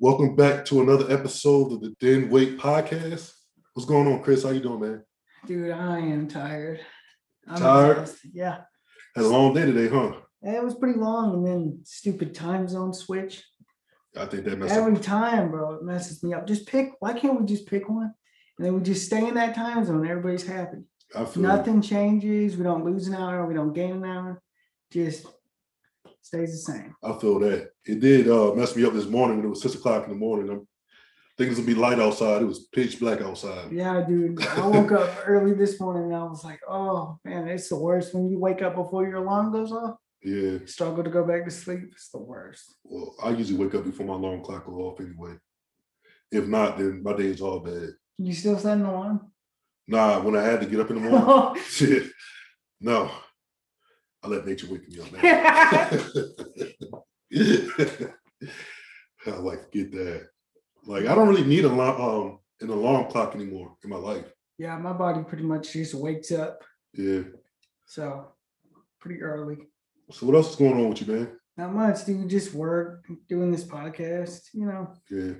Welcome 0.00 0.36
back 0.36 0.64
to 0.66 0.80
another 0.80 1.12
episode 1.12 1.72
of 1.72 1.80
the 1.80 1.92
Then 2.00 2.30
Wait 2.30 2.56
Podcast. 2.56 3.32
What's 3.74 3.88
going 3.88 4.06
on, 4.06 4.22
Chris? 4.22 4.44
How 4.44 4.50
you 4.50 4.60
doing, 4.60 4.80
man? 4.80 5.02
Dude, 5.44 5.72
I 5.72 5.98
am 5.98 6.28
tired. 6.28 6.78
I'm 7.48 7.58
Tired? 7.60 7.98
exhausted. 7.98 8.30
Yeah. 8.32 8.58
Had 9.16 9.24
a 9.24 9.28
long 9.28 9.54
day 9.54 9.64
today, 9.64 9.88
huh? 9.88 10.12
It 10.42 10.62
was 10.62 10.76
pretty 10.76 11.00
long 11.00 11.34
and 11.34 11.44
then 11.44 11.80
stupid 11.82 12.32
time 12.32 12.68
zone 12.68 12.94
switch. 12.94 13.44
I 14.16 14.26
think 14.26 14.44
that 14.44 14.56
messed 14.56 14.72
up. 14.72 14.86
Every 14.86 15.00
time, 15.00 15.50
bro, 15.50 15.74
it 15.74 15.82
messes 15.82 16.22
me 16.22 16.32
up. 16.32 16.46
Just 16.46 16.68
pick, 16.68 16.92
why 17.00 17.12
can't 17.12 17.40
we 17.40 17.44
just 17.44 17.66
pick 17.66 17.88
one? 17.88 18.14
And 18.56 18.66
then 18.66 18.74
we 18.74 18.80
just 18.82 19.04
stay 19.04 19.26
in 19.26 19.34
that 19.34 19.56
time 19.56 19.84
zone. 19.84 20.08
Everybody's 20.08 20.46
happy. 20.46 20.78
I 21.12 21.24
feel 21.24 21.42
you. 21.42 21.48
Nothing 21.48 21.82
changes. 21.82 22.56
We 22.56 22.62
don't 22.62 22.84
lose 22.84 23.08
an 23.08 23.16
hour. 23.16 23.46
We 23.46 23.54
don't 23.54 23.72
gain 23.72 23.96
an 23.96 24.04
hour. 24.04 24.40
Just 24.92 25.26
stays 26.22 26.52
the 26.52 26.72
same. 26.72 26.94
I 27.02 27.12
feel 27.18 27.38
that. 27.40 27.70
It 27.84 28.00
did 28.00 28.28
uh, 28.28 28.54
mess 28.54 28.76
me 28.76 28.84
up 28.84 28.92
this 28.92 29.06
morning 29.08 29.38
when 29.38 29.46
it 29.46 29.50
was 29.50 29.62
six 29.62 29.74
o'clock 29.74 30.04
in 30.04 30.10
the 30.10 30.16
morning. 30.16 30.50
I'm 30.50 30.66
thinking 31.36 31.52
it's 31.52 31.60
gonna 31.60 31.74
be 31.74 31.80
light 31.80 31.98
outside. 32.00 32.42
It 32.42 32.46
was 32.46 32.66
pitch 32.66 32.98
black 33.00 33.20
outside. 33.20 33.72
Yeah, 33.72 34.04
dude. 34.06 34.44
I 34.46 34.66
woke 34.66 34.92
up 34.92 35.10
early 35.26 35.54
this 35.54 35.80
morning 35.80 36.04
and 36.04 36.16
I 36.16 36.24
was 36.24 36.44
like, 36.44 36.60
oh 36.68 37.18
man, 37.24 37.48
it's 37.48 37.68
the 37.68 37.76
worst 37.76 38.14
when 38.14 38.28
you 38.28 38.38
wake 38.38 38.62
up 38.62 38.74
before 38.76 39.04
your 39.04 39.16
alarm 39.16 39.52
goes 39.52 39.72
off. 39.72 39.96
Yeah. 40.22 40.58
Struggle 40.66 41.04
to 41.04 41.10
go 41.10 41.24
back 41.24 41.44
to 41.44 41.50
sleep. 41.50 41.90
It's 41.92 42.10
the 42.10 42.18
worst. 42.18 42.74
Well, 42.84 43.14
I 43.22 43.30
usually 43.30 43.58
wake 43.58 43.74
up 43.74 43.84
before 43.84 44.06
my 44.06 44.14
alarm 44.14 44.42
clock 44.42 44.66
go 44.66 44.72
off 44.72 45.00
anyway. 45.00 45.34
If 46.30 46.46
not, 46.46 46.76
then 46.76 47.02
my 47.02 47.14
day 47.14 47.26
is 47.26 47.40
all 47.40 47.60
bad. 47.60 47.90
You 48.18 48.32
still 48.34 48.58
set 48.58 48.76
an 48.76 48.84
alarm? 48.84 49.30
Nah, 49.86 50.20
when 50.20 50.36
I 50.36 50.42
had 50.42 50.60
to 50.60 50.66
get 50.66 50.80
up 50.80 50.90
in 50.90 51.02
the 51.02 51.08
morning, 51.10 51.62
shit. 51.62 52.10
No. 52.80 53.10
I 54.22 54.28
let 54.28 54.46
nature 54.46 54.66
wake 54.70 54.88
me 54.88 54.98
up, 55.00 55.12
man. 55.12 55.22
I 59.26 59.30
like 59.30 59.70
get 59.72 59.92
that. 59.92 60.28
Like 60.86 61.06
I 61.06 61.14
don't 61.14 61.28
really 61.28 61.44
need 61.44 61.64
a 61.64 61.68
lot 61.68 62.00
um 62.00 62.38
an 62.60 62.70
alarm 62.70 63.10
clock 63.10 63.34
anymore 63.34 63.76
in 63.84 63.90
my 63.90 63.96
life. 63.96 64.32
yeah, 64.58 64.76
my 64.78 64.92
body 64.92 65.22
pretty 65.22 65.44
much 65.44 65.72
just 65.72 65.94
wakes 65.94 66.32
up. 66.32 66.62
Yeah. 66.94 67.22
So 67.86 68.32
pretty 69.00 69.22
early. 69.22 69.58
So 70.10 70.26
what 70.26 70.34
else 70.34 70.50
is 70.50 70.56
going 70.56 70.74
on 70.74 70.88
with 70.88 71.06
you, 71.06 71.14
man? 71.14 71.28
Not 71.56 71.74
much, 71.74 72.04
dude. 72.04 72.28
Just 72.28 72.54
work, 72.54 73.06
doing 73.28 73.50
this 73.52 73.64
podcast, 73.64 74.40
you 74.52 74.66
know. 74.66 74.92
Yeah. 75.10 75.34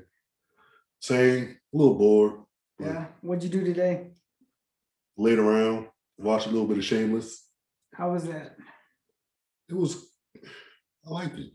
Same, 1.00 1.56
a 1.72 1.76
little 1.76 1.94
bored. 1.94 2.40
Yeah. 2.80 3.06
What'd 3.22 3.44
you 3.44 3.50
do 3.50 3.64
today? 3.64 4.08
Laid 5.16 5.38
around, 5.38 5.86
watched 6.18 6.46
a 6.46 6.50
little 6.50 6.66
bit 6.66 6.78
of 6.78 6.84
Shameless. 6.84 7.47
How 7.98 8.12
was 8.12 8.24
that? 8.28 8.56
It 9.68 9.74
was 9.74 10.06
I 11.04 11.10
liked 11.10 11.36
it. 11.36 11.50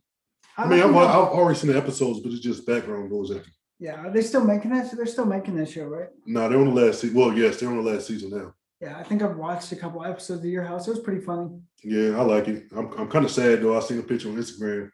I 0.58 0.64
I 0.64 0.68
mean, 0.68 0.82
I've. 0.82 0.94
I've 0.94 1.16
already 1.38 1.58
seen 1.58 1.72
the 1.72 1.78
episodes, 1.78 2.20
but 2.20 2.34
it's 2.34 2.42
just 2.42 2.68
background 2.68 3.10
noise. 3.10 3.32
After. 3.32 3.50
yeah, 3.80 4.06
are 4.06 4.12
they 4.12 4.22
still 4.22 4.44
making 4.44 4.72
that? 4.72 4.92
They're 4.92 5.06
still 5.06 5.26
making 5.26 5.56
that 5.56 5.70
show, 5.70 5.86
right? 5.86 6.10
No, 6.26 6.50
they're 6.50 6.60
on 6.60 6.76
the 6.76 6.82
last 6.82 7.00
season. 7.00 7.18
Well, 7.18 7.34
yes, 7.34 7.60
they're 7.60 7.70
on 7.70 7.82
the 7.82 7.92
last 7.92 8.08
season 8.08 8.30
now. 8.32 8.54
Yeah, 8.82 9.00
I 9.00 9.04
think 9.04 9.22
I've 9.22 9.38
watched 9.38 9.72
a 9.72 9.78
couple 9.78 10.04
episodes 10.04 10.42
of 10.42 10.52
Your 10.52 10.66
House. 10.66 10.86
It 10.86 10.92
was 10.92 11.00
pretty 11.00 11.22
funny. 11.22 11.50
Yeah, 11.82 12.20
I 12.20 12.24
like 12.24 12.50
it. 12.50 12.66
I'm 12.76 12.92
I'm 13.00 13.08
kind 13.08 13.24
of 13.24 13.32
sad 13.32 13.62
though. 13.62 13.78
I 13.78 13.80
seen 13.80 14.00
a 14.00 14.04
picture 14.04 14.30
on 14.30 14.36
Instagram, 14.36 14.90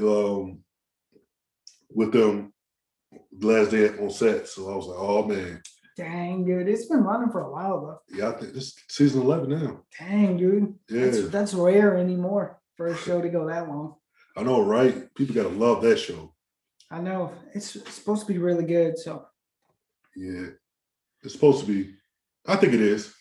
um, 0.00 0.60
with 1.90 2.12
them 2.12 2.54
last 3.38 3.72
day 3.72 3.90
on 3.90 4.10
set. 4.10 4.48
So 4.48 4.72
I 4.72 4.76
was 4.76 4.86
like, 4.86 4.98
oh 4.98 5.26
man, 5.26 5.62
Dang, 5.98 6.44
dude. 6.44 6.68
It's 6.68 6.86
been 6.86 7.02
running 7.02 7.28
for 7.28 7.40
a 7.40 7.50
while 7.50 7.80
though. 7.80 8.16
yeah, 8.16 8.28
I 8.28 8.32
think 8.32 8.54
this 8.54 8.76
season 8.88 9.20
eleven 9.20 9.50
now. 9.50 9.80
Dang, 9.98 10.36
dude. 10.36 10.74
That's 10.88 11.18
Yeah, 11.18 11.26
that's 11.26 11.54
rare 11.54 11.96
anymore 11.96 12.60
for 12.76 12.86
a 12.86 12.96
show 12.96 13.20
to 13.20 13.28
go 13.28 13.48
that 13.48 13.68
long. 13.68 13.96
I 14.36 14.44
know, 14.44 14.62
right? 14.62 15.12
People 15.16 15.34
gotta 15.34 15.48
love 15.48 15.82
that 15.82 15.98
show. 15.98 16.34
I 16.88 17.00
know. 17.00 17.32
It's, 17.52 17.74
it's 17.74 17.94
supposed 17.94 18.24
to 18.24 18.32
be 18.32 18.38
really 18.38 18.64
good. 18.64 18.96
So 18.96 19.26
Yeah, 20.14 20.50
it's 21.24 21.34
supposed 21.34 21.60
to 21.60 21.66
be. 21.66 21.94
I 22.46 22.54
think 22.54 22.74
it 22.74 22.80
is. 22.80 23.12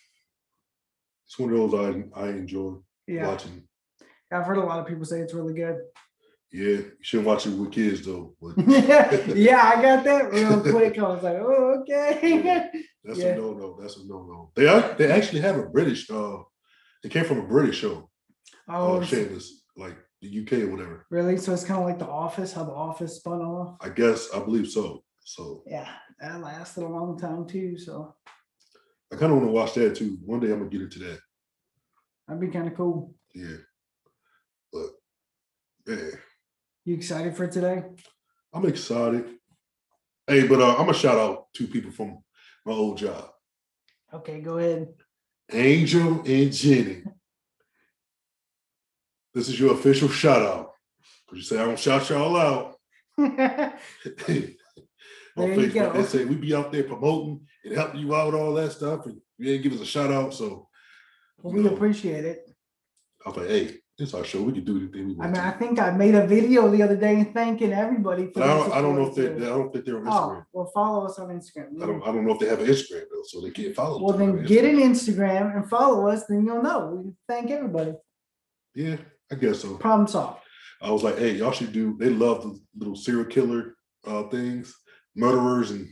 It's 1.25 1.39
one 1.39 1.52
of 1.52 1.72
those 1.72 2.05
I 2.16 2.26
I 2.26 2.30
enjoy 2.30 2.76
yeah. 3.08 3.27
watching. 3.27 3.67
I've 4.32 4.45
heard 4.45 4.58
a 4.58 4.64
lot 4.64 4.80
of 4.80 4.86
people 4.86 5.04
say 5.04 5.20
it's 5.20 5.33
really 5.33 5.55
good. 5.55 5.77
Yeah, 6.58 6.78
you 6.78 6.92
shouldn't 7.02 7.28
watch 7.28 7.45
it 7.45 7.52
with 7.52 7.72
kids 7.72 8.04
though. 8.06 8.36
But 8.42 8.58
yeah, 9.36 9.62
I 9.76 9.82
got 9.82 10.04
that 10.06 10.32
real 10.34 10.60
quick. 10.62 10.98
I 10.98 11.04
was 11.04 11.22
like, 11.23 11.38
oh, 11.40 11.82
okay. 11.82 12.72
that's 13.04 13.20
Yeah. 13.20 13.34
a 13.34 13.38
no 13.38 13.54
no. 13.54 13.78
That's 13.80 13.98
a 13.98 14.08
no 14.08 14.23
no. 14.26 14.52
They 14.56 14.67
are, 14.67 14.96
they 14.98 15.12
actually 15.12 15.42
have 15.42 15.58
a 15.58 15.67
British. 15.67 16.10
Uh, 16.10 16.38
it 17.04 17.12
came 17.12 17.26
from 17.26 17.40
a 17.40 17.48
British 17.48 17.78
show. 17.78 18.10
oh, 18.67 18.98
uh, 19.02 19.06
Shameless, 19.06 19.66
like 19.76 19.98
the 20.22 20.30
UK 20.42 20.54
or 20.64 20.72
whatever. 20.72 21.06
really? 21.12 21.38
So 21.38 21.54
it's 21.54 21.64
kind 21.64 21.80
of 21.80 21.86
like 21.86 22.00
The 22.00 22.08
Office, 22.08 22.54
how 22.54 22.64
The 22.64 22.72
Office 22.90 23.17
spun 23.17 23.40
off. 23.42 23.78
I 23.82 23.90
guess 23.90 24.30
I 24.34 24.40
believe 24.40 24.67
so. 24.67 25.04
So 25.23 25.62
Yeah, 25.67 25.88
that 26.20 26.42
lasted 26.42 26.84
a 26.86 26.88
long 26.88 27.20
time 27.20 27.46
too. 27.48 27.78
So 27.78 28.16
I 29.14 29.16
kind 29.16 29.32
of 29.32 29.38
want 29.38 29.48
to 29.48 29.52
watch 29.52 29.73
that 29.76 29.96
too. 29.96 30.17
One 30.26 30.40
day 30.40 30.52
I'm 30.52 30.58
gonna 30.58 30.72
get 30.72 30.82
into 30.82 31.00
that. 31.00 31.20
that'd 32.28 32.42
be 32.42 32.48
kind 32.48 32.67
of 32.67 32.73
cool. 32.76 33.14
Yeah, 33.36 33.58
but 34.73 34.88
yeah, 35.88 36.10
You 36.87 36.95
excited 36.95 37.36
for 37.36 37.48
today? 37.48 37.83
I'm 38.53 38.65
excited. 38.65 39.25
Hey, 40.25 40.48
but 40.48 40.61
uh, 40.61 40.71
I'm 40.71 40.86
gonna 40.86 40.93
shout 40.93 41.17
out 41.17 41.48
two 41.53 41.67
people 41.67 41.92
from 41.92 42.20
my 42.65 42.71
old 42.71 42.98
job, 42.98 43.30
Okay, 44.14 44.39
go 44.39 44.58
ahead. 44.58 44.93
Angel 45.52 46.21
and 46.25 46.53
Jenny. 46.53 47.03
This 49.33 49.49
is 49.49 49.59
your 49.59 49.73
official 49.73 50.08
shout 50.08 50.42
out. 50.42 50.71
Cause 51.30 51.39
you 51.39 51.43
say 51.43 51.59
I 51.59 51.65
don't 51.65 51.77
shout 51.77 52.09
y'all 52.09 52.37
out. 52.37 52.77
on 53.17 53.27
Their 53.27 53.75
Facebook. 55.36 55.93
They 55.93 56.04
say 56.04 56.23
we 56.23 56.36
be 56.36 56.55
out 56.55 56.71
there 56.71 56.83
promoting 56.83 57.45
and 57.65 57.75
helping 57.75 57.99
you 57.99 58.15
out, 58.15 58.33
all 58.33 58.54
that 58.54 58.71
stuff, 58.71 59.08
and 59.08 59.19
you 59.37 59.45
didn't 59.45 59.64
give 59.64 59.73
us 59.73 59.81
a 59.81 59.86
shout 59.86 60.09
out. 60.09 60.33
So 60.33 60.69
well, 61.42 61.54
we 61.54 61.59
No. 61.59 61.75
appreciate 61.75 62.23
it. 62.23 62.49
I 63.25 63.30
was 63.30 63.37
like, 63.39 63.48
hey, 63.49 63.77
this 63.98 64.14
our 64.14 64.24
show. 64.24 64.42
We 64.44 64.54
can 64.54 64.64
do 64.64 64.78
anything 64.78 65.08
we 65.08 65.16
I 65.24 65.26
mean, 65.26 65.36
to. 65.36 65.46
I 65.46 65.52
think 65.52 65.80
I 65.80 65.92
made 65.92 66.14
a 66.14 66.28
video 66.28 66.70
the 66.70 66.84
other 66.84 66.96
day 66.96 67.24
thanking 67.34 67.74
everybody 67.74 68.32
for 68.32 68.44
I 68.44 68.48
don't, 68.48 68.72
I 68.74 68.82
don't 68.82 68.96
know 68.96 69.08
if 69.08 69.16
they, 69.16 69.28
I 69.28 69.50
don't 69.50 69.74
think 69.74 69.86
they're 69.86 69.98
on 69.98 70.06
Instagram. 70.06 70.38
Oh, 70.38 70.44
well, 70.54 70.72
follow 70.74 71.06
us 71.06 71.18
on 71.18 71.30
Instagram. 71.30 71.82
I 71.82 71.86
don't, 71.88 72.04
I 72.04 72.06
don't 72.08 72.26
know 72.26 72.34
if 72.34 72.40
they 72.40 72.48
have 72.48 72.60
an 72.60 72.68
Instagram 72.68 73.06
though, 73.12 73.24
so 73.26 73.42
they 73.42 73.50
can't 73.50 73.76
follow. 73.76 74.04
Well, 74.04 74.16
then 74.18 74.44
get 74.46 74.66
Instagram. 74.66 74.84
an 74.84 74.94
Instagram 74.94 75.56
and 75.56 75.70
follow 75.70 76.08
us, 76.08 76.26
then 76.28 76.46
you'll 76.46 76.62
know. 76.62 77.02
We 77.04 77.12
thank 77.28 77.50
everybody. 77.50 77.94
Yeah, 78.76 78.98
I 79.32 79.36
guess 79.36 79.62
so. 79.62 79.76
Problem 79.78 80.08
solved. 80.08 80.42
I 80.80 80.92
was 80.92 81.02
like, 81.02 81.18
hey, 81.18 81.32
y'all 81.32 81.52
should 81.52 81.72
do. 81.74 81.98
They 81.98 82.10
love 82.10 82.44
the 82.44 82.60
little 82.78 82.96
serial 82.96 83.26
killer 83.26 83.76
uh 84.06 84.24
things, 84.30 84.76
murderers, 85.16 85.72
and 85.72 85.88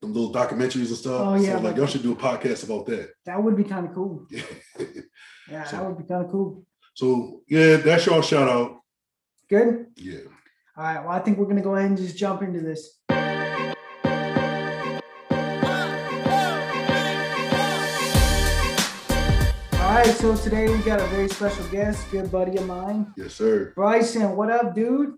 the 0.00 0.06
little 0.06 0.32
documentaries 0.32 0.86
and 0.86 0.96
stuff. 0.96 1.20
Oh, 1.26 1.34
yeah, 1.34 1.48
so 1.48 1.54
like 1.56 1.64
like- 1.64 1.76
y'all 1.76 1.86
should 1.86 2.04
do 2.04 2.12
a 2.12 2.16
podcast 2.16 2.62
about 2.62 2.86
that. 2.86 3.10
That 3.26 3.42
would 3.42 3.56
be 3.56 3.64
kind 3.64 3.88
of 3.88 3.94
cool. 3.94 4.26
Yeah, 5.50 5.64
So- 5.64 5.78
that 5.78 5.86
would 5.86 5.98
be 5.98 6.04
kind 6.04 6.24
of 6.26 6.30
cool. 6.30 6.64
So 6.98 7.42
yeah, 7.46 7.76
that's 7.76 8.06
y'all 8.06 8.22
shout 8.22 8.48
out. 8.48 8.80
Good. 9.48 9.86
Yeah. 9.94 10.18
All 10.76 10.82
right. 10.82 10.98
Well, 10.98 11.10
I 11.10 11.20
think 11.20 11.38
we're 11.38 11.46
gonna 11.46 11.62
go 11.62 11.76
ahead 11.76 11.90
and 11.90 11.96
just 11.96 12.16
jump 12.16 12.42
into 12.42 12.58
this. 12.58 12.98
All 19.74 19.94
right. 19.94 20.06
So 20.16 20.36
today 20.36 20.68
we 20.68 20.78
got 20.78 21.00
a 21.00 21.06
very 21.06 21.28
special 21.28 21.64
guest, 21.68 22.10
good 22.10 22.32
buddy 22.32 22.56
of 22.56 22.66
mine, 22.66 23.12
Yes, 23.16 23.34
sir. 23.34 23.72
Bryson. 23.76 24.34
What 24.36 24.50
up, 24.50 24.74
dude? 24.74 25.14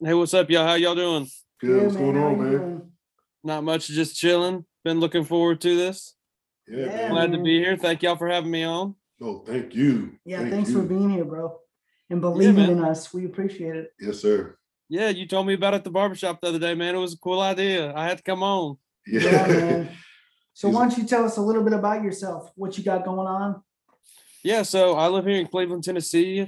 Hey, 0.00 0.14
what's 0.14 0.34
up, 0.34 0.48
y'all? 0.50 0.64
How 0.66 0.74
y'all 0.74 0.94
doing? 0.94 1.26
Good. 1.60 1.82
What's 1.82 1.96
going 1.96 2.16
on, 2.16 2.38
man? 2.38 2.50
doing? 2.52 2.92
Not 3.42 3.64
much, 3.64 3.88
just 3.88 4.16
chilling. 4.16 4.64
Been 4.84 5.00
looking 5.00 5.24
forward 5.24 5.60
to 5.62 5.76
this. 5.76 6.14
Yeah, 6.68 6.78
Yeah, 6.78 6.86
man. 6.86 7.10
Glad 7.10 7.32
to 7.32 7.38
be 7.42 7.58
here. 7.58 7.76
Thank 7.76 8.04
y'all 8.04 8.14
for 8.14 8.28
having 8.28 8.52
me 8.52 8.62
on. 8.62 8.94
No, 9.24 9.38
thank 9.38 9.74
you. 9.74 10.18
Yeah. 10.26 10.40
Thank 10.40 10.50
thanks 10.50 10.70
you. 10.70 10.76
for 10.76 10.82
being 10.82 11.08
here, 11.08 11.24
bro, 11.24 11.58
and 12.10 12.20
believing 12.20 12.56
man. 12.56 12.70
in 12.70 12.84
us. 12.84 13.14
We 13.14 13.24
appreciate 13.24 13.74
it. 13.74 13.92
Yes, 13.98 14.20
sir. 14.20 14.58
Yeah, 14.90 15.08
you 15.08 15.26
told 15.26 15.46
me 15.46 15.54
about 15.54 15.72
it 15.72 15.76
at 15.78 15.84
the 15.84 15.90
barbershop 15.90 16.42
the 16.42 16.48
other 16.48 16.58
day, 16.58 16.74
man. 16.74 16.94
It 16.94 16.98
was 16.98 17.14
a 17.14 17.18
cool 17.18 17.40
idea. 17.40 17.94
I 17.96 18.04
had 18.04 18.18
to 18.18 18.22
come 18.22 18.42
on. 18.42 18.76
Yeah. 19.06 19.22
Yeah, 19.22 19.46
man. 19.46 19.88
So 20.56 20.68
why 20.68 20.86
don't 20.86 20.96
you 20.96 21.04
tell 21.04 21.24
us 21.24 21.36
a 21.36 21.40
little 21.40 21.64
bit 21.64 21.72
about 21.72 22.04
yourself? 22.04 22.52
What 22.54 22.78
you 22.78 22.84
got 22.84 23.04
going 23.04 23.26
on? 23.26 23.60
Yeah, 24.44 24.62
so 24.62 24.94
I 24.94 25.08
live 25.08 25.26
here 25.26 25.40
in 25.40 25.48
Cleveland, 25.48 25.82
Tennessee. 25.82 26.42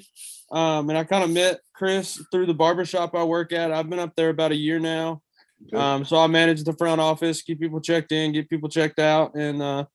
Um, 0.53 0.89
and 0.91 0.97
I 0.97 1.03
kind 1.03 1.25
of 1.25 1.31
met 1.31 1.59
Chris 1.75 2.25
through 2.31 2.47
the 2.47 2.55
barbershop 2.55 3.17
I 3.17 3.25
work 3.25 3.53
at. 3.53 3.73
I've 3.73 3.91
been 3.91 3.99
up 3.99 4.15
there 4.15 4.29
about 4.29 4.53
a 4.53 4.57
year 4.57 4.79
now. 4.79 5.23
Okay. 5.67 5.77
Um, 5.77 6.05
so 6.05 6.19
I 6.19 6.29
manage 6.29 6.63
the 6.63 6.73
front 6.75 7.01
office, 7.01 7.43
keep 7.43 7.59
people 7.59 7.81
checked 7.81 8.13
in, 8.13 8.31
get 8.31 8.49
people 8.49 8.69
checked 8.69 9.01
out, 9.01 9.35
and 9.35 9.61
uh, 9.61 9.87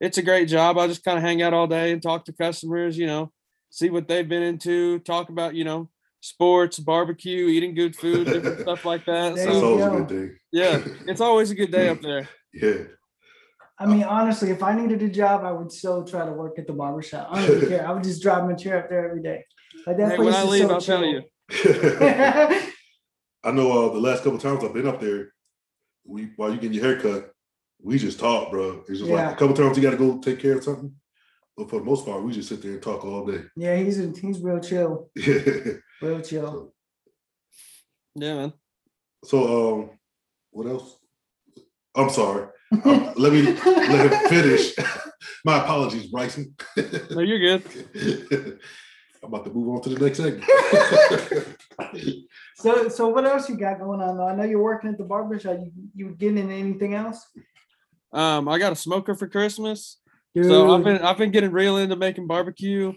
it's 0.00 0.18
a 0.18 0.22
great 0.22 0.48
job. 0.48 0.78
I 0.78 0.86
just 0.86 1.04
kind 1.04 1.18
of 1.18 1.24
hang 1.24 1.42
out 1.42 1.54
all 1.54 1.66
day 1.66 1.92
and 1.92 2.02
talk 2.02 2.24
to 2.26 2.32
customers, 2.32 2.96
you 2.96 3.06
know, 3.06 3.32
see 3.70 3.90
what 3.90 4.08
they've 4.08 4.28
been 4.28 4.42
into, 4.42 4.98
talk 5.00 5.28
about, 5.28 5.54
you 5.54 5.64
know, 5.64 5.88
sports, 6.20 6.78
barbecue, 6.78 7.46
eating 7.48 7.74
good 7.74 7.94
food, 7.96 8.26
different 8.26 8.60
stuff 8.62 8.84
like 8.84 9.04
that. 9.06 9.34
There 9.34 9.46
That's 9.46 9.58
So 9.60 9.66
always 9.66 9.86
a 9.86 9.90
good 9.90 10.08
thing. 10.08 10.38
yeah, 10.52 10.80
it's 11.06 11.20
always 11.20 11.50
a 11.50 11.54
good 11.54 11.70
day 11.70 11.88
up 11.88 12.00
there. 12.00 12.28
Yeah. 12.52 12.84
I 13.80 13.86
mean, 13.86 14.02
honestly, 14.02 14.50
if 14.50 14.62
I 14.62 14.74
needed 14.74 15.00
a 15.02 15.08
job, 15.08 15.44
I 15.44 15.52
would 15.52 15.70
still 15.70 16.04
try 16.04 16.26
to 16.26 16.32
work 16.32 16.58
at 16.58 16.66
the 16.66 16.72
barbershop. 16.72 17.28
I 17.30 17.40
don't 17.46 17.56
even 17.58 17.68
care. 17.68 17.86
I 17.86 17.92
would 17.92 18.02
just 18.02 18.20
drive 18.20 18.44
my 18.44 18.54
chair 18.54 18.78
up 18.82 18.88
there 18.90 19.08
every 19.08 19.22
day. 19.22 19.44
Like 19.86 19.96
that 19.98 20.10
Hey, 20.10 20.16
place 20.16 20.26
when 20.26 20.34
I 20.34 20.42
is 20.42 20.50
leave, 20.50 20.66
so 20.66 20.74
I'll 20.74 20.80
tell 20.80 21.00
chill. 21.02 21.12
you. 21.12 21.22
I 23.44 23.52
know 23.52 23.70
uh, 23.90 23.92
the 23.94 24.00
last 24.00 24.24
couple 24.24 24.38
times 24.38 24.64
I've 24.64 24.74
been 24.74 24.88
up 24.88 25.00
there, 25.00 25.32
we 26.04 26.30
while 26.36 26.50
you 26.50 26.56
getting 26.56 26.72
your 26.74 26.84
hair 26.84 27.00
cut, 27.00 27.30
we 27.82 27.98
just 27.98 28.18
talk, 28.18 28.50
bro. 28.50 28.80
It's 28.88 28.98
just 29.00 29.10
Yeah. 29.10 29.26
like 29.28 29.36
a 29.36 29.38
couple 29.38 29.54
times 29.56 29.76
you 29.76 29.82
got 29.82 29.90
to 29.90 29.96
go 29.96 30.18
take 30.18 30.40
care 30.40 30.56
of 30.56 30.64
something, 30.64 30.92
but 31.56 31.70
for 31.70 31.78
the 31.78 31.84
most 31.84 32.04
part, 32.04 32.22
we 32.22 32.32
just 32.32 32.48
sit 32.48 32.62
there 32.62 32.72
and 32.72 32.82
talk 32.82 33.04
all 33.04 33.26
day. 33.26 33.42
Yeah, 33.56 33.76
he's 33.76 33.96
he's 33.96 34.40
real 34.40 34.60
chill, 34.60 35.10
so, 35.16 35.78
real 36.02 36.20
chill. 36.20 36.74
Yeah, 38.14 38.34
man. 38.34 38.52
So, 39.24 39.74
um, 39.80 39.90
what 40.50 40.66
else? 40.66 40.96
I'm 41.94 42.10
sorry. 42.10 42.48
Um, 42.84 43.12
let 43.16 43.32
me 43.32 43.42
let 43.42 44.12
him 44.12 44.28
finish. 44.28 44.74
My 45.44 45.58
apologies, 45.62 46.06
Bryson. 46.06 46.54
No, 47.10 47.20
you're 47.20 47.38
good. 47.38 48.58
I'm 49.22 49.28
about 49.34 49.44
to 49.46 49.50
move 49.52 49.68
on 49.68 49.82
to 49.82 49.88
the 49.90 50.04
next 50.04 50.18
segment. 50.18 50.44
So 52.56 52.88
so 52.88 53.08
what 53.08 53.24
else 53.24 53.48
you 53.48 53.56
got 53.56 53.78
going 53.78 54.00
on? 54.00 54.16
though? 54.16 54.26
I 54.28 54.34
know 54.34 54.42
you're 54.44 54.62
working 54.62 54.90
at 54.90 54.98
the 54.98 55.04
barber 55.04 55.38
shop. 55.38 55.58
You 55.60 55.72
you 55.94 56.14
getting 56.16 56.38
into 56.38 56.54
anything 56.54 56.94
else? 56.94 57.26
Um, 58.12 58.48
I 58.48 58.58
got 58.58 58.72
a 58.72 58.76
smoker 58.76 59.14
for 59.14 59.28
Christmas. 59.28 59.98
So 60.40 60.72
I've 60.72 60.84
been 60.84 60.98
I've 60.98 61.18
been 61.18 61.32
getting 61.32 61.50
real 61.50 61.78
into 61.78 61.96
making 61.96 62.26
barbecue. 62.28 62.92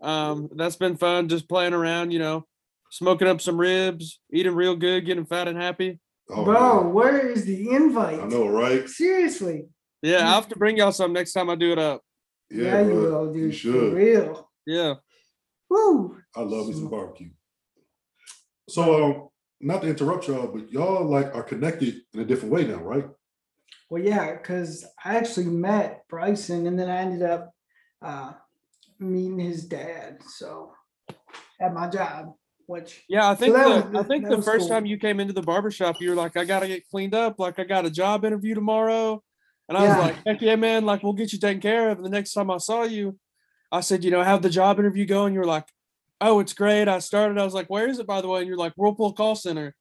Um, 0.00 0.48
that's 0.54 0.76
been 0.76 0.96
fun, 0.96 1.28
just 1.28 1.48
playing 1.48 1.74
around, 1.74 2.10
you 2.10 2.18
know, 2.18 2.46
smoking 2.90 3.28
up 3.28 3.40
some 3.40 3.60
ribs, 3.60 4.18
eating 4.32 4.54
real 4.54 4.76
good, 4.76 5.04
getting 5.04 5.26
fat 5.26 5.46
and 5.46 5.58
happy. 5.58 6.00
Oh, 6.30 6.44
bro, 6.44 6.84
man. 6.84 6.92
where 6.92 7.28
is 7.28 7.44
the 7.44 7.70
invite? 7.70 8.20
I 8.20 8.26
know, 8.26 8.48
right? 8.48 8.88
Seriously. 8.88 9.66
Yeah, 10.00 10.26
I'll 10.28 10.36
have 10.36 10.48
to 10.48 10.56
bring 10.56 10.78
y'all 10.78 10.92
some 10.92 11.12
next 11.12 11.32
time 11.32 11.50
I 11.50 11.54
do 11.54 11.72
it 11.72 11.78
up. 11.78 12.02
Yeah, 12.50 12.80
you 12.80 12.94
will, 12.94 13.32
dude. 13.32 13.42
You 13.42 13.50
For 13.50 13.56
should. 13.56 13.92
real. 13.92 14.50
Yeah. 14.66 14.94
Woo. 15.68 16.16
I 16.34 16.40
love 16.40 16.68
me 16.68 16.74
some 16.74 16.88
barbecue. 16.88 17.30
So, 18.68 19.04
um, 19.04 19.28
not 19.60 19.82
to 19.82 19.88
interrupt 19.88 20.28
y'all, 20.28 20.46
but 20.46 20.72
y'all 20.72 21.04
like 21.04 21.34
are 21.34 21.42
connected 21.42 21.96
in 22.14 22.20
a 22.20 22.24
different 22.24 22.54
way 22.54 22.66
now, 22.66 22.76
right? 22.76 23.04
Well, 23.90 24.02
yeah, 24.02 24.32
because 24.34 24.86
I 25.04 25.16
actually 25.16 25.46
met 25.46 26.04
Bryson 26.08 26.66
and 26.68 26.78
then 26.78 26.88
I 26.88 26.98
ended 26.98 27.22
up 27.22 27.50
uh, 28.00 28.32
meeting 29.00 29.40
his 29.40 29.64
dad. 29.64 30.18
So 30.28 30.70
at 31.60 31.74
my 31.74 31.88
job, 31.88 32.34
which 32.66 33.02
Yeah, 33.08 33.28
I 33.28 33.34
think 33.34 33.52
that 33.54 33.64
the, 33.64 33.90
was- 33.90 34.04
I 34.04 34.08
think 34.08 34.28
the 34.28 34.40
first 34.42 34.68
cool. 34.68 34.68
time 34.68 34.86
you 34.86 34.96
came 34.96 35.18
into 35.18 35.32
the 35.32 35.42
barbershop, 35.42 36.00
you 36.00 36.10
were 36.10 36.16
like, 36.16 36.36
I 36.36 36.44
gotta 36.44 36.68
get 36.68 36.88
cleaned 36.88 37.14
up, 37.16 37.40
like 37.40 37.58
I 37.58 37.64
got 37.64 37.84
a 37.84 37.90
job 37.90 38.24
interview 38.24 38.54
tomorrow. 38.54 39.22
And 39.68 39.76
I 39.76 39.86
was 39.86 39.96
like, 39.98 40.16
heck 40.26 40.40
yeah, 40.40 40.56
man, 40.56 40.84
like 40.84 41.02
we'll 41.02 41.12
get 41.12 41.32
you 41.32 41.38
taken 41.38 41.60
care 41.60 41.90
of. 41.90 41.98
And 41.98 42.04
the 42.06 42.10
next 42.10 42.32
time 42.32 42.50
I 42.50 42.58
saw 42.58 42.84
you, 42.84 43.18
I 43.72 43.80
said, 43.82 44.04
you 44.04 44.10
know, 44.10 44.22
have 44.22 44.42
the 44.42 44.50
job 44.50 44.78
interview 44.78 45.04
going. 45.06 45.34
You 45.34 45.40
were 45.40 45.46
like, 45.46 45.66
Oh, 46.20 46.38
it's 46.40 46.52
great. 46.52 46.86
I 46.86 46.98
started. 46.98 47.38
I 47.38 47.44
was 47.44 47.54
like, 47.54 47.70
Where 47.70 47.88
is 47.88 47.98
it, 47.98 48.06
by 48.06 48.20
the 48.20 48.28
way? 48.28 48.40
And 48.40 48.48
you're 48.48 48.56
like, 48.56 48.74
Whirlpool 48.76 49.12
call 49.14 49.34
center. 49.34 49.74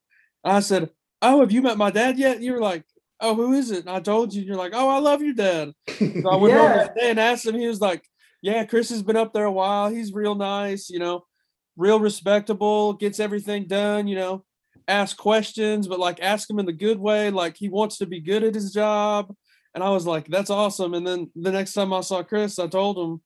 And 0.44 0.54
I 0.56 0.60
said, 0.62 0.90
Oh, 1.22 1.42
have 1.42 1.52
you 1.52 1.62
met 1.62 1.78
my 1.78 1.92
dad 1.92 2.18
yet? 2.18 2.36
And 2.38 2.46
you 2.46 2.54
were 2.54 2.62
like, 2.62 2.84
Oh, 3.22 3.36
who 3.36 3.54
is 3.54 3.72
it? 3.72 3.82
And 3.82 3.90
I 3.90 4.00
told 4.00 4.34
you, 4.34 4.40
and 4.42 4.48
you're 4.48 4.58
like, 4.58 4.74
Oh, 4.74 4.88
I 4.90 5.00
love 5.00 5.22
your 5.22 5.34
dad. 5.34 5.74
So 5.98 6.30
I 6.30 6.36
went 6.36 6.54
over 6.54 6.64
Yeah. 6.64 6.78
that 6.78 6.96
day 6.96 7.10
and 7.10 7.20
asked 7.20 7.46
him. 7.46 7.56
He 7.56 7.68
was 7.68 7.82
like, 7.82 8.04
"Yeah, 8.42 8.64
Chris 8.66 8.90
has 8.90 9.04
been 9.04 9.18
up 9.18 9.34
there 9.34 9.46
a 9.46 9.52
while. 9.52 9.90
He's 9.90 10.14
real 10.14 10.36
nice, 10.36 10.90
you 10.90 11.00
know, 11.00 11.26
real 11.76 12.00
respectable. 12.00 12.94
Gets 12.94 13.20
everything 13.20 13.68
done, 13.68 14.08
you 14.08 14.16
know. 14.16 14.46
Ask 14.88 15.18
questions, 15.18 15.88
but 15.88 16.00
like 16.00 16.22
ask 16.22 16.50
him 16.50 16.60
in 16.60 16.66
the 16.66 16.74
good 16.74 17.00
way. 17.00 17.30
Like 17.30 17.58
he 17.58 17.68
wants 17.70 17.98
to 17.98 18.06
be 18.06 18.20
good 18.22 18.44
at 18.44 18.56
his 18.56 18.72
job." 18.74 19.34
And 19.76 19.84
I 19.84 19.90
was 19.90 20.08
like, 20.08 20.28
"That's 20.28 20.50
awesome." 20.50 20.94
And 20.94 21.06
then 21.06 21.30
the 21.36 21.52
next 21.52 21.74
time 21.74 21.92
I 21.94 22.02
saw 22.02 22.24
Chris, 22.24 22.58
I 22.58 22.68
told 22.68 22.98
him, 22.98 23.22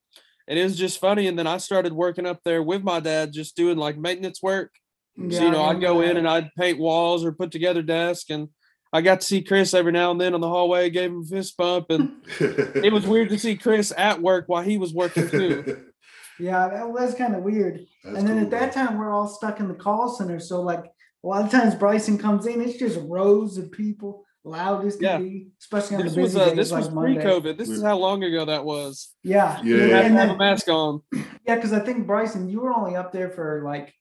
and 0.48 0.58
it 0.60 0.64
was 0.64 0.76
just 0.78 1.00
funny. 1.00 1.28
And 1.28 1.38
then 1.38 1.48
I 1.48 1.58
started 1.58 1.94
working 1.94 2.26
up 2.26 2.40
there 2.44 2.64
with 2.64 2.84
my 2.84 3.00
dad, 3.00 3.32
just 3.32 3.56
doing 3.56 3.78
like 3.78 3.98
maintenance 3.98 4.42
work. 4.42 4.72
yeah, 5.16 5.38
so 5.40 5.46
you 5.46 5.52
know, 5.52 5.64
I'd 5.64 5.80
go 5.80 6.02
in 6.02 6.18
and 6.18 6.28
I'd 6.28 6.50
paint 6.58 6.80
walls 6.80 7.24
or 7.24 7.32
put 7.32 7.52
together 7.52 7.82
desks, 7.84 8.30
and 8.32 8.50
I 8.94 9.02
got 9.02 9.22
to 9.22 9.28
see 9.28 9.42
Chris 9.42 9.74
every 9.74 9.92
now 9.92 10.12
and 10.12 10.22
then 10.22 10.36
on 10.36 10.42
the 10.42 10.48
hallway. 10.48 10.90
Gave 10.92 11.10
him 11.12 11.22
a 11.22 11.26
fist 11.26 11.58
bump 11.58 11.88
and 11.90 12.12
it 12.40 12.94
was 12.94 13.08
weird 13.08 13.30
to 13.30 13.40
see 13.40 13.56
Chris 13.58 13.92
at 13.98 14.22
work 14.22 14.46
while 14.48 14.62
he 14.62 14.78
was 14.78 14.94
working 14.94 15.28
too. 15.28 15.88
yeah, 16.40 16.68
that 16.70 16.88
was 16.90 17.16
kind 17.16 17.36
of 17.36 17.42
weird. 17.44 17.86
That's 18.04 18.18
and 18.20 18.28
then 18.28 18.36
cool, 18.36 18.46
at 18.46 18.52
that 18.52 18.74
bro. 18.74 18.86
time, 18.86 18.98
we're 19.00 19.12
all 19.12 19.28
stuck 19.28 19.60
in 19.60 19.68
the 19.68 19.74
call 19.74 20.10
center. 20.10 20.40
So 20.40 20.62
like 20.62 20.86
a 20.86 21.28
lot 21.28 21.44
of 21.44 21.50
times 21.52 21.74
Bryson 21.76 22.18
comes 22.20 22.46
in, 22.46 22.62
it's 22.62 22.78
just 22.78 23.00
rows 23.04 23.58
of 23.58 23.72
people, 23.72 24.24
loud 24.44 24.86
as 24.86 25.02
Yeah. 25.02 25.18
can 25.18 25.24
be, 25.28 25.48
especially 25.60 25.96
on 25.98 26.04
This 26.04 26.14
the 26.16 26.22
was 26.22 26.36
uh, 26.36 26.46
days 26.50 26.56
this 26.56 26.72
was 26.72 26.86
like 26.86 26.94
Monday. 26.94 27.16
pre-COVID. 27.22 27.58
This 27.58 27.70
is 27.70 27.82
how 27.82 27.98
long 27.98 28.24
ago 28.24 28.46
that 28.46 28.64
was. 28.64 29.10
Yeah, 29.24 29.60
Yeah. 29.64 29.76
Yeah. 29.76 29.82
had 29.96 30.02
to 30.02 30.06
and 30.08 30.16
have 30.18 30.30
a 30.32 30.38
mask 30.38 30.68
on. 30.68 31.02
yeah, 31.48 31.56
because 31.56 31.74
I 31.74 31.80
think 31.80 32.06
Bryson, 32.06 32.48
you 32.48 32.60
were 32.62 32.72
only 32.74 32.96
up 32.96 33.12
there 33.12 33.30
for 33.32 33.64
like, 33.66 33.92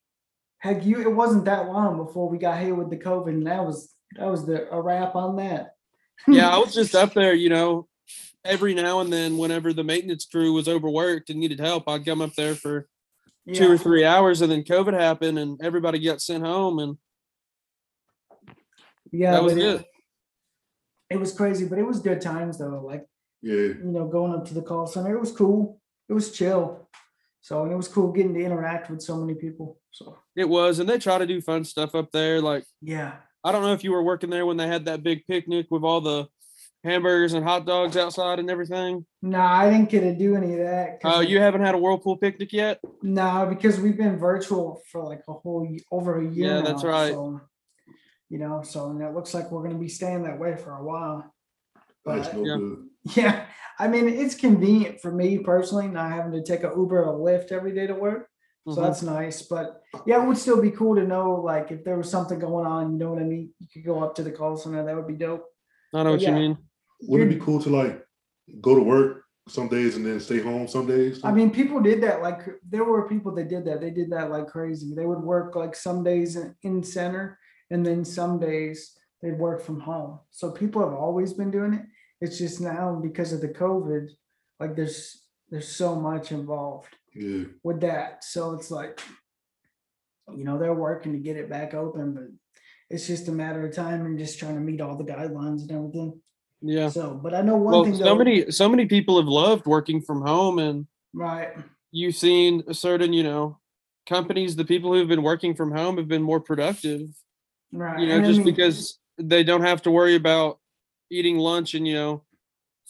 heck, 0.59 0.85
you 0.85 1.00
it 1.00 1.15
wasn't 1.15 1.47
that 1.47 1.67
long 1.69 1.97
before 1.97 2.29
we 2.29 2.39
got 2.39 2.59
hit 2.59 2.77
with 2.77 2.91
the 2.91 2.99
COVID, 2.99 3.29
and 3.29 3.47
that 3.47 3.65
was 3.65 3.91
that 4.17 4.26
was 4.31 4.47
the 4.47 4.70
a 4.73 4.81
wrap 4.81 5.14
on 5.14 5.37
that. 5.37 5.75
Yeah, 6.29 6.49
I 6.49 6.59
was 6.59 6.75
just 6.75 6.94
up 6.94 7.14
there, 7.14 7.35
you 7.35 7.49
know, 7.49 7.88
every 8.44 8.75
now 8.75 9.00
and 9.00 9.12
then 9.12 9.38
whenever 9.38 9.73
the 9.73 9.85
maintenance 9.85 10.25
crew 10.26 10.53
was 10.53 10.69
overworked 10.69 11.31
and 11.31 11.41
needed 11.41 11.61
help, 11.61 11.88
I'd 11.88 12.05
come 12.05 12.20
up 12.20 12.35
there 12.35 12.55
for 12.55 12.88
two 13.53 13.70
or 13.73 13.79
three 13.79 14.05
hours 14.05 14.41
and 14.41 14.50
then 14.53 14.62
COVID 14.62 14.93
happened 14.99 15.38
and 15.38 15.61
everybody 15.62 15.99
got 15.99 16.20
sent 16.23 16.44
home 16.44 16.79
and 16.79 16.97
Yeah, 19.11 19.32
that 19.32 19.43
was 19.43 19.55
but 19.55 19.62
it- 19.62 19.81
it. 19.81 19.87
It 21.11 21.20
was 21.20 21.32
crazy, 21.35 21.67
but 21.67 21.79
it 21.79 21.82
was 21.87 22.00
good 22.00 22.20
times 22.23 22.58
though. 22.58 22.81
Like 22.82 23.05
Yeah, 23.43 23.55
you 23.55 23.81
know, 23.85 24.06
going 24.06 24.32
up 24.32 24.47
to 24.47 24.55
the 24.55 24.62
call 24.62 24.87
center, 24.87 25.15
it 25.15 25.20
was 25.20 25.32
cool. 25.32 25.79
It 26.08 26.15
was 26.15 26.31
chill. 26.32 26.88
So 27.43 27.65
and 27.65 27.73
it 27.73 27.76
was 27.76 27.88
cool 27.88 28.12
getting 28.12 28.32
to 28.35 28.41
interact 28.41 28.88
with 28.88 29.03
so 29.03 29.17
many 29.17 29.35
people. 29.35 29.79
So 29.91 30.17
It 30.37 30.49
was. 30.49 30.79
And 30.79 30.88
they 30.88 30.99
try 30.99 31.19
to 31.19 31.26
do 31.26 31.41
fun 31.43 31.65
stuff 31.65 31.94
up 31.94 32.12
there. 32.12 32.41
Like 32.41 32.65
yeah, 32.81 33.17
I 33.44 33.53
don't 33.53 33.62
know 33.62 33.73
if 33.73 33.83
you 33.85 33.93
were 33.93 34.03
working 34.03 34.31
there 34.31 34.47
when 34.47 34.56
they 34.56 34.67
had 34.67 34.85
that 34.85 35.03
big 35.03 35.27
picnic 35.27 35.67
with 35.71 35.83
all 35.83 36.00
the 36.00 36.29
hamburgers 36.85 37.33
and 37.33 37.44
hot 37.44 37.67
dogs 37.67 37.97
outside 37.97 38.39
and 38.39 38.50
everything. 38.50 39.05
No, 39.21 39.41
I 39.41 39.71
didn't 39.71 39.89
get 39.91 40.00
to 40.00 40.15
do 40.15 40.37
any 40.37 40.53
of 40.53 40.59
that. 40.61 41.00
Oh, 41.05 41.11
uh, 41.11 41.19
I- 41.19 41.23
you 41.23 41.41
haven't 41.41 41.62
had 41.62 41.75
a 41.75 41.79
whirlpool 41.79 42.17
picnic 42.17 42.53
yet? 42.53 42.81
No, 43.03 43.47
because 43.49 43.81
we've 43.81 43.97
been 43.97 44.19
virtual 44.19 44.81
for 44.91 45.03
like 45.03 45.23
a 45.29 45.33
whole 45.33 45.69
over 45.91 46.19
a 46.21 46.25
year. 46.25 46.56
Yeah, 46.56 46.61
that's 46.62 46.85
right. 46.85 47.12
So, 47.12 47.41
you 48.29 48.39
know, 48.39 48.62
so 48.62 48.91
and 48.91 49.03
it 49.03 49.15
looks 49.15 49.35
like 49.35 49.50
we're 49.50 49.62
gonna 49.62 49.79
be 49.79 49.89
staying 49.89 50.23
that 50.25 50.39
way 50.39 50.56
for 50.56 50.75
a 50.75 50.83
while. 50.85 51.33
that's 52.05 52.29
But 52.29 52.35
no 52.37 52.44
Yeah. 52.44 52.56
good. 52.56 52.89
yeah, 53.17 53.47
I 53.79 53.89
mean, 53.89 54.09
it's 54.09 54.35
convenient 54.35 55.00
for 55.00 55.12
me 55.12 55.39
personally, 55.39 55.87
not 55.89 56.11
having 56.12 56.33
to 56.33 56.43
take 56.43 56.65
a 56.65 56.73
Uber 56.77 57.05
or 57.05 57.15
a 57.15 57.19
Lyft 57.19 57.53
every 57.53 57.73
day 57.73 57.87
to 57.87 57.94
work. 57.94 58.29
So 58.69 58.76
Mhm. 58.76 58.82
that's 58.82 59.03
nice. 59.03 59.43
But 59.43 59.82
yeah, 60.06 60.23
it 60.23 60.26
would 60.26 60.38
still 60.38 60.61
be 60.62 60.70
cool 60.70 60.94
to 60.94 61.06
know 61.06 61.41
like 61.41 61.70
if 61.73 61.85
there 61.85 61.97
was 61.97 62.11
something 62.11 62.38
going 62.38 62.67
on, 62.67 62.93
you 62.93 62.99
know 62.99 63.12
what 63.12 63.23
I 63.23 63.25
mean? 63.25 63.53
You 63.59 63.67
could 63.73 63.85
go 63.85 64.03
up 64.03 64.14
to 64.17 64.23
the 64.23 64.31
call 64.31 64.56
center. 64.56 64.85
That 64.85 64.94
would 64.97 65.09
be 65.09 65.14
dope. 65.14 65.44
I 65.94 66.03
know 66.03 66.13
what 66.13 66.20
yeah. 66.20 66.31
you 66.31 66.34
mean. 66.37 66.58
Wouldn't 67.03 67.32
it 67.32 67.34
be 67.34 67.44
cool 67.44 67.60
to 67.63 67.70
like 67.70 68.06
go 68.60 68.77
to 68.77 68.82
work 68.82 69.25
some 69.48 69.69
days 69.69 69.96
and 69.96 70.06
then 70.06 70.20
stay 70.20 70.41
home 70.41 70.69
some 70.69 70.87
days? 70.87 71.20
I 71.25 71.32
mean, 71.32 71.51
people 71.51 71.81
did 71.81 72.03
that. 72.05 72.22
Like 72.22 72.41
there 72.69 72.84
were 72.84 73.08
people 73.08 73.34
that 73.34 73.48
did 73.48 73.65
that. 73.65 73.81
They 73.81 73.91
did 73.91 74.10
that 74.10 74.31
like 74.31 74.46
crazy. 74.46 74.94
They 74.94 75.06
would 75.06 75.20
work 75.20 75.56
like 75.56 75.75
some 75.75 76.05
days 76.05 76.37
in, 76.37 76.55
in 76.63 76.84
center, 76.84 77.39
and 77.70 77.84
then 77.84 78.05
some 78.05 78.39
days 78.39 78.96
they'd 79.20 79.39
work 79.39 79.60
from 79.60 79.81
home. 79.81 80.20
So 80.31 80.53
people 80.53 80.82
have 80.82 80.96
always 80.96 81.32
been 81.32 81.51
doing 81.51 81.75
it. 81.75 81.82
It's 82.20 82.39
just 82.39 82.60
now 82.60 83.01
because 83.03 83.32
of 83.32 83.41
the 83.41 83.48
COVID, 83.48 84.08
like 84.60 84.77
there's 84.77 85.27
there's 85.51 85.69
so 85.69 85.96
much 85.96 86.31
involved 86.31 86.94
yeah, 87.15 87.45
with 87.63 87.81
that. 87.81 88.25
So 88.25 88.53
it's 88.55 88.71
like, 88.71 89.01
you 90.35 90.45
know, 90.45 90.59
they're 90.59 90.75
working 90.75 91.13
to 91.13 91.19
get 91.19 91.37
it 91.37 91.49
back 91.51 91.75
open, 91.75 92.15
but 92.15 92.25
it's 92.91 93.07
just 93.07 93.29
a 93.29 93.33
matter 93.33 93.67
of 93.67 93.75
time 93.75 94.05
and 94.07 94.19
just 94.19 94.39
trying 94.39 94.55
to 94.55 94.61
meet 94.61 94.81
all 94.81 94.97
the 94.97 95.05
guidelines 95.05 95.63
and 95.63 95.73
everything. 95.73 96.21
Yeah. 96.61 96.89
So, 96.91 97.15
but 97.15 97.35
I 97.35 97.43
know 97.43 97.57
one 97.57 97.73
Well, 97.73 97.85
thing. 97.85 97.97
so 97.97 98.05
though- 98.05 98.15
many 98.17 98.51
so 98.51 98.69
many 98.69 98.87
people 98.87 99.17
have 99.19 99.27
loved 99.29 99.67
working 99.67 100.01
from 100.01 100.23
home 100.23 100.59
and 100.59 100.87
right? 101.13 101.51
you've 101.91 102.15
seen 102.17 102.63
a 102.69 102.75
certain, 102.75 103.13
you 103.13 103.23
know, 103.25 103.59
companies, 104.07 104.55
the 104.57 104.65
people 104.65 104.93
who've 104.93 105.09
been 105.09 105.23
working 105.23 105.55
from 105.55 105.73
home 105.73 105.97
have 105.97 106.09
been 106.09 106.23
more 106.23 106.41
productive, 106.41 107.09
Right. 107.73 108.01
you 108.01 108.07
know, 108.07 108.17
and 108.17 108.25
I 108.25 108.29
just 108.29 108.39
mean- 108.39 108.47
because 108.47 108.99
they 109.19 109.43
don't 109.45 109.63
have 109.63 109.83
to 109.83 109.91
worry 109.91 110.15
about 110.15 110.59
eating 111.11 111.37
lunch 111.39 111.75
and, 111.75 111.87
you 111.87 111.95
know, 111.95 112.25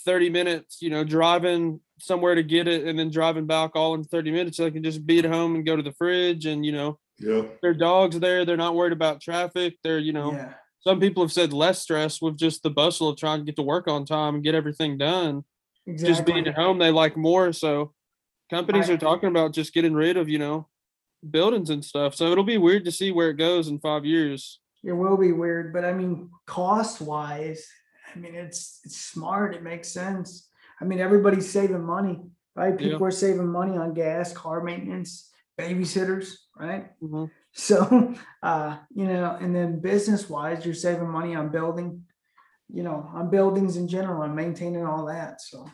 30 0.05 0.31
minutes, 0.31 0.81
you 0.83 0.91
know, 0.91 1.05
driving 1.05 1.81
somewhere 2.03 2.35
to 2.35 2.43
get 2.43 2.67
it 2.67 2.85
and 2.85 2.99
then 2.99 3.11
driving 3.11 3.47
back 3.47 3.77
all 3.77 3.95
in 3.95 4.05
30 4.05 4.33
minutes. 4.33 4.59
They 4.59 4.71
can 4.71 4.83
just 4.83 5.07
be 5.07 5.21
at 5.21 5.25
home 5.25 5.55
and 5.55 5.65
go 5.65 5.77
to 5.77 5.83
the 5.83 5.93
fridge 5.93 6.47
and, 6.47 6.67
you 6.67 6.73
know, 6.73 6.99
yeah. 7.19 7.43
their 7.63 7.75
dogs 7.75 8.19
there. 8.19 8.45
They're 8.45 8.57
not 8.57 8.75
worried 8.75 8.93
about 8.93 9.21
traffic. 9.21 9.77
They're, 9.83 9.99
you 9.99 10.13
know, 10.13 10.33
yeah. 10.33 10.55
some 10.81 10.99
people 10.99 11.23
have 11.23 11.33
said 11.33 11.53
less 11.53 11.81
stress 11.81 12.21
with 12.21 12.37
just 12.37 12.63
the 12.63 12.71
bustle 12.71 13.09
of 13.09 13.17
trying 13.17 13.39
to 13.39 13.45
get 13.45 13.57
to 13.57 13.63
work 13.63 13.87
on 13.89 14.05
time 14.05 14.35
and 14.35 14.45
get 14.45 14.55
everything 14.55 14.99
done. 14.99 15.45
Exactly. 15.85 16.15
just 16.15 16.27
being 16.27 16.47
at 16.47 16.55
home 16.55 16.79
they 16.79 16.93
like 16.93 17.17
more 17.17 17.53
so 17.53 17.93
companies 18.49 18.89
I- 18.89 18.93
are 18.93 18.99
talking 18.99 19.29
about 19.29 19.53
just 19.53 19.75
getting 19.75 19.95
rid 19.95 20.17
of 20.17 20.29
you 20.29 20.39
know 20.39 20.69
buildings 21.29 21.71
and 21.71 21.85
stuff 21.85 22.15
so 22.15 22.31
it'll 22.31 22.45
be 22.45 22.57
weird 22.57 22.85
to 22.85 22.93
see 22.93 23.11
where 23.11 23.31
it 23.31 23.37
goes 23.37 23.67
in 23.67 23.81
five 23.81 24.05
years 24.05 24.61
It 24.85 24.93
will 24.93 25.17
be 25.17 25.33
weird, 25.33 25.73
but 25.73 25.85
I 25.85 25.93
mean, 25.93 26.31
cost 26.47 27.01
wise, 27.01 27.67
I 28.15 28.19
mean, 28.19 28.35
it's 28.35 28.81
it's 28.85 28.97
smart. 28.97 29.55
It 29.55 29.63
makes 29.63 29.89
sense. 29.89 30.49
I 30.83 30.85
mean, 30.85 30.99
everybody's 30.99 31.49
saving 31.49 31.85
money, 31.85 32.21
right? 32.57 32.79
Yeah. 32.79 32.91
People 32.91 33.07
are 33.07 33.13
saving 33.13 33.47
money 33.49 33.79
on 33.79 33.95
gas, 33.95 34.33
car 34.33 34.63
maintenance, 34.65 35.31
babysitters, 35.59 36.35
right? 36.59 36.91
Mhm. 37.03 37.31
So, 37.53 38.15
uh, 38.43 38.79
you 38.95 39.07
know, 39.07 39.39
and 39.41 39.55
then 39.55 39.81
business 39.81 40.29
wise, 40.29 40.65
you're 40.67 40.75
saving 40.75 41.09
money 41.09 41.37
on 41.37 41.51
building, 41.51 42.05
you 42.69 42.83
know, 42.83 43.09
on 43.15 43.31
buildings 43.31 43.77
in 43.77 43.87
general 43.89 44.23
and 44.23 44.35
maintaining 44.35 44.85
all 44.85 45.07
that. 45.07 45.41
So, 45.41 45.67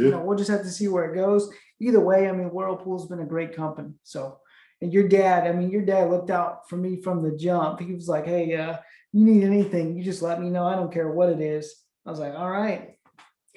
you 0.00 0.04
Yeah, 0.04 0.10
know, 0.10 0.22
we'll 0.22 0.38
just 0.38 0.50
have 0.50 0.62
to 0.62 0.70
see 0.70 0.88
where 0.88 1.10
it 1.10 1.16
goes. 1.16 1.50
Either 1.80 2.00
way, 2.00 2.28
I 2.28 2.32
mean, 2.32 2.48
Whirlpool's 2.50 3.08
been 3.08 3.20
a 3.20 3.26
great 3.26 3.54
company. 3.56 3.94
So, 4.02 4.38
and 4.82 4.92
your 4.92 5.08
dad, 5.08 5.46
I 5.46 5.52
mean, 5.52 5.70
your 5.70 5.82
dad 5.82 6.10
looked 6.10 6.30
out 6.30 6.68
for 6.68 6.76
me 6.76 7.00
from 7.02 7.22
the 7.22 7.36
jump. 7.36 7.80
He 7.80 7.94
was 7.94 8.08
like, 8.08 8.26
"Hey, 8.26 8.54
uh, 8.56 8.76
you 9.12 9.24
need 9.24 9.44
anything, 9.44 9.96
you 9.96 10.02
just 10.04 10.22
let 10.22 10.40
me 10.40 10.50
know. 10.50 10.66
I 10.66 10.74
don't 10.74 10.92
care 10.92 11.10
what 11.10 11.30
it 11.30 11.40
is." 11.40 11.74
I 12.06 12.10
was 12.10 12.20
like, 12.20 12.34
"All 12.34 12.50
right." 12.50 12.98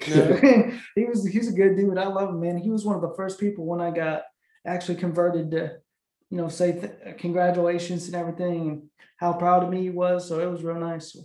he 0.94 1.04
was 1.04 1.26
he's 1.26 1.48
a 1.48 1.52
good 1.52 1.76
dude. 1.76 1.98
I 1.98 2.06
love 2.06 2.30
him, 2.30 2.40
man. 2.40 2.58
He 2.58 2.70
was 2.70 2.84
one 2.84 2.96
of 2.96 3.02
the 3.02 3.14
first 3.16 3.40
people 3.40 3.64
when 3.66 3.80
I 3.80 3.90
got 3.90 4.22
actually 4.66 4.96
converted 4.96 5.50
to, 5.52 5.78
you 6.30 6.36
know, 6.36 6.48
say 6.48 6.72
th- 6.72 7.18
congratulations 7.18 8.06
and 8.06 8.14
everything, 8.14 8.68
and 8.68 8.82
how 9.16 9.32
proud 9.32 9.62
of 9.62 9.70
me 9.70 9.82
he 9.82 9.90
was. 9.90 10.28
So 10.28 10.40
it 10.40 10.50
was 10.50 10.62
real 10.62 10.78
nice. 10.78 11.16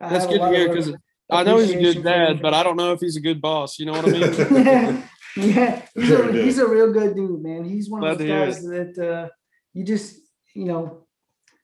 I 0.00 0.08
That's 0.08 0.26
good 0.26 0.40
to 0.40 0.48
hear 0.48 0.68
because 0.68 0.94
I 1.30 1.42
know 1.42 1.58
he's 1.58 1.70
a 1.70 1.80
good 1.80 2.04
dad, 2.04 2.40
but 2.40 2.54
I 2.54 2.62
don't 2.62 2.76
know 2.76 2.92
if 2.92 3.00
he's 3.00 3.16
a 3.16 3.20
good 3.20 3.40
boss. 3.40 3.78
You 3.78 3.86
know 3.86 3.92
what 3.92 4.06
I 4.06 4.10
mean? 4.10 5.04
yeah, 5.36 5.82
he's 5.94 6.06
Sure 6.06 6.28
a, 6.28 6.32
he's, 6.32 6.58
a 6.58 6.68
real 6.68 6.92
good 6.92 7.14
dude, 7.16 7.42
man. 7.42 7.64
He's 7.64 7.90
one 7.90 8.00
Glad 8.00 8.12
of 8.12 8.18
those 8.18 8.28
guys 8.28 8.62
that 8.64 8.98
uh, 8.98 9.28
you 9.74 9.84
just, 9.84 10.16
you 10.54 10.64
know, 10.64 11.06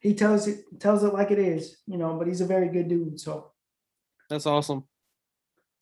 he 0.01 0.15
tells 0.15 0.49
it 0.49 0.65
tells 0.81 1.05
it 1.05 1.15
like 1.15 1.31
it 1.31 1.39
is, 1.39 1.77
you 1.87 1.97
know. 1.97 2.17
But 2.19 2.27
he's 2.27 2.41
a 2.41 2.47
very 2.47 2.69
good 2.69 2.89
dude. 2.89 3.21
So 3.21 3.53
That's 4.29 4.47
awesome. 4.47 4.85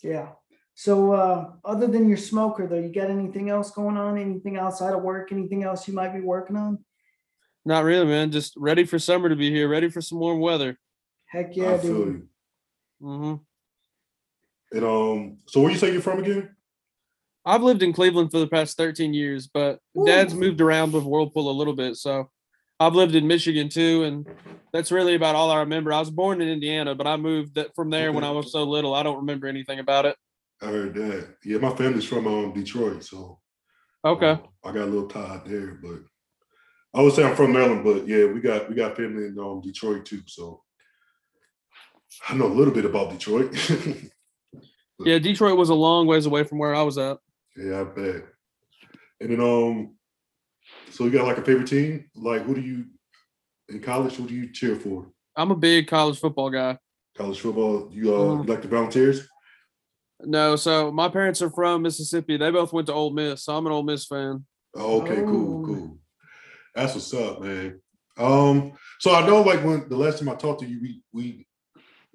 yeah. 0.03 0.29
So 0.75 1.13
uh, 1.13 1.53
other 1.65 1.87
than 1.87 2.09
your 2.09 2.17
smoker, 2.17 2.67
though, 2.67 2.79
you 2.79 2.93
got 2.93 3.11
anything 3.11 3.51
else 3.51 3.71
going 3.71 3.97
on? 3.97 4.17
Anything 4.17 4.57
outside 4.57 4.95
of 4.95 5.03
work? 5.03 5.31
Anything 5.33 5.63
else 5.63 5.87
you 5.87 5.95
might 5.95 6.15
be 6.15 6.21
working 6.21 6.57
on? 6.57 6.79
Not 7.65 7.85
really, 7.85 8.07
man. 8.07 8.31
Just 8.31 8.55
ready 8.57 8.85
for 8.85 8.99
summer 8.99 9.29
to 9.29 9.37
be 9.37 9.51
here. 9.51 9.69
Ready 9.69 9.91
for 9.91 10.01
some 10.01 10.19
warm 10.19 10.41
weather. 10.41 10.79
Heck 11.27 11.51
I 11.51 11.53
yeah, 11.53 11.77
feel 11.77 12.05
dude. 12.05 12.29
you. 13.01 13.07
hmm 13.07 13.35
And 14.73 14.85
um, 14.85 15.39
so 15.47 15.61
where 15.61 15.71
you 15.71 15.79
say 15.79 15.93
you're 15.93 16.01
from 16.01 16.21
again? 16.21 16.57
I've 17.45 17.63
lived 17.63 17.83
in 17.83 17.93
Cleveland 17.93 18.31
for 18.31 18.39
the 18.39 18.47
past 18.47 18.77
13 18.77 19.15
years, 19.15 19.47
but 19.47 19.79
dad's 20.07 20.35
moved 20.35 20.61
around 20.61 20.93
with 20.93 21.05
Whirlpool 21.05 21.51
a 21.51 21.53
little 21.53 21.75
bit. 21.75 21.97
So 21.97 22.31
I've 22.79 22.95
lived 22.95 23.15
in 23.15 23.27
Michigan 23.27 23.69
too. 23.69 24.05
And 24.05 24.27
that's 24.73 24.93
really 24.93 25.15
about 25.15 25.37
all 25.37 25.51
I 25.51 25.61
remember. 25.61 25.93
I 25.93 26.01
was 26.01 26.11
born 26.11 26.41
in 26.41 26.49
Indiana, 26.49 26.95
but 26.95 27.07
I 27.07 27.17
moved 27.17 27.59
from 27.75 27.91
there 27.91 28.13
when 28.13 28.25
I 28.25 28.31
was 28.31 28.53
so 28.53 28.65
little. 28.65 28.95
I 28.95 29.03
don't 29.03 29.19
remember 29.19 29.47
anything 29.47 29.79
about 29.79 30.07
it. 30.07 30.17
I 30.63 30.67
heard 30.67 30.95
that. 30.95 31.37
Yeah, 31.45 31.59
my 31.59 31.75
family's 31.75 32.05
from 32.05 32.27
um 32.27 32.53
Detroit, 32.53 33.03
so 33.05 33.39
Okay. 34.05 34.31
um, 34.31 34.43
I 34.65 34.73
got 34.73 34.85
a 34.89 34.93
little 34.93 35.09
tied 35.09 35.45
there, 35.47 35.79
but 35.83 36.01
I 36.95 37.03
would 37.03 37.13
say 37.15 37.25
I'm 37.25 37.37
from 37.37 37.53
Maryland, 37.53 37.85
but 37.85 38.07
yeah, 38.07 38.27
we 38.27 38.41
got 38.41 38.69
we 38.69 38.75
got 38.75 38.97
family 38.97 39.27
in 39.27 39.39
um 39.39 39.61
Detroit 39.63 40.05
too, 40.05 40.23
so 40.27 40.63
I 42.29 42.35
know 42.35 42.47
a 42.47 42.49
little 42.59 42.75
bit 42.75 42.85
about 42.85 43.11
Detroit. 43.11 43.55
Yeah, 45.03 45.19
Detroit 45.19 45.57
was 45.57 45.71
a 45.71 45.75
long 45.75 46.07
ways 46.07 46.27
away 46.27 46.45
from 46.45 46.59
where 46.59 46.75
I 46.75 46.83
was 46.83 46.99
at. 46.99 47.17
yeah, 47.57 47.81
I 47.81 47.85
bet. 47.85 48.23
And 49.23 49.31
then 49.31 49.41
um, 49.41 49.95
so 50.91 51.05
you 51.05 51.11
got 51.11 51.27
like 51.27 51.39
a 51.39 51.43
favorite 51.43 51.69
team? 51.69 52.11
Like, 52.15 52.43
who 52.43 52.55
do 52.55 52.61
you 52.61 52.85
in 53.71 53.81
college? 53.81 54.17
Who 54.17 54.29
do 54.29 54.35
you 54.35 54.53
cheer 54.53 54.77
for? 54.77 55.11
I'm 55.37 55.53
a 55.53 55.57
big 55.57 55.89
college 55.89 56.19
football 56.21 56.51
guy. 56.51 56.79
College 57.17 57.41
football? 57.41 57.89
You 57.91 58.15
uh, 58.15 58.43
you 58.43 58.43
like 58.43 58.61
the 58.61 58.69
Volunteers? 58.69 59.27
No, 60.25 60.57
so 60.57 60.93
my 60.93 61.09
parents 61.09 61.41
are 61.43 61.51
from 61.51 61.83
Mississippi. 61.83 62.37
They 62.37 62.51
both 62.51 62.73
went 62.73 62.87
to 62.89 62.93
Ole 62.93 63.11
Miss, 63.11 63.45
so 63.45 63.57
I'm 63.57 63.67
an 63.67 63.73
Ole 63.73 63.83
Miss 63.83 64.07
fan. 64.07 64.45
Oh, 64.77 65.01
okay, 65.03 65.23
cool, 65.23 65.63
Oh. 65.63 65.67
cool. 65.67 65.99
That's 66.75 66.95
what's 66.95 67.13
up, 67.15 67.41
man. 67.43 67.81
Um, 68.17 68.73
so 69.01 69.15
I 69.15 69.27
know 69.27 69.43
like 69.43 69.65
when 69.65 69.89
the 69.89 69.97
last 69.97 70.19
time 70.19 70.29
I 70.29 70.35
talked 70.35 70.61
to 70.61 70.67
you, 70.67 70.79
we 70.81 71.03
we 71.13 71.47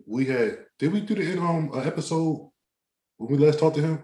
we 0.05 0.25
had 0.25 0.59
did 0.77 0.93
we 0.93 1.01
do 1.01 1.15
the 1.15 1.31
in 1.31 1.37
home 1.37 1.71
uh, 1.73 1.79
episode 1.79 2.51
when 3.17 3.31
we 3.31 3.37
last 3.45 3.59
talked 3.59 3.75
to 3.77 3.81
him? 3.81 4.03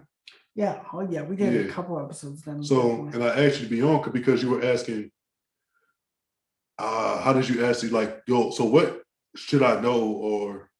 Yeah. 0.54 0.82
Oh 0.92 1.00
yeah, 1.08 1.22
we 1.22 1.36
did 1.36 1.66
a 1.66 1.72
couple 1.72 1.98
episodes 1.98 2.42
then. 2.42 2.62
So 2.62 3.08
and 3.12 3.22
I 3.22 3.28
asked 3.46 3.60
you 3.60 3.68
to 3.68 3.70
be 3.70 3.82
on 3.82 4.10
because 4.10 4.42
you 4.42 4.50
were 4.50 4.64
asking 4.64 5.10
uh 6.78 7.20
how 7.22 7.32
did 7.32 7.48
you 7.48 7.64
ask 7.64 7.82
you 7.82 7.90
like 7.90 8.22
yo, 8.26 8.50
so 8.50 8.64
what 8.64 9.02
should 9.36 9.62
I 9.62 9.80
know 9.80 10.02
or 10.02 10.70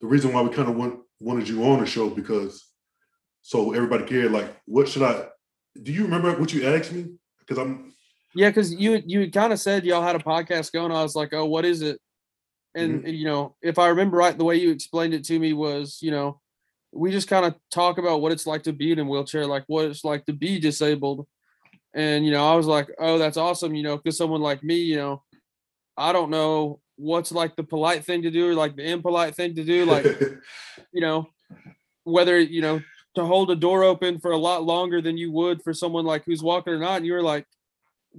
the 0.00 0.06
reason 0.06 0.32
why 0.32 0.40
we 0.42 0.50
kind 0.54 0.68
of 0.68 0.76
want 0.76 1.00
wanted 1.20 1.48
you 1.48 1.62
on 1.64 1.80
the 1.80 1.86
show 1.86 2.10
because 2.10 2.66
so 3.42 3.72
everybody 3.72 4.04
cared 4.04 4.32
like 4.32 4.56
what 4.66 4.88
should 4.88 5.02
I 5.02 5.26
do 5.80 5.92
you 5.92 6.04
remember 6.04 6.32
what 6.38 6.52
you 6.52 6.66
asked 6.66 6.92
me? 6.92 7.06
Because 7.38 7.58
I'm 7.58 7.92
Yeah, 8.34 8.50
because 8.50 8.72
you 8.74 9.02
you 9.06 9.30
kind 9.30 9.52
of 9.52 9.60
said 9.60 9.84
y'all 9.84 10.02
had 10.02 10.16
a 10.16 10.20
podcast 10.20 10.72
going. 10.72 10.92
I 10.92 11.02
was 11.02 11.14
like, 11.14 11.32
oh, 11.32 11.46
what 11.46 11.64
is 11.64 11.82
it? 11.82 12.00
And 12.74 13.00
mm-hmm. 13.00 13.08
you 13.08 13.24
know, 13.24 13.56
if 13.62 13.78
I 13.78 13.88
remember 13.88 14.16
right, 14.16 14.36
the 14.36 14.44
way 14.44 14.56
you 14.56 14.70
explained 14.70 15.14
it 15.14 15.24
to 15.24 15.38
me 15.38 15.52
was, 15.52 15.98
you 16.00 16.10
know, 16.10 16.40
we 16.92 17.10
just 17.10 17.28
kind 17.28 17.46
of 17.46 17.54
talk 17.70 17.98
about 17.98 18.20
what 18.20 18.32
it's 18.32 18.46
like 18.46 18.64
to 18.64 18.72
be 18.72 18.92
in 18.92 18.98
a 18.98 19.04
wheelchair, 19.04 19.46
like 19.46 19.64
what 19.66 19.86
it's 19.86 20.04
like 20.04 20.26
to 20.26 20.32
be 20.32 20.58
disabled. 20.58 21.26
And 21.94 22.24
you 22.24 22.30
know, 22.32 22.46
I 22.46 22.54
was 22.54 22.66
like, 22.66 22.88
oh, 22.98 23.18
that's 23.18 23.36
awesome. 23.36 23.74
You 23.74 23.82
know, 23.82 23.96
because 23.96 24.16
someone 24.16 24.40
like 24.40 24.62
me, 24.62 24.76
you 24.76 24.96
know, 24.96 25.22
I 25.96 26.12
don't 26.12 26.30
know 26.30 26.80
what's 27.00 27.32
like 27.32 27.56
the 27.56 27.62
polite 27.64 28.04
thing 28.04 28.22
to 28.22 28.30
do 28.30 28.48
or 28.50 28.54
like 28.54 28.76
the 28.76 28.84
impolite 28.84 29.34
thing 29.34 29.54
to 29.54 29.64
do, 29.64 29.84
like 29.94 30.04
you 30.92 31.00
know, 31.00 31.28
whether 32.04 32.38
you 32.38 32.62
know 32.62 32.80
to 33.16 33.24
hold 33.24 33.50
a 33.50 33.56
door 33.56 33.82
open 33.82 34.20
for 34.20 34.30
a 34.30 34.38
lot 34.38 34.62
longer 34.62 35.00
than 35.00 35.16
you 35.16 35.32
would 35.32 35.62
for 35.62 35.74
someone 35.74 36.04
like 36.04 36.24
who's 36.24 36.42
walking 36.42 36.72
or 36.72 36.78
not. 36.78 36.98
And 36.98 37.06
you 37.06 37.12
were 37.12 37.22
like, 37.22 37.44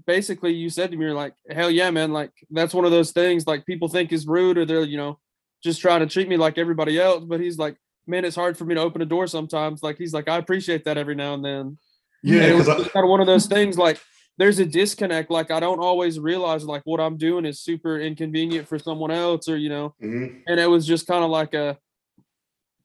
basically, 0.05 0.53
you 0.53 0.69
said 0.69 0.91
to 0.91 0.97
me, 0.97 1.05
you're 1.05 1.13
like, 1.13 1.33
hell 1.49 1.71
yeah, 1.71 1.89
man, 1.91 2.11
like 2.11 2.31
that's 2.49 2.73
one 2.73 2.85
of 2.85 2.91
those 2.91 3.11
things 3.11 3.47
like 3.47 3.65
people 3.65 3.87
think 3.87 4.11
is 4.11 4.27
rude 4.27 4.57
or 4.57 4.65
they're 4.65 4.83
you 4.83 4.97
know 4.97 5.19
just 5.63 5.79
trying 5.79 5.99
to 5.99 6.07
treat 6.07 6.27
me 6.27 6.37
like 6.37 6.57
everybody 6.57 6.99
else. 6.99 7.23
But 7.23 7.39
he's 7.39 7.57
like, 7.57 7.77
man, 8.07 8.25
it's 8.25 8.35
hard 8.35 8.57
for 8.57 8.65
me 8.65 8.75
to 8.75 8.81
open 8.81 9.01
a 9.01 9.05
door 9.05 9.27
sometimes. 9.27 9.83
Like 9.83 9.97
he's 9.97 10.13
like, 10.13 10.27
I 10.27 10.37
appreciate 10.37 10.85
that 10.85 10.97
every 10.97 11.15
now 11.15 11.35
and 11.35 11.45
then. 11.45 11.77
yeah, 12.23 12.41
And 12.41 12.51
it 12.51 12.55
was 12.55 12.67
I 12.67 12.75
kind 12.75 13.05
of 13.05 13.09
one 13.09 13.21
of 13.21 13.27
those 13.27 13.45
things 13.45 13.77
like 13.77 13.99
there's 14.37 14.59
a 14.59 14.65
disconnect. 14.65 15.29
Like 15.29 15.51
I 15.51 15.59
don't 15.59 15.79
always 15.79 16.19
realize 16.19 16.63
like 16.63 16.81
what 16.85 16.99
I'm 16.99 17.17
doing 17.17 17.45
is 17.45 17.59
super 17.61 17.99
inconvenient 17.99 18.67
for 18.67 18.79
someone 18.79 19.11
else 19.11 19.47
or 19.47 19.57
you 19.57 19.69
know 19.69 19.93
Mhm. 20.01 20.41
and 20.47 20.59
it 20.59 20.67
was 20.67 20.85
just 20.87 21.07
kind 21.07 21.23
of 21.23 21.29
like 21.29 21.53
a 21.53 21.77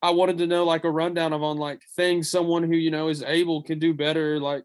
i 0.02 0.10
wanted 0.10 0.36
to 0.38 0.46
know 0.46 0.62
like 0.64 0.84
a 0.84 0.90
rundown 0.90 1.32
of 1.32 1.42
on 1.42 1.56
like 1.56 1.80
things 1.96 2.30
someone 2.30 2.62
who 2.62 2.76
you 2.76 2.90
know 2.90 3.08
is 3.08 3.22
able 3.22 3.62
can 3.62 3.78
do 3.78 3.94
better 3.94 4.38
like 4.38 4.62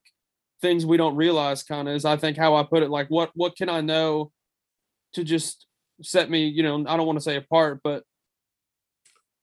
things 0.62 0.86
we 0.86 0.98
don't 0.98 1.16
realize 1.16 1.64
kind 1.64 1.88
of 1.88 1.96
is 1.96 2.04
i 2.04 2.18
think 2.18 2.36
how 2.36 2.54
i 2.56 2.64
put 2.64 2.84
it 2.84 2.90
like 2.90 3.08
what 3.08 3.32
what 3.34 3.56
can 3.56 3.70
i 3.70 3.80
know 3.80 4.30
to 5.14 5.24
just 5.24 5.66
set 6.04 6.30
me 6.30 6.48
you 6.48 6.62
know 6.64 6.84
i 6.86 6.98
don't 6.98 7.08
want 7.08 7.18
to 7.18 7.24
say 7.24 7.38
apart 7.38 7.80
but 7.82 8.04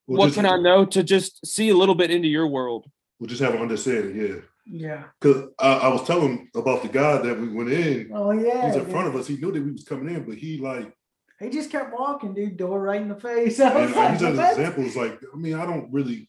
Well, 0.07 0.19
what 0.19 0.27
just- 0.27 0.37
can 0.37 0.45
i 0.47 0.59
know 0.59 0.85
to 0.85 1.03
just 1.03 1.45
see 1.47 1.71
a 1.71 1.75
little 1.77 1.95
bit 1.95 2.11
into 2.11 2.29
your 2.29 2.47
world 2.47 2.87
We'll 3.19 3.29
just 3.29 3.41
have 3.43 3.55
an 3.55 3.63
understanding, 3.63 4.15
yeah. 4.15 4.37
Yeah. 4.71 5.05
Because 5.21 5.49
I, 5.59 5.73
I 5.75 5.89
was 5.89 6.05
telling 6.07 6.29
him 6.39 6.51
about 6.55 6.83
the 6.83 6.89
guy 6.89 7.19
that 7.19 7.41
we 7.41 7.49
went 7.49 7.71
in. 7.71 8.11
Oh 8.15 8.33
yeah. 8.33 8.67
He's 8.67 8.77
in 8.77 8.83
yeah. 8.87 8.89
front 8.93 9.09
of 9.09 9.17
us. 9.17 9.27
He 9.27 9.37
knew 9.37 9.51
that 9.53 9.63
we 9.63 9.73
was 9.73 9.85
coming 9.85 10.15
in, 10.15 10.25
but 10.25 10.37
he 10.37 10.59
like, 10.59 10.93
He 11.41 11.51
just 11.51 11.71
kept 11.71 11.93
walking, 11.93 12.35
dude. 12.35 12.57
Door 12.57 12.83
right 12.83 13.01
in 13.01 13.09
the 13.09 13.17
face. 13.19 13.59
I 13.61 13.71
and 13.71 13.89
was 13.89 13.97
I 13.97 14.05
like, 14.05 14.13
use 14.13 14.23
an 14.23 14.39
example. 14.39 14.85
It's 14.85 14.97
like, 14.97 15.19
I 15.33 15.37
mean, 15.37 15.55
I 15.55 15.65
don't 15.67 15.91
really, 15.93 16.29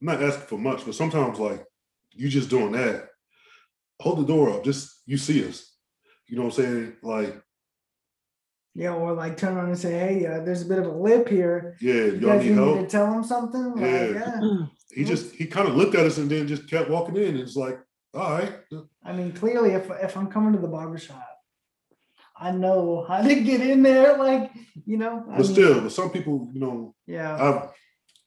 I'm 0.00 0.06
not 0.08 0.22
asking 0.22 0.46
for 0.46 0.58
much, 0.58 0.84
but 0.84 0.94
sometimes 0.94 1.38
like 1.38 1.64
you 2.14 2.28
just 2.28 2.50
doing 2.50 2.72
that, 2.72 3.08
hold 4.00 4.18
the 4.18 4.26
door 4.26 4.50
up. 4.50 4.64
Just 4.64 5.02
you 5.06 5.16
see 5.16 5.46
us. 5.48 5.74
You 6.26 6.36
know 6.36 6.44
what 6.44 6.58
I'm 6.58 6.64
saying? 6.64 6.96
Like, 7.02 7.42
Yeah, 8.74 8.94
or 8.94 9.12
like 9.12 9.36
turn 9.36 9.54
around 9.56 9.68
and 9.68 9.78
say, 9.78 9.92
"Hey, 9.92 10.26
uh, 10.26 10.40
there's 10.40 10.62
a 10.62 10.66
bit 10.66 10.78
of 10.78 10.86
a 10.86 10.92
lip 10.92 11.28
here. 11.28 11.76
yeah, 11.80 11.92
You 11.94 12.12
y'all 12.20 12.30
guys 12.38 12.44
need 12.44 12.56
need 12.56 12.74
me 12.76 12.82
to 12.82 12.86
tell 12.88 13.12
him 13.12 13.22
something?" 13.24 13.72
Like, 13.72 13.80
Yeah. 13.82 14.40
yeah. 14.40 14.66
He 14.92 15.04
just 15.04 15.34
he 15.34 15.46
kind 15.46 15.68
of 15.68 15.74
looked 15.76 15.94
at 15.94 16.06
us 16.06 16.18
and 16.18 16.30
then 16.30 16.46
just 16.46 16.68
kept 16.68 16.90
walking 16.90 17.16
in. 17.16 17.28
and 17.34 17.40
It's 17.40 17.56
like, 17.56 17.78
all 18.14 18.32
right, 18.32 18.52
I 19.04 19.12
mean, 19.12 19.32
clearly, 19.32 19.70
if 19.70 19.90
if 19.90 20.16
I'm 20.16 20.28
coming 20.28 20.52
to 20.52 20.58
the 20.58 20.68
barbershop 20.68 21.26
I 22.36 22.50
know 22.50 23.04
how 23.06 23.22
to 23.22 23.34
get 23.40 23.60
in 23.60 23.82
there. 23.82 24.16
Like, 24.16 24.50
you 24.84 24.96
know. 24.96 25.22
I 25.30 25.36
but 25.36 25.44
mean, 25.46 25.52
still, 25.52 25.90
some 25.90 26.10
people, 26.10 26.48
you 26.52 26.60
know, 26.60 26.94
yeah, 27.06 27.36
I 27.36 27.68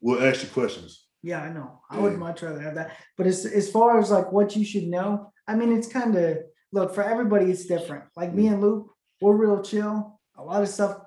will 0.01 0.21
ask 0.23 0.43
you 0.43 0.49
questions. 0.49 1.05
yeah, 1.21 1.41
I 1.41 1.51
know. 1.51 1.81
I 1.89 1.99
would 1.99 2.13
Yeah. 2.13 2.19
much 2.19 2.41
rather 2.43 2.61
have 2.61 2.75
that. 2.75 2.91
But 3.17 3.27
as 3.27 3.45
as 3.45 3.69
far 3.69 3.99
as 3.99 4.11
like 4.11 4.31
what 4.31 4.55
you 4.55 4.63
should 4.63 4.87
know, 4.87 5.31
I 5.47 5.55
mean, 5.55 5.71
it's 5.77 5.87
kind 5.87 6.15
of 6.15 6.37
look 6.71 6.93
for 6.95 7.03
everybody. 7.03 7.51
It's 7.51 7.65
different. 7.65 8.05
Like 8.15 8.33
me 8.33 8.47
and 8.47 8.61
Luke, 8.61 8.87
we're 9.21 9.35
real 9.35 9.61
chill. 9.61 10.19
A 10.37 10.43
lot 10.43 10.61
of 10.63 10.69
stuff. 10.69 10.97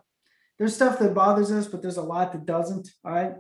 There's 0.58 0.74
stuff 0.74 0.98
that 0.98 1.14
bothers 1.14 1.50
us, 1.52 1.66
but 1.68 1.80
there's 1.82 1.98
a 1.98 2.02
lot 2.14 2.32
that 2.32 2.44
doesn't. 2.44 2.86
All 3.04 3.12
right. 3.12 3.34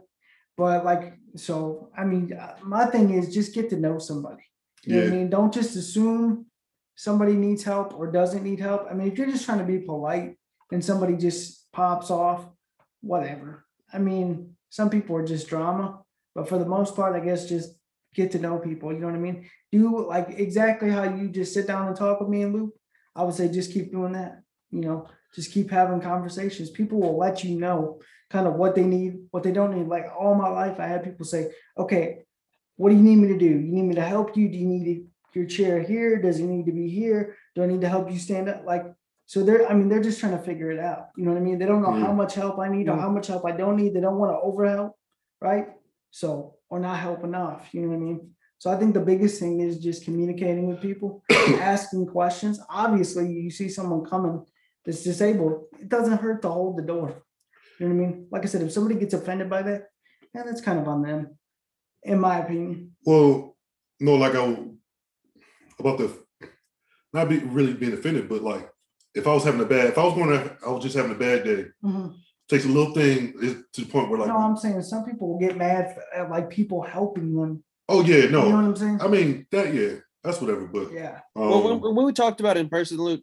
But 0.58 0.84
like, 0.84 1.14
so 1.36 1.88
I 1.96 2.04
mean, 2.04 2.32
uh, 2.32 2.56
my 2.62 2.86
thing 2.86 3.14
is 3.14 3.32
just 3.32 3.54
get 3.54 3.70
to 3.70 3.76
know 3.76 3.98
somebody. 3.98 4.42
You 4.84 4.96
know 4.96 5.02
what 5.02 5.12
I 5.12 5.16
mean? 5.16 5.30
Don't 5.30 5.54
just 5.54 5.76
assume 5.76 6.46
somebody 6.96 7.34
needs 7.34 7.62
help 7.62 7.94
or 7.94 8.10
doesn't 8.10 8.42
need 8.42 8.58
help. 8.58 8.86
I 8.90 8.94
mean, 8.94 9.08
if 9.08 9.16
you're 9.16 9.30
just 9.30 9.44
trying 9.44 9.58
to 9.58 9.64
be 9.64 9.78
polite 9.78 10.36
and 10.72 10.84
somebody 10.84 11.14
just 11.16 11.70
pops 11.72 12.10
off, 12.10 12.44
whatever. 13.00 13.64
I 13.92 13.98
mean, 13.98 14.56
some 14.68 14.90
people 14.90 15.16
are 15.16 15.26
just 15.26 15.48
drama, 15.48 16.02
but 16.34 16.48
for 16.48 16.58
the 16.58 16.66
most 16.66 16.96
part, 16.96 17.14
I 17.14 17.24
guess 17.24 17.48
just 17.48 17.70
get 18.14 18.32
to 18.32 18.38
know 18.38 18.58
people. 18.58 18.92
You 18.92 18.98
know 18.98 19.06
what 19.06 19.14
I 19.14 19.20
mean? 19.20 19.48
Do 19.70 20.06
like 20.06 20.30
exactly 20.30 20.90
how 20.90 21.04
you 21.04 21.28
just 21.28 21.54
sit 21.54 21.68
down 21.68 21.86
and 21.86 21.96
talk 21.96 22.20
with 22.20 22.28
me 22.28 22.42
and 22.42 22.52
Luke. 22.52 22.74
I 23.14 23.22
would 23.22 23.34
say 23.34 23.48
just 23.48 23.72
keep 23.72 23.92
doing 23.92 24.12
that. 24.12 24.42
You 24.70 24.80
know, 24.80 25.08
just 25.34 25.52
keep 25.52 25.70
having 25.70 26.00
conversations. 26.00 26.70
People 26.70 27.00
will 27.00 27.18
let 27.18 27.44
you 27.44 27.58
know 27.58 28.00
kind 28.30 28.46
of 28.46 28.54
what 28.54 28.74
they 28.74 28.84
need, 28.84 29.18
what 29.30 29.42
they 29.42 29.52
don't 29.52 29.76
need. 29.76 29.86
Like 29.86 30.06
all 30.18 30.34
my 30.34 30.48
life, 30.48 30.80
I 30.80 30.86
had 30.86 31.04
people 31.04 31.24
say, 31.24 31.50
okay, 31.76 32.24
what 32.76 32.90
do 32.90 32.96
you 32.96 33.02
need 33.02 33.16
me 33.16 33.28
to 33.28 33.38
do? 33.38 33.46
You 33.46 33.72
need 33.72 33.82
me 33.82 33.94
to 33.96 34.04
help 34.04 34.36
you? 34.36 34.48
Do 34.48 34.56
you 34.56 34.66
need 34.66 35.06
your 35.34 35.46
chair 35.46 35.82
here? 35.82 36.20
Does 36.20 36.38
it 36.38 36.44
need 36.44 36.66
to 36.66 36.72
be 36.72 36.88
here? 36.88 37.36
Do 37.54 37.62
I 37.62 37.66
need 37.66 37.80
to 37.82 37.88
help 37.88 38.10
you 38.10 38.18
stand 38.18 38.48
up? 38.48 38.64
Like, 38.64 38.84
so 39.26 39.42
they're, 39.42 39.68
I 39.68 39.74
mean, 39.74 39.88
they're 39.88 40.02
just 40.02 40.20
trying 40.20 40.36
to 40.36 40.42
figure 40.42 40.70
it 40.70 40.78
out. 40.78 41.08
You 41.16 41.24
know 41.24 41.32
what 41.32 41.40
I 41.40 41.42
mean? 41.42 41.58
They 41.58 41.66
don't 41.66 41.82
know 41.82 41.92
how 41.92 42.12
much 42.12 42.34
help 42.34 42.58
I 42.58 42.68
need 42.68 42.88
or 42.88 42.96
how 42.96 43.10
much 43.10 43.26
help 43.26 43.44
I 43.44 43.52
don't 43.52 43.76
need. 43.76 43.94
They 43.94 44.00
don't 44.00 44.18
want 44.18 44.32
to 44.32 44.46
overhelp, 44.46 44.92
right? 45.40 45.66
So, 46.10 46.54
or 46.70 46.80
not 46.80 46.98
help 46.98 47.24
enough, 47.24 47.68
you 47.72 47.82
know 47.82 47.88
what 47.88 47.96
I 47.96 47.98
mean? 47.98 48.30
So 48.58 48.70
I 48.70 48.76
think 48.76 48.94
the 48.94 49.00
biggest 49.00 49.38
thing 49.38 49.60
is 49.60 49.78
just 49.78 50.04
communicating 50.04 50.66
with 50.66 50.80
people, 50.80 51.22
asking 51.30 52.06
questions. 52.06 52.60
Obviously, 52.68 53.30
you 53.30 53.50
see 53.50 53.68
someone 53.68 54.04
coming 54.04 54.44
that's 54.88 55.04
disabled, 55.04 55.66
it 55.78 55.90
doesn't 55.90 56.16
hurt 56.16 56.40
to 56.40 56.48
hold 56.48 56.78
the 56.78 56.82
door. 56.82 57.22
You 57.78 57.88
know 57.88 57.94
what 57.94 58.02
I 58.02 58.06
mean? 58.06 58.26
Like 58.30 58.42
I 58.42 58.46
said, 58.46 58.62
if 58.62 58.72
somebody 58.72 58.98
gets 58.98 59.12
offended 59.12 59.50
by 59.50 59.60
that, 59.60 59.88
yeah, 60.34 60.44
that's 60.44 60.62
kind 60.62 60.78
of 60.78 60.88
on 60.88 61.02
them, 61.02 61.36
in 62.04 62.18
my 62.18 62.38
opinion. 62.38 62.92
Well, 63.04 63.54
no, 64.00 64.14
like 64.14 64.34
I 64.34 64.56
about 65.78 65.98
the 65.98 66.10
not 67.12 67.28
be 67.28 67.38
really 67.38 67.74
being 67.74 67.92
offended, 67.92 68.30
but 68.30 68.42
like 68.42 68.66
if 69.14 69.26
I 69.26 69.34
was 69.34 69.44
having 69.44 69.60
a 69.60 69.66
bad, 69.66 69.88
if 69.88 69.98
I 69.98 70.04
was 70.04 70.14
going 70.14 70.30
to, 70.30 70.56
I 70.66 70.70
was 70.70 70.82
just 70.82 70.96
having 70.96 71.12
a 71.12 71.18
bad 71.18 71.44
day. 71.44 71.66
Takes 72.48 72.64
a 72.64 72.68
little 72.68 72.94
thing 72.94 73.34
to 73.74 73.80
the 73.82 73.86
point 73.86 74.08
where 74.08 74.20
like, 74.20 74.28
No, 74.28 74.38
I'm 74.38 74.56
saying 74.56 74.80
some 74.82 75.04
people 75.04 75.28
will 75.28 75.38
get 75.38 75.58
mad 75.58 75.98
at 76.14 76.30
like 76.30 76.48
people 76.48 76.80
helping 76.80 77.34
them. 77.34 77.62
oh 77.90 78.02
yeah, 78.02 78.30
no. 78.30 78.44
You 78.44 78.48
know 78.48 78.56
what 78.56 78.64
I'm 78.64 78.76
saying? 78.76 79.02
I 79.02 79.08
mean 79.08 79.46
that 79.52 79.74
yeah, 79.74 79.96
that's 80.24 80.40
whatever. 80.40 80.66
But 80.66 80.92
Yeah. 80.92 81.20
Well, 81.34 81.52
um, 81.52 81.80
when, 81.82 81.94
when 81.94 82.06
we 82.06 82.12
talked 82.14 82.40
about 82.40 82.56
it 82.56 82.60
in 82.60 82.70
person, 82.70 82.96
Luke? 82.96 83.20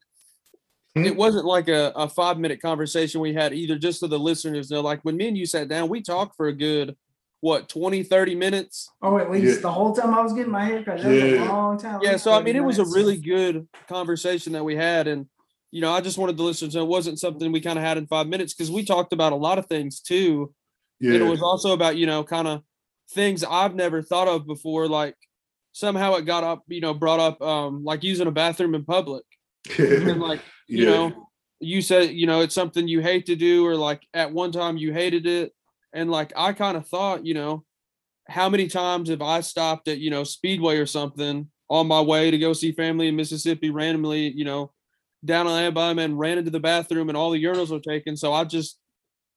It 0.96 1.16
wasn't 1.16 1.46
like 1.46 1.68
a, 1.68 1.92
a 1.96 2.08
five 2.08 2.38
minute 2.40 2.62
conversation 2.62 3.20
we 3.20 3.34
had 3.34 3.54
either, 3.54 3.78
just 3.78 4.00
so 4.00 4.08
the 4.08 4.18
listeners 4.18 4.72
know. 4.72 4.82
Like 4.82 5.02
when 5.04 5.18
me 5.18 5.28
and 5.28 5.38
you 5.38 5.46
sat 5.46 5.68
down, 5.68 5.90
we 5.90 6.02
talked 6.02 6.36
for 6.38 6.48
a 6.48 6.54
good, 6.54 6.96
what, 7.42 7.68
20, 7.68 8.04
30 8.04 8.36
minutes? 8.36 8.90
Oh, 9.02 9.18
at 9.18 9.30
least 9.30 9.56
Yeah. 9.58 9.62
the 9.64 9.72
whole 9.72 9.94
time 9.94 10.14
I 10.14 10.22
was 10.22 10.32
getting 10.34 10.52
my 10.52 10.64
haircut. 10.64 11.02
That 11.02 11.08
was 11.12 11.22
a 11.24 11.30
Yeah. 11.36 11.50
long 11.52 11.78
time. 11.78 12.00
Yeah. 12.02 12.16
So, 12.18 12.32
I 12.32 12.42
mean, 12.42 12.56
it 12.56 12.64
was 12.64 12.80
a 12.80 12.86
really 12.86 13.18
good 13.18 13.68
conversation 13.90 14.54
that 14.54 14.64
we 14.64 14.75
had. 14.75 15.08
And, 15.08 15.25
you 15.72 15.82
know, 15.82 15.92
I 15.92 16.00
just 16.00 16.18
wanted 16.18 16.38
the 16.38 16.44
listeners 16.44 16.72
to 16.74 16.78
know 16.80 16.86
it 16.86 16.90
wasn't 16.90 17.20
something 17.20 17.52
we 17.52 17.60
kind 17.60 17.78
of 17.78 17.84
had 17.84 17.98
in 17.98 18.08
five 18.08 18.28
minutes 18.28 18.54
because 18.54 18.72
we 18.72 18.86
talked 18.86 19.12
about 19.12 19.34
a 19.34 19.36
lot 19.36 19.60
of 19.60 19.66
things 19.66 20.00
too. 20.00 20.54
yeah, 21.02 21.14
And 21.16 21.24
it 21.24 21.30
was 21.30 21.42
also 21.42 21.74
about, 21.74 21.98
you 21.98 22.06
know, 22.06 22.24
kind 22.24 22.48
of 22.48 22.62
things 23.12 23.44
I've 23.44 23.75
never 23.75 24.02
thought 24.02 24.30
of 24.30 24.48
before. 24.48 24.88
Like 24.88 25.16
somehow 25.74 26.16
it 26.16 26.22
got 26.25 26.46
up, 26.46 26.64
you 26.70 26.80
know, 26.80 26.94
brought 26.94 27.20
up 27.20 27.42
um 27.42 27.84
like 27.84 28.02
using 28.04 28.28
a 28.28 28.32
bathroom 28.32 28.74
in 28.75 28.86
public. 28.86 29.25
And 29.78 30.22
like, 30.22 30.40
you 30.67 30.84
yeah, 30.84 30.89
know, 30.89 31.29
you 31.60 31.81
said, 31.81 32.12
you 32.12 32.27
know, 32.27 32.41
it's 32.41 32.55
something 32.55 32.88
you 32.88 33.01
hate 33.01 33.25
to 33.27 33.36
do, 33.36 33.65
or 33.65 33.75
like 33.75 34.01
at 34.13 34.31
one 34.31 34.51
time 34.51 34.77
you 34.77 34.93
hated 34.93 35.25
it. 35.25 35.53
And 35.93 36.12
like 36.12 36.34
I 36.36 36.53
kind 36.53 36.75
of 36.75 36.88
thought, 36.88 37.25
you 37.25 37.34
know, 37.34 37.63
how 38.27 38.50
many 38.50 38.67
times 38.67 39.10
have 39.10 39.22
I 39.22 39.41
stopped 39.41 39.88
at, 39.88 40.00
you 40.00 40.10
know, 40.10 40.24
Speedway 40.24 40.77
or 40.77 40.86
something 40.86 41.48
on 41.69 41.88
my 41.88 42.01
way 42.01 42.31
to 42.31 42.38
go 42.38 42.53
see 42.53 42.72
family 42.72 43.07
in 43.07 43.15
Mississippi 43.15 43.69
randomly, 43.69 44.29
you 44.31 44.45
know, 44.45 44.72
down 45.24 45.48
on 45.48 45.60
Alabama 45.60 46.01
and 46.01 46.19
ran 46.19 46.38
into 46.38 46.51
the 46.51 46.60
bathroom 46.60 47.10
and 47.10 47.17
all 47.17 47.31
the 47.31 47.43
urinals 47.43 47.69
were 47.69 47.79
taken. 47.79 48.17
So 48.17 48.34
I 48.34 48.43
just 48.43 48.77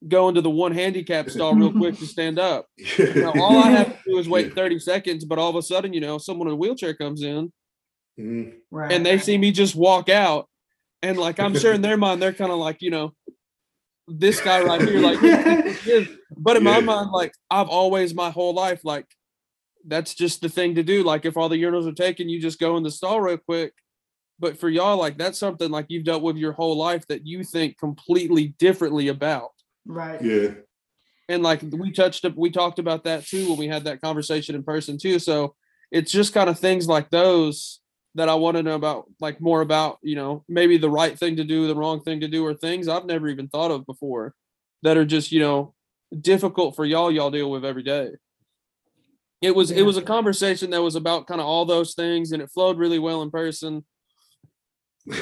go 0.07 0.29
into 0.29 0.41
the 0.41 0.51
one 0.51 0.73
handicap 0.73 1.31
stall 1.31 1.55
real 1.55 1.73
quick 1.73 1.97
to 1.99 2.07
stand 2.07 2.39
up. 2.39 2.67
You 2.77 3.23
know, 3.23 3.33
all 3.33 3.59
I 3.59 3.71
have 3.71 3.89
to 3.89 3.99
do 4.07 4.19
is 4.19 4.29
wait 4.29 4.55
30 4.57 4.79
seconds, 4.81 5.25
but 5.25 5.39
all 5.39 5.51
of 5.51 5.57
a 5.57 5.63
sudden, 5.63 5.93
you 5.93 6.01
know, 6.01 6.19
someone 6.19 6.49
in 6.49 6.55
a 6.55 6.57
wheelchair 6.57 6.95
comes 6.95 7.23
in 7.23 7.53
Mhm. 8.19 8.55
Right. 8.71 8.91
and 8.91 9.07
they 9.07 9.19
see 9.19 9.39
me 9.39 9.53
just 9.53 9.77
walk 9.77 10.09
out. 10.09 10.48
And 11.03 11.19
like 11.19 11.39
I'm 11.41 11.55
sure 11.59 11.73
in 11.73 11.83
their 11.83 11.97
mind, 11.97 12.21
they're 12.23 12.33
kind 12.33 12.51
of 12.53 12.59
like, 12.59 12.83
you 12.83 12.91
know, 12.91 13.15
this 14.07 14.41
guy 14.41 14.63
right 14.63 14.81
here, 14.81 15.01
like 15.01 15.19
who 15.19 15.29
do 15.29 15.75
this 15.85 16.09
but 16.37 16.57
in 16.57 16.63
my 16.63 16.79
Yeah. 16.79 16.85
mind, 16.85 17.11
like 17.11 17.33
I've 17.51 17.69
always 17.69 18.15
my 18.15 18.31
whole 18.31 18.55
life, 18.55 18.85
like 18.85 19.07
that's 19.87 20.15
just 20.15 20.41
the 20.41 20.49
thing 20.49 20.75
to 20.77 20.83
do. 20.83 21.03
Like 21.03 21.25
if 21.25 21.37
all 21.37 21.49
the 21.49 21.63
urinals 21.63 21.89
are 21.89 21.93
taken, 21.93 22.29
you 22.29 22.41
just 22.41 22.59
go 22.59 22.77
in 22.77 22.83
the 22.83 22.91
stall 22.91 23.21
real 23.21 23.37
quick. 23.39 23.73
But 24.39 24.59
for 24.59 24.69
y'all, 24.69 24.97
like 24.97 25.19
that's 25.19 25.39
something 25.39 25.71
like 25.71 25.87
you've 25.89 26.05
dealt 26.05 26.23
with 26.23 26.37
your 26.37 26.53
whole 26.53 26.77
life 26.77 27.07
that 27.09 27.27
you 27.27 27.43
think 27.45 27.79
completely 27.79 28.55
differently 28.59 29.09
about. 29.09 29.51
right. 29.87 30.21
yeah, 30.23 30.51
And 31.29 31.43
like 31.43 31.61
we 31.63 31.91
touched 31.91 32.25
up, 32.25 32.37
we 32.37 32.51
talked 32.51 32.79
about 32.79 33.05
that 33.05 33.27
too 33.27 33.49
when 33.49 33.59
we 33.59 33.67
had 33.69 33.85
that 33.85 34.01
conversation 34.01 34.55
in 34.55 34.63
person 34.63 34.97
too. 34.97 35.19
So 35.19 35.55
it's 35.91 36.13
just 36.13 36.33
kind 36.35 36.49
of 36.49 36.59
things 36.59 36.87
like 36.87 37.11
those 37.11 37.81
that 38.19 38.29
I 38.29 38.35
want 38.35 38.57
to 38.57 38.63
know 38.65 38.75
about, 38.75 39.07
like 39.21 39.41
more 39.41 39.61
about, 39.61 39.99
you 40.03 40.17
know, 40.17 40.45
maybe 40.49 40.77
the 40.77 40.91
right 40.91 41.17
thing 41.17 41.37
to 41.37 41.45
do, 41.45 41.69
the 41.69 41.75
wrong 41.77 42.01
thing 42.03 42.21
to 42.21 42.29
do, 42.29 42.45
or 42.45 42.53
things 42.53 42.89
I've 42.89 43.07
never 43.07 43.29
even 43.29 43.49
thought 43.49 43.71
of 43.71 43.87
before 43.87 44.35
that 44.83 44.97
are 44.97 45.05
just, 45.05 45.31
you 45.31 45.41
know, 45.41 45.75
difficult 46.21 46.75
for 46.75 46.85
y'all, 46.85 47.13
y'all 47.13 47.31
deal 47.31 47.51
with 47.51 47.65
every 47.65 47.85
day. 47.85 48.11
It 49.41 49.55
was, 49.55 49.71
it 49.71 49.83
was 49.83 49.97
a 49.97 50.03
conversation 50.03 50.71
that 50.71 50.83
was 50.83 50.97
about 50.97 51.29
kind 51.29 51.41
of 51.41 51.47
all 51.47 51.65
those 51.65 51.95
things 51.95 52.33
and 52.33 52.43
it 52.43 52.51
flowed 52.51 52.77
really 52.77 52.99
well 52.99 53.23
in 53.23 53.31
person. 53.31 53.85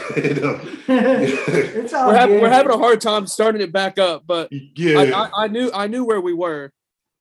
It's 0.89 1.93
all 1.93 2.09
We're, 2.09 2.17
having 2.17 2.41
we're 2.41 2.51
having 2.51 2.73
a 2.73 2.79
hard 2.79 3.01
time 3.01 3.27
starting 3.27 3.61
it 3.61 3.73
back 3.73 3.99
up, 3.99 4.23
but 4.27 4.49
yeah, 4.51 4.99
I, 4.99 5.25
I, 5.25 5.31
I 5.45 5.49
knew, 5.49 5.71
I 5.73 5.87
knew 5.87 6.05
where 6.05 6.21
we 6.21 6.33
were. 6.33 6.73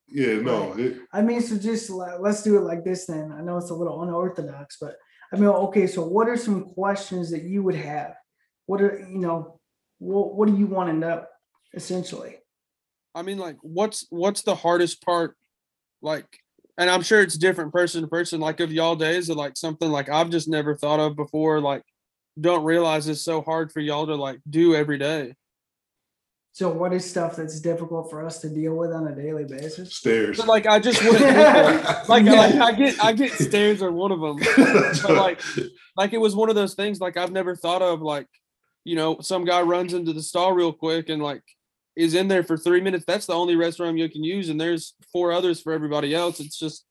yeah, 0.08 0.38
no, 0.40 0.74
it, 0.74 1.00
I 1.12 1.22
mean, 1.22 1.42
so 1.42 1.58
just 1.58 1.90
like, 1.90 2.20
let's 2.20 2.44
do 2.44 2.58
it 2.58 2.62
like 2.62 2.84
this 2.84 3.06
then. 3.08 3.34
I 3.38 3.42
know 3.42 3.58
it's 3.58 3.72
a 3.72 3.76
little 3.76 4.02
unorthodox, 4.02 4.78
but 4.80 4.96
I 5.36 5.38
mean, 5.38 5.50
okay, 5.50 5.86
so 5.86 6.02
what 6.02 6.30
are 6.30 6.38
some 6.38 6.64
questions 6.64 7.30
that 7.32 7.44
you 7.44 7.62
would 7.64 7.76
have? 7.76 8.16
What 8.68 8.82
are, 8.82 9.06
you 9.12 9.18
know, 9.18 9.60
what, 10.00 10.34
what 10.34 10.48
do 10.48 10.56
you 10.56 10.66
want 10.66 10.90
to 10.90 10.94
know 10.94 11.26
essentially? 11.74 12.38
I 13.14 13.22
mean, 13.22 13.38
like, 13.38 13.58
what's 13.62 14.06
what's 14.10 14.44
the 14.44 14.56
hardest 14.56 15.02
part? 15.02 15.36
Like, 16.02 16.26
and 16.78 16.90
I'm 16.90 17.02
sure 17.02 17.22
it's 17.22 17.38
different 17.38 17.74
person 17.74 18.02
to 18.02 18.08
person. 18.08 18.40
Like, 18.40 18.62
of 18.62 18.72
y'all 18.72 18.96
days, 18.96 19.30
or 19.30 19.36
like 19.36 19.58
something 19.58 19.90
like 19.90 20.08
I've 20.10 20.30
just 20.30 20.48
never 20.48 20.74
thought 20.74 21.02
of 21.02 21.18
before. 21.18 21.60
Like, 21.60 21.84
don't 22.40 22.64
realize 22.64 23.08
it's 23.08 23.22
so 23.22 23.42
hard 23.42 23.74
for 23.74 23.82
y'all 23.82 24.08
to 24.08 24.16
like 24.16 24.40
do 24.50 24.74
every 24.74 24.98
day. 24.98 25.36
So 26.56 26.70
what 26.70 26.94
is 26.94 27.04
stuff 27.04 27.36
that's 27.36 27.60
difficult 27.60 28.10
for 28.10 28.26
us 28.26 28.40
to 28.40 28.50
deal 28.50 28.76
with 28.78 28.94
on 28.94 29.06
a 29.10 29.14
daily 29.14 29.44
basis? 29.44 29.94
stairs. 29.94 30.38
But 30.38 30.48
like, 30.48 30.66
I 30.66 30.80
just 30.80 31.04
wouldn't 31.04 31.20
think 31.20 31.38
of- 31.38 32.08
like, 32.08 32.24
like 32.24 32.56
I 32.56 32.72
get 32.72 33.04
I 33.04 33.12
get 33.12 33.32
stairs 33.34 33.82
are 33.82 33.92
one 33.92 34.14
of 34.14 34.22
them. 34.22 34.38
But 35.04 35.18
like, 35.18 35.42
like 35.98 36.14
it 36.14 36.18
was 36.18 36.34
one 36.34 36.48
of 36.48 36.56
those 36.56 36.74
things 36.74 37.02
like 37.02 37.18
I've 37.18 37.34
never 37.34 37.58
thought 37.58 37.82
of. 37.82 38.02
Like, 38.02 38.28
you 38.86 38.96
know, 38.96 39.20
some 39.20 39.44
guy 39.44 39.64
runs 39.64 39.94
into 39.94 40.14
the 40.14 40.22
stall 40.22 40.54
real 40.54 40.72
quick 40.72 41.10
and 41.10 41.22
like 41.22 41.44
is 41.98 42.14
in 42.14 42.30
there 42.30 42.42
for 42.42 42.56
three 42.56 42.80
minutes. 42.80 43.04
That's 43.06 43.26
the 43.26 43.34
only 43.34 43.56
restroom 43.56 44.00
you 44.00 44.08
can 44.08 44.24
use, 44.24 44.48
and 44.48 44.60
there's 44.60 44.94
four 45.12 45.34
others 45.34 45.60
for 45.60 45.74
everybody 45.74 46.16
else. 46.16 46.40
It's 46.40 46.58
just 46.58 46.86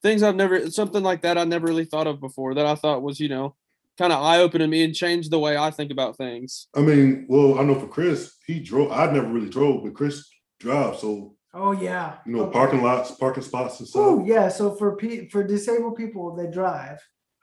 things 0.00 0.22
I've 0.22 0.36
never 0.36 0.70
something 0.70 1.02
like 1.02 1.22
that 1.22 1.36
I 1.38 1.42
never 1.42 1.66
really 1.66 1.86
thought 1.86 2.06
of 2.06 2.20
before 2.20 2.54
that 2.54 2.66
I 2.66 2.76
thought 2.76 3.02
was 3.02 3.18
you 3.18 3.28
know 3.28 3.56
kind 3.98 4.12
of 4.12 4.22
eye 4.22 4.38
opening 4.38 4.70
me 4.70 4.84
and 4.84 4.94
changed 4.94 5.30
the 5.30 5.38
way 5.38 5.56
I 5.56 5.70
think 5.70 5.90
about 5.90 6.16
things. 6.16 6.68
I 6.74 6.80
mean, 6.80 7.26
well, 7.28 7.58
I 7.58 7.64
know 7.64 7.74
for 7.78 7.88
Chris, 7.88 8.34
he 8.46 8.60
drove. 8.60 8.92
I 8.92 9.10
never 9.10 9.28
really 9.28 9.50
drove, 9.50 9.82
but 9.84 9.94
Chris 9.94 10.26
drives, 10.60 11.00
so 11.00 11.34
Oh, 11.54 11.72
yeah. 11.72 12.18
you 12.26 12.36
know, 12.36 12.42
Okay. 12.44 12.52
parking 12.52 12.82
lots, 12.82 13.10
parking 13.12 13.42
spots, 13.42 13.80
and 13.80 13.88
stuff. 13.88 14.02
Oh, 14.04 14.24
yeah. 14.24 14.48
So 14.48 14.74
for 14.76 14.96
pe- 14.96 15.28
for 15.28 15.42
disabled 15.42 15.96
people 15.96 16.36
that 16.36 16.52
drive, 16.52 16.98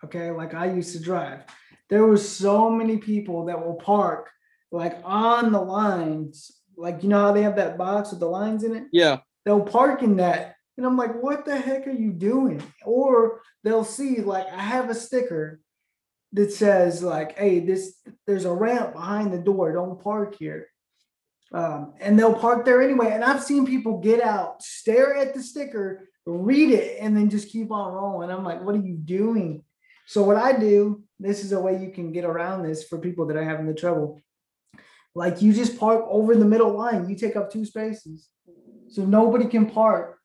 okay, 0.05 0.31
like 0.31 0.53
I 0.53 0.71
used 0.71 0.93
to 0.95 1.01
drive, 1.03 1.41
there 1.89 2.05
was 2.05 2.27
so 2.27 2.69
many 2.69 2.97
people 2.97 3.45
that 3.45 3.63
will 3.65 3.75
park 3.75 4.29
like 4.71 4.97
on 5.03 5.51
the 5.51 5.61
lines. 5.61 6.51
Like 6.77 7.03
you 7.03 7.09
know 7.09 7.19
how 7.21 7.31
they 7.31 7.41
have 7.43 7.55
that 7.57 7.77
box 7.77 8.11
with 8.11 8.19
the 8.19 8.27
lines 8.29 8.63
in 8.63 8.75
it? 8.75 8.83
Yeah, 8.91 9.17
They'll 9.45 9.61
park 9.63 10.03
in 10.03 10.17
that. 10.17 10.55
And 10.77 10.85
I'm 10.85 10.97
like, 10.97 11.21
what 11.23 11.45
the 11.45 11.55
heck 11.55 11.87
are 11.87 11.91
you 11.91 12.11
doing? 12.11 12.61
Or 12.85 13.41
they'll 13.63 13.85
see 13.85 14.19
like 14.21 14.45
I 14.51 14.59
have 14.61 14.89
a 14.89 14.95
sticker 14.95 15.61
that 16.35 16.51
says 16.51 17.01
like, 17.01 17.37
hey, 17.37 17.59
this 17.59 17.95
there's 18.27 18.45
a 18.45 18.53
ramp 18.53 18.93
behind 18.93 19.33
the 19.33 19.37
door. 19.39 19.71
Don't 19.71 20.03
park 20.03 20.35
here. 20.37 20.67
Um, 21.53 21.93
and 22.01 22.19
they'll 22.19 22.33
park 22.33 22.65
there 22.65 22.81
anyway. 22.81 23.11
And 23.11 23.23
I've 23.23 23.43
seen 23.43 23.65
people 23.65 23.99
get 23.99 24.21
out, 24.21 24.61
stare 24.61 25.15
at 25.15 25.33
the 25.33 25.41
sticker, 25.41 26.09
read 26.25 26.71
it, 26.71 26.97
and 26.99 27.15
then 27.15 27.29
just 27.29 27.49
keep 27.49 27.71
on 27.71 27.93
rolling. 27.93 28.29
I'm 28.29 28.43
like, 28.43 28.61
what 28.61 28.75
are 28.75 28.81
you 28.81 28.95
doing? 28.95 29.63
So 30.07 30.23
what 30.23 30.35
I 30.35 30.57
do, 30.59 31.03
this 31.19 31.43
is 31.43 31.53
a 31.53 31.59
way 31.59 31.81
you 31.81 31.91
can 31.91 32.11
get 32.11 32.25
around 32.25 32.63
this 32.63 32.83
for 32.83 32.99
people 32.99 33.25
that 33.27 33.37
are 33.37 33.43
having 33.43 33.67
the 33.67 33.73
trouble. 33.73 34.21
Like 35.13 35.41
you 35.41 35.53
just 35.53 35.79
park 35.79 36.03
over 36.09 36.35
the 36.35 36.45
middle 36.45 36.73
line. 36.73 37.07
You 37.07 37.15
take 37.15 37.37
up 37.37 37.49
two 37.49 37.65
spaces. 37.65 38.27
So 38.89 39.05
nobody 39.05 39.45
can 39.45 39.69
park. 39.69 40.19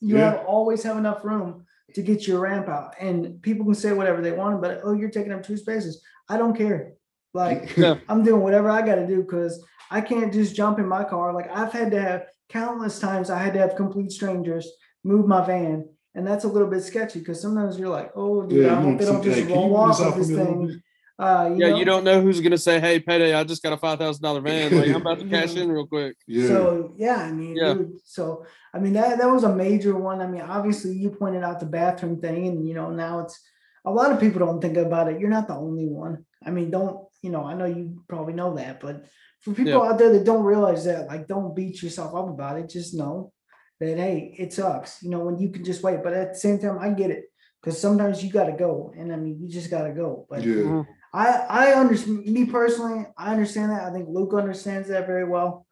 You 0.00 0.18
Yeah. 0.18 0.30
have 0.36 0.46
always 0.46 0.84
have 0.84 0.96
enough 0.96 1.24
room 1.24 1.66
to 1.94 2.02
get 2.02 2.26
your 2.26 2.40
ramp 2.40 2.68
out. 2.68 2.94
And 3.00 3.40
people 3.42 3.64
can 3.64 3.74
say 3.74 3.92
whatever 3.92 4.20
they 4.20 4.32
want, 4.32 4.60
but 4.60 4.80
oh, 4.84 4.92
you're 4.92 5.10
taking 5.10 5.32
up 5.32 5.42
two 5.42 5.56
spaces. 5.56 6.02
I 6.28 6.36
don't 6.36 6.56
care. 6.56 6.94
Like 7.34 7.76
Yeah. 7.76 7.98
I'm 8.08 8.22
doing 8.22 8.42
whatever 8.42 8.70
I 8.70 8.82
gotta 8.82 9.06
do 9.06 9.22
because 9.22 9.64
I 9.90 10.00
can't 10.00 10.32
just 10.32 10.54
jump 10.54 10.78
in 10.78 10.86
my 10.86 11.04
car. 11.04 11.32
Like 11.32 11.50
I've 11.54 11.72
had 11.72 11.90
to 11.92 12.00
have 12.00 12.26
countless 12.48 12.98
times 12.98 13.30
I 13.30 13.38
had 13.38 13.54
to 13.54 13.60
have 13.60 13.76
complete 13.76 14.10
strangers 14.12 14.68
move 15.04 15.26
my 15.26 15.44
van. 15.44 15.88
And 16.14 16.26
that's 16.26 16.44
a 16.44 16.48
little 16.48 16.68
bit 16.68 16.82
sketchy 16.82 17.20
because 17.20 17.40
sometimes 17.40 17.78
you're 17.78 17.88
like, 17.88 18.10
oh 18.16 18.42
dude, 18.42 18.64
Yeah, 18.64 18.78
I 18.78 18.82
hope 18.82 18.98
they 18.98 19.04
don't 19.04 19.22
just 19.22 19.36
hey, 19.38 19.42
can 19.42 19.50
you 19.50 19.56
roll 19.56 19.76
off 19.76 19.98
this 19.98 20.06
of 20.06 20.16
this 20.16 20.28
thing. 20.28 20.82
Bit? 21.20 21.26
Uh, 21.26 21.54
Yeah, 21.56 21.70
know? 21.70 21.78
you 21.78 21.84
don't 21.84 22.04
know 22.04 22.20
who's 22.20 22.40
gonna 22.40 22.58
say, 22.58 22.80
"Hey, 22.80 22.98
payday! 23.00 23.34
I 23.34 23.44
just 23.44 23.62
got 23.62 23.72
a 23.72 23.76
five 23.76 23.98
thousand 23.98 24.22
dollar 24.22 24.40
van. 24.40 24.76
Like 24.76 24.88
I'm 24.88 24.96
about 24.96 25.20
to 25.20 25.28
cash 25.28 25.54
in 25.56 25.70
real 25.70 25.86
quick." 25.86 26.16
Yeah. 26.26 26.48
So 26.48 26.94
yeah, 26.96 27.16
I 27.16 27.32
mean, 27.32 27.56
Yeah. 27.56 27.74
dude, 27.74 28.00
so 28.04 28.44
I 28.74 28.78
mean 28.78 28.94
that 28.94 29.18
that 29.18 29.30
was 29.30 29.44
a 29.44 29.54
major 29.54 29.96
one. 29.96 30.20
I 30.20 30.26
mean, 30.26 30.42
obviously 30.42 30.94
you 30.96 31.10
pointed 31.10 31.42
out 31.42 31.60
the 31.60 31.66
bathroom 31.66 32.20
thing, 32.20 32.46
and 32.48 32.66
you 32.66 32.74
know 32.74 32.90
now 32.90 33.20
it's 33.20 33.40
a 33.84 33.90
lot 33.90 34.12
of 34.12 34.20
people 34.20 34.40
don't 34.40 34.60
think 34.60 34.76
about 34.76 35.08
it. 35.10 35.20
You're 35.20 35.30
not 35.30 35.48
the 35.48 35.54
only 35.54 35.86
one. 35.86 36.24
I 36.44 36.50
mean, 36.50 36.70
don't 36.70 37.06
you 37.22 37.30
know? 37.30 37.44
I 37.44 37.54
know 37.54 37.66
you 37.66 38.02
probably 38.08 38.34
know 38.34 38.54
that, 38.56 38.80
but 38.80 39.04
for 39.40 39.54
people 39.54 39.82
out 39.82 39.98
there 39.98 40.12
that 40.12 40.24
don't 40.24 40.44
realize 40.44 40.84
that, 40.84 41.08
like, 41.08 41.26
don't 41.26 41.56
beat 41.56 41.82
yourself 41.82 42.14
up 42.14 42.28
about 42.28 42.58
it. 42.58 42.68
Just 42.68 42.94
know 42.94 43.32
that 43.78 43.96
hey, 43.96 44.34
it 44.38 44.52
sucks. 44.52 45.02
You 45.02 45.10
know 45.10 45.20
when 45.20 45.38
you 45.38 45.50
can 45.50 45.64
just 45.64 45.82
wait, 45.82 46.02
but 46.02 46.12
at 46.12 46.34
the 46.34 46.38
same 46.38 46.58
time, 46.58 46.78
I 46.78 46.90
get 46.90 47.10
it 47.10 47.24
because 47.60 47.80
sometimes 47.80 48.22
you 48.22 48.30
got 48.30 48.46
to 48.46 48.52
go, 48.52 48.92
and 48.96 49.12
I 49.12 49.16
mean 49.16 49.38
you 49.40 49.48
just 49.48 49.70
got 49.70 49.84
to 49.84 49.92
go. 49.92 50.26
But 50.28 50.44
yeah. 50.44 50.84
I 51.12 51.28
I 51.48 51.72
understand 51.72 52.26
me 52.26 52.46
personally. 52.46 53.06
I 53.16 53.32
understand 53.32 53.72
that. 53.72 53.82
I 53.82 53.92
think 53.92 54.08
Luke 54.08 54.34
understands 54.34 54.88
that 54.88 55.06
very 55.06 55.24
well. 55.24 55.66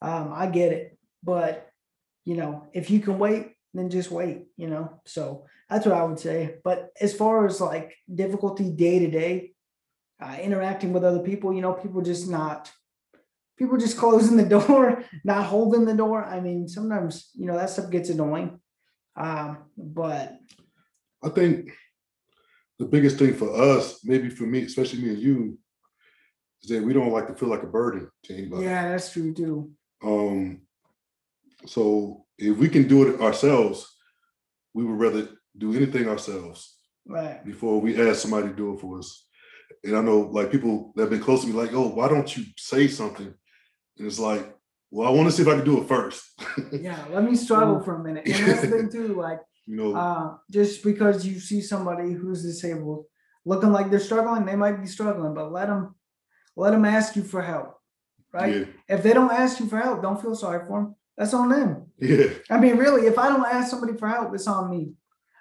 Um, 0.00 0.32
I 0.32 0.46
get 0.46 0.72
it, 0.72 0.98
but 1.22 1.68
you 2.24 2.36
know, 2.36 2.66
if 2.72 2.90
you 2.90 3.00
can 3.00 3.18
wait, 3.18 3.52
then 3.72 3.90
just 3.90 4.10
wait. 4.10 4.46
You 4.56 4.68
know, 4.68 5.00
so 5.06 5.46
that's 5.68 5.86
what 5.86 5.96
I 5.96 6.04
would 6.04 6.20
say. 6.20 6.56
But 6.62 6.90
as 7.00 7.14
far 7.14 7.46
as 7.46 7.60
like 7.60 7.96
difficulty 8.12 8.70
day 8.70 9.00
to 9.00 9.10
day, 9.10 9.54
interacting 10.40 10.92
with 10.92 11.04
other 11.04 11.20
people, 11.20 11.52
you 11.52 11.60
know, 11.60 11.72
people 11.72 12.02
just 12.02 12.28
not 12.28 12.70
people 13.58 13.76
just 13.76 13.98
closing 14.04 14.36
the 14.36 14.44
door, 14.44 15.04
not 15.24 15.46
holding 15.46 15.84
the 15.84 15.94
door. 15.94 16.24
I 16.24 16.40
mean, 16.40 16.68
sometimes 16.68 17.30
you 17.34 17.46
know 17.46 17.56
that 17.56 17.70
stuff 17.70 17.90
gets 17.90 18.10
annoying. 18.10 18.60
Um, 19.16 19.58
but 19.76 20.36
I 21.22 21.28
think 21.28 21.70
the 22.78 22.84
biggest 22.86 23.18
thing 23.18 23.34
for 23.34 23.54
us, 23.54 24.04
maybe 24.04 24.28
for 24.28 24.44
me, 24.44 24.62
especially 24.64 25.00
me 25.02 25.10
and 25.10 25.18
you, 25.18 25.58
is 26.62 26.70
that 26.70 26.82
we 26.82 26.92
don't 26.92 27.12
like 27.12 27.28
to 27.28 27.34
feel 27.34 27.48
like 27.48 27.62
a 27.62 27.66
burden 27.66 28.10
to 28.24 28.34
anybody. 28.36 28.64
yeah, 28.64 28.88
that's 28.90 29.12
true 29.12 29.32
too. 29.32 29.70
Um, 30.02 30.62
so 31.66 32.24
if 32.38 32.56
we 32.56 32.68
can 32.68 32.88
do 32.88 33.08
it 33.08 33.20
ourselves, 33.20 33.86
we 34.74 34.84
would 34.84 34.98
rather 34.98 35.28
do 35.56 35.72
anything 35.74 36.08
ourselves 36.08 36.76
Right. 37.06 37.44
before 37.44 37.80
we 37.80 38.00
ask 38.00 38.20
somebody 38.22 38.48
to 38.48 38.54
do 38.54 38.74
it 38.74 38.80
for 38.80 38.98
us. 38.98 39.26
And 39.84 39.96
I 39.96 40.00
know 40.00 40.20
like 40.20 40.50
people 40.50 40.92
that 40.96 41.02
have 41.02 41.10
been 41.10 41.20
close 41.20 41.42
to 41.42 41.46
me, 41.46 41.52
like, 41.52 41.72
oh, 41.74 41.88
why 41.88 42.08
don't 42.08 42.34
you 42.36 42.44
say 42.56 42.88
something? 42.88 43.26
And 43.98 44.06
it's 44.06 44.18
like, 44.18 44.54
well, 44.90 45.08
I 45.08 45.12
want 45.12 45.28
to 45.28 45.32
see 45.32 45.42
if 45.42 45.48
I 45.48 45.56
can 45.56 45.64
do 45.64 45.80
it 45.80 45.88
first. 45.88 46.22
Yeah, 46.72 47.02
let 47.10 47.22
me 47.24 47.36
struggle 47.36 47.80
for 47.80 47.96
a 47.96 48.02
minute. 48.02 48.26
And 48.26 48.46
that's 48.48 48.62
the 48.62 48.68
thing 48.68 48.88
too, 48.90 49.14
like 49.14 49.40
you 49.66 49.76
know, 49.76 49.94
uh, 49.94 50.36
just 50.50 50.82
because 50.84 51.26
you 51.26 51.40
see 51.40 51.60
somebody 51.60 52.12
who's 52.12 52.42
disabled 52.42 53.06
looking 53.46 53.72
like 53.72 53.90
they're 53.90 54.00
struggling, 54.00 54.44
they 54.46 54.56
might 54.56 54.80
be 54.80 54.86
struggling, 54.86 55.34
but 55.34 55.52
let 55.52 55.68
them 55.68 55.94
let 56.56 56.70
them 56.70 56.84
ask 56.84 57.16
you 57.16 57.22
for 57.22 57.42
help, 57.42 57.74
right? 58.32 58.54
yeah, 58.54 58.64
If 58.88 59.02
they 59.02 59.12
don't 59.12 59.32
ask 59.32 59.58
you 59.60 59.66
for 59.66 59.78
help, 59.78 60.02
don't 60.02 60.20
feel 60.20 60.34
sorry 60.34 60.64
for 60.66 60.80
them. 60.80 60.94
That's 61.16 61.34
on 61.34 61.48
them. 61.48 61.86
yeah, 61.98 62.26
I 62.50 62.58
mean, 62.58 62.76
really, 62.76 63.06
if 63.06 63.18
I 63.18 63.28
don't 63.28 63.44
ask 63.46 63.70
somebody 63.70 63.96
for 63.98 64.08
help, 64.08 64.34
it's 64.34 64.46
on 64.48 64.70
me. 64.70 64.92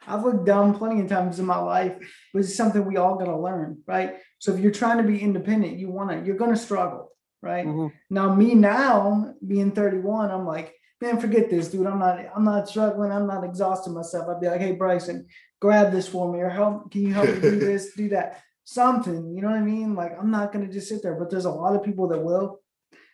I've 0.08 0.24
looked 0.24 0.46
dumb 0.46 0.74
plenty 0.76 1.02
of 1.02 1.08
times 1.08 1.40
in 1.40 1.46
my 1.46 1.58
life, 1.60 1.94
but 2.34 2.40
it's 2.40 2.56
something 2.56 2.84
we 2.86 2.98
all 2.98 3.16
gotta 3.18 3.38
learn, 3.38 3.82
right? 3.88 4.16
So 4.40 4.54
if 4.54 4.60
you're 4.60 4.72
trying 4.72 4.98
to 4.98 5.04
be 5.04 5.20
independent, 5.22 5.78
you 5.80 5.90
wanna, 5.90 6.24
you're 6.26 6.36
gonna 6.36 6.58
struggle, 6.58 7.10
right? 7.42 7.66
Mhm. 7.66 7.92
Now, 8.10 8.36
me 8.36 8.54
now 8.56 9.34
being 9.46 9.72
31, 9.72 10.30
I'm 10.32 10.46
like, 10.46 10.74
man, 11.04 11.20
forget 11.20 11.50
this, 11.50 11.68
dude. 11.68 11.86
I'm 11.86 12.00
not, 12.00 12.20
I'm 12.36 12.46
not 12.46 12.70
struggling. 12.70 13.12
I'm 13.12 13.28
not 13.28 13.44
exhausting 13.44 13.94
myself. 13.94 14.28
I'd 14.30 14.40
be 14.40 14.48
like, 14.48 14.62
hey, 14.62 14.72
Bryson, 14.72 15.28
grab 15.60 15.92
this 15.92 16.08
for 16.08 16.32
me, 16.32 16.40
or 16.40 16.50
help. 16.50 16.92
Can 16.92 17.02
you 17.02 17.14
help 17.14 17.28
me 17.28 17.42
do 17.42 17.60
this, 17.60 17.94
do 17.94 18.10
that? 18.10 18.42
Something, 18.64 19.36
you 19.36 19.42
know 19.42 19.50
what 19.50 19.58
I 19.58 19.62
mean? 19.62 19.94
Like, 19.94 20.18
I'm 20.18 20.32
not 20.32 20.54
gonna 20.54 20.70
just 20.70 20.88
sit 20.88 21.04
there. 21.04 21.16
But 21.16 21.30
there's 21.30 21.44
a 21.44 21.52
lot 21.52 21.76
of 21.76 21.84
people 21.84 22.08
that 22.08 22.24
will. 22.24 22.62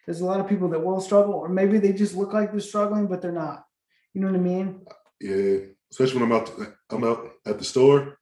There's 0.06 0.22
a 0.22 0.26
lot 0.26 0.40
of 0.40 0.48
people 0.48 0.70
that 0.70 0.84
will 0.84 1.02
struggle, 1.02 1.34
or 1.34 1.50
maybe 1.50 1.80
they 1.80 1.92
just 1.92 2.16
look 2.16 2.34
like 2.34 2.52
they're 2.52 2.60
struggling, 2.60 3.08
but 3.08 3.22
they're 3.22 3.32
not. 3.32 3.66
You 4.14 4.22
know 4.22 4.28
what 4.28 4.36
I 4.36 4.40
mean? 4.40 4.86
yeah. 5.20 5.58
Especially 5.92 6.20
when 6.20 6.32
I'm 6.32 6.38
out, 6.38 6.52
I'm 6.92 7.04
out 7.04 7.32
at 7.48 7.58
the 7.58 7.66
store, 7.66 8.20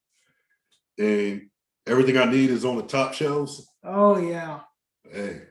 and 0.97 1.49
everything 1.85 2.17
I 2.17 2.23
need 2.23 2.49
is 2.49 2.63
on 2.63 2.77
the 2.77 2.83
top 2.83 3.13
shelves. 3.13 3.69
Oh 3.83 4.17
yeah. 4.17 4.61
Hey, 5.11 5.41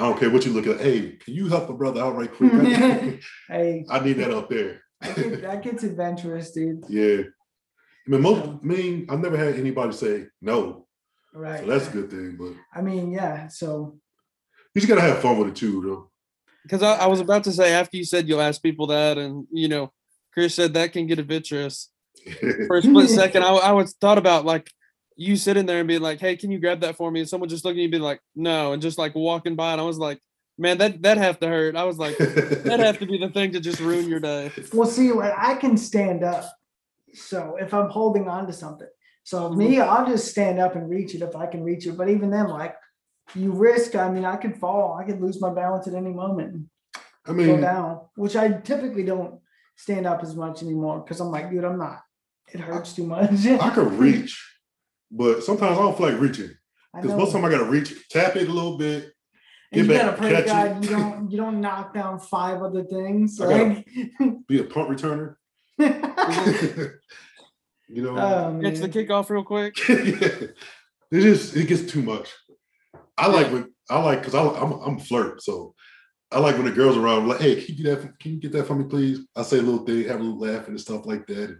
I 0.00 0.04
don't 0.04 0.18
care 0.18 0.30
what 0.30 0.46
you 0.46 0.52
look 0.52 0.66
at. 0.66 0.80
Hey, 0.80 1.12
can 1.22 1.34
you 1.34 1.48
help 1.48 1.68
a 1.68 1.74
brother 1.74 2.00
out 2.00 2.16
right 2.16 2.32
quick? 2.32 2.52
Hey, 3.48 3.84
I 3.90 4.00
need 4.00 4.14
that 4.14 4.30
up 4.30 4.48
there. 4.48 4.80
that, 5.02 5.14
get, 5.16 5.42
that 5.42 5.62
gets 5.62 5.82
adventurous, 5.82 6.52
dude. 6.52 6.84
Yeah. 6.88 7.22
I 8.06 8.10
mean, 8.10 8.22
most, 8.22 8.44
So- 8.44 8.60
I 8.62 8.66
mean, 8.66 9.06
I've 9.10 9.20
never 9.20 9.36
had 9.36 9.56
anybody 9.56 9.92
say 9.92 10.26
no, 10.40 10.86
Right. 11.34 11.60
so 11.60 11.66
that's 11.66 11.88
a 11.88 11.90
good 11.90 12.10
thing. 12.10 12.36
But 12.38 12.54
I 12.74 12.80
mean, 12.82 13.12
yeah. 13.12 13.48
So 13.48 13.98
you 14.74 14.80
just 14.80 14.88
gotta 14.88 15.02
have 15.02 15.20
fun 15.20 15.38
with 15.38 15.48
it 15.48 15.56
too, 15.56 15.82
though. 15.82 16.10
Because 16.62 16.82
I, 16.82 17.04
I 17.04 17.06
was 17.06 17.20
about 17.20 17.44
to 17.44 17.52
say 17.52 17.72
after 17.72 17.96
you 17.96 18.04
said 18.04 18.26
you'll 18.28 18.40
ask 18.40 18.62
people 18.62 18.86
that, 18.88 19.18
and 19.18 19.46
you 19.52 19.68
know, 19.68 19.92
Chris 20.32 20.54
said 20.54 20.74
that 20.74 20.92
can 20.92 21.06
get 21.06 21.18
adventurous. 21.18 21.90
For 22.66 22.76
a 22.78 22.82
split 22.82 23.08
second, 23.10 23.42
I, 23.44 23.48
I 23.48 23.72
was 23.72 23.94
thought 24.00 24.18
about 24.18 24.44
like 24.44 24.70
you 25.20 25.36
sitting 25.36 25.66
there 25.66 25.80
and 25.80 25.88
being 25.88 26.00
like, 26.00 26.18
"Hey, 26.18 26.36
can 26.36 26.50
you 26.50 26.58
grab 26.58 26.80
that 26.80 26.96
for 26.96 27.10
me?" 27.10 27.20
And 27.20 27.28
someone 27.28 27.48
just 27.48 27.64
looking 27.64 27.80
at 27.80 27.82
you, 27.84 27.90
being 27.90 28.02
like, 28.02 28.20
"No," 28.34 28.72
and 28.72 28.80
just 28.80 28.98
like 28.98 29.14
walking 29.14 29.54
by, 29.54 29.72
and 29.72 29.80
I 29.80 29.84
was 29.84 29.98
like, 29.98 30.18
"Man, 30.56 30.78
that 30.78 31.02
that 31.02 31.18
have 31.18 31.38
to 31.40 31.48
hurt." 31.48 31.76
I 31.76 31.84
was 31.84 31.98
like, 31.98 32.16
"That 32.16 32.80
have 32.80 32.98
to 33.00 33.06
be 33.06 33.18
the 33.18 33.28
thing 33.28 33.52
to 33.52 33.60
just 33.60 33.80
ruin 33.80 34.08
your 34.08 34.20
day." 34.20 34.50
Well, 34.72 34.88
see, 34.88 35.12
like 35.12 35.34
I 35.36 35.56
can 35.56 35.76
stand 35.76 36.24
up. 36.24 36.44
So 37.12 37.56
if 37.60 37.74
I'm 37.74 37.90
holding 37.90 38.28
on 38.28 38.46
to 38.46 38.52
something, 38.52 38.88
so 39.24 39.50
me, 39.50 39.76
mm-hmm. 39.76 39.90
I'll 39.90 40.06
just 40.06 40.30
stand 40.30 40.58
up 40.58 40.74
and 40.74 40.88
reach 40.88 41.14
it 41.14 41.22
if 41.22 41.36
I 41.36 41.46
can 41.46 41.62
reach 41.62 41.86
it. 41.86 41.96
But 41.98 42.08
even 42.08 42.30
then, 42.30 42.48
like 42.48 42.74
you 43.34 43.52
risk, 43.52 43.94
I 43.94 44.10
mean, 44.10 44.24
I 44.24 44.36
could 44.36 44.56
fall, 44.56 44.98
I 44.98 45.04
could 45.04 45.20
lose 45.20 45.40
my 45.40 45.52
balance 45.52 45.86
at 45.86 45.94
any 45.94 46.12
moment 46.12 46.52
and 46.54 46.66
I 47.26 47.28
go 47.28 47.34
mean, 47.34 47.60
down, 47.60 48.00
which 48.16 48.36
I 48.36 48.52
typically 48.52 49.04
don't 49.04 49.40
stand 49.76 50.06
up 50.06 50.22
as 50.22 50.34
much 50.34 50.62
anymore 50.62 51.00
because 51.00 51.20
I'm 51.20 51.30
like, 51.30 51.50
dude, 51.50 51.64
I'm 51.64 51.78
not. 51.78 52.00
It 52.52 52.60
hurts 52.60 52.94
too 52.94 53.06
much. 53.06 53.46
I 53.46 53.70
could 53.70 53.92
reach, 53.92 54.42
but 55.10 55.42
sometimes 55.42 55.78
I 55.78 55.82
don't 55.82 55.96
feel 55.96 56.10
like 56.10 56.20
reaching 56.20 56.50
because 56.94 57.10
most 57.12 57.28
of 57.28 57.32
the 57.34 57.38
time 57.40 57.44
I 57.44 57.50
gotta 57.50 57.70
reach, 57.70 58.08
tap 58.08 58.36
it 58.36 58.48
a 58.48 58.52
little 58.52 58.76
bit. 58.78 59.12
and 59.72 59.86
get 59.86 59.86
you 59.86 59.88
back, 59.88 60.02
gotta 60.02 60.16
pray 60.16 60.30
to 60.30 60.36
catch 60.36 60.46
God 60.46 60.76
it. 60.76 60.84
you 60.84 60.96
don't 60.96 61.30
you 61.30 61.36
don't 61.36 61.60
knock 61.60 61.94
down 61.94 62.18
five 62.18 62.62
other 62.62 62.84
things. 62.84 63.40
I 63.40 63.46
Like, 63.46 63.88
Be 64.48 64.60
a 64.60 64.64
punt 64.64 64.88
returner. 64.90 65.36
you 67.88 68.02
know, 68.02 68.16
oh, 68.16 68.60
Get 68.60 68.76
the 68.76 68.88
kickoff 68.88 69.30
real 69.30 69.44
quick. 69.44 69.74
it 69.88 70.54
just 71.10 71.56
it 71.56 71.66
gets 71.68 71.90
too 71.90 72.02
much. 72.02 72.28
I 73.16 73.26
like 73.26 73.52
when 73.52 73.72
I 73.88 74.00
like 74.02 74.20
because 74.24 74.34
I'm 74.34 74.72
I'm 74.72 74.96
a 74.96 75.00
flirt, 75.00 75.42
so 75.42 75.74
I 76.32 76.38
like 76.38 76.56
when 76.56 76.66
the 76.66 76.72
girls 76.72 76.96
around. 76.96 77.28
Like, 77.28 77.40
hey, 77.40 77.56
can 77.64 77.74
you 77.76 77.84
get 77.84 77.90
that? 77.90 78.02
for- 78.02 78.16
Can 78.20 78.32
you 78.32 78.40
get 78.40 78.52
that 78.52 78.66
for 78.66 78.74
me, 78.74 78.84
please? 78.84 79.20
I 79.36 79.42
say 79.42 79.58
a 79.58 79.62
little 79.62 79.84
thing, 79.84 80.04
have 80.08 80.20
a 80.20 80.22
little 80.22 80.38
laugh 80.38 80.68
and 80.68 80.80
stuff 80.80 81.04
like 81.06 81.26
that. 81.26 81.50
And 81.50 81.58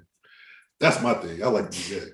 that's 0.79 1.03
my 1.03 1.15
thing. 1.15 1.43
I 1.43 1.49
like 1.49 1.71
to 1.71 1.89
do 1.89 2.01
that. 2.01 2.13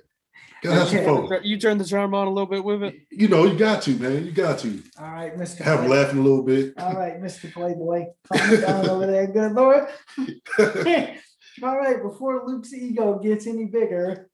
Gotta 0.67 0.79
have 0.79 1.05
some 1.05 1.27
fun. 1.27 1.39
You 1.43 1.57
turn 1.59 1.77
the 1.77 1.85
charm 1.85 2.13
on 2.13 2.27
a 2.27 2.29
little 2.29 2.45
bit 2.49 2.63
with 2.63 2.83
it. 2.83 2.95
You 3.11 3.27
know, 3.27 3.45
you 3.45 3.57
got 3.57 3.81
to, 3.83 3.91
man. 3.97 4.25
You 4.25 4.31
got 4.31 4.59
to 4.59 4.81
All 4.99 5.11
right, 5.11 5.35
Mr. 5.37 5.57
have 5.59 5.79
them 5.79 5.87
Play- 5.87 5.97
laughing 6.03 6.19
a 6.19 6.21
little 6.21 6.43
bit. 6.43 6.73
All 6.77 6.93
right, 6.93 7.21
Mr. 7.21 7.51
Playboy. 7.51 8.05
Calm 8.31 8.53
it 8.53 8.61
down 8.61 8.89
over 8.89 9.05
there, 9.07 9.27
good 9.27 9.53
Lord. 9.53 9.87
All 11.63 11.77
right, 11.77 12.01
before 12.01 12.43
Luke's 12.45 12.73
ego 12.73 13.19
gets 13.19 13.47
any 13.47 13.65
bigger. 13.65 14.29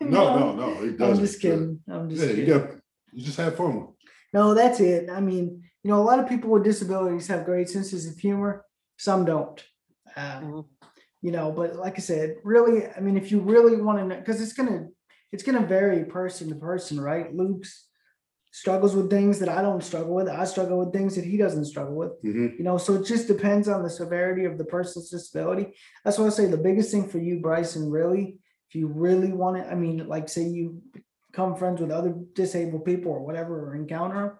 no, 0.00 0.38
no, 0.38 0.54
no. 0.54 0.82
It 0.84 1.00
I'm 1.00 1.16
just 1.18 1.40
kidding. 1.40 1.80
I'm 1.90 2.08
just 2.08 2.22
Yeah, 2.22 2.28
you 2.30 2.44
kidding. 2.46 2.58
got. 2.60 2.70
You 3.12 3.24
just 3.24 3.38
have 3.38 3.56
fun. 3.56 3.74
with 3.74 3.84
it. 3.90 3.94
No, 4.34 4.54
that's 4.54 4.78
it. 4.80 5.08
I 5.10 5.20
mean, 5.20 5.62
you 5.82 5.90
know, 5.90 6.00
a 6.00 6.04
lot 6.04 6.18
of 6.20 6.28
people 6.28 6.50
with 6.50 6.62
disabilities 6.64 7.26
have 7.28 7.44
great 7.46 7.68
senses 7.68 8.06
of 8.06 8.16
humor. 8.18 8.64
Some 8.98 9.24
don't. 9.24 9.62
Uh, 10.16 10.40
Mhm. 10.40 10.64
you 11.22 11.32
know, 11.32 11.50
but 11.50 11.76
like 11.76 11.94
I 11.96 12.00
said, 12.00 12.36
really, 12.44 12.86
I 12.86 13.00
mean, 13.00 13.16
if 13.16 13.32
you 13.32 13.40
really 13.40 13.80
want 13.80 13.98
to 13.98 14.04
know, 14.04 14.16
because 14.16 14.40
it's 14.40 14.52
gonna, 14.52 14.88
it's 15.32 15.42
gonna 15.42 15.66
vary 15.66 16.04
person 16.04 16.48
to 16.48 16.54
person, 16.54 17.00
right? 17.00 17.34
Luke's 17.34 17.86
struggles 18.50 18.96
with 18.96 19.10
things 19.10 19.38
that 19.38 19.48
I 19.48 19.62
don't 19.62 19.84
struggle 19.84 20.14
with. 20.14 20.28
I 20.28 20.44
struggle 20.44 20.78
with 20.78 20.92
things 20.92 21.14
that 21.16 21.24
he 21.24 21.36
doesn't 21.36 21.66
struggle 21.66 21.94
with. 21.94 22.20
Mhm. 22.22 22.56
You 22.58 22.64
know, 22.64 22.78
so 22.78 22.94
it 22.94 23.04
just 23.04 23.28
depends 23.28 23.68
on 23.68 23.82
the 23.82 23.90
severity 23.90 24.46
of 24.46 24.56
the 24.58 24.64
person's 24.64 25.10
disability. 25.10 25.74
That's 26.04 26.18
why 26.18 26.26
I 26.26 26.30
say 26.30 26.46
the 26.46 26.56
biggest 26.56 26.90
thing 26.90 27.08
for 27.08 27.18
you, 27.18 27.40
Bryson, 27.40 27.90
really, 27.90 28.38
if 28.68 28.74
you 28.74 28.88
really 28.88 29.32
want 29.32 29.56
to, 29.58 29.70
I 29.70 29.74
mean, 29.74 30.08
like 30.08 30.28
say 30.28 30.44
you 30.44 30.82
become 31.30 31.56
friends 31.56 31.80
with 31.80 31.90
other 31.90 32.14
disabled 32.32 32.84
people 32.84 33.12
or 33.12 33.24
whatever, 33.24 33.68
or 33.68 33.74
encounter 33.74 34.14
them, 34.14 34.38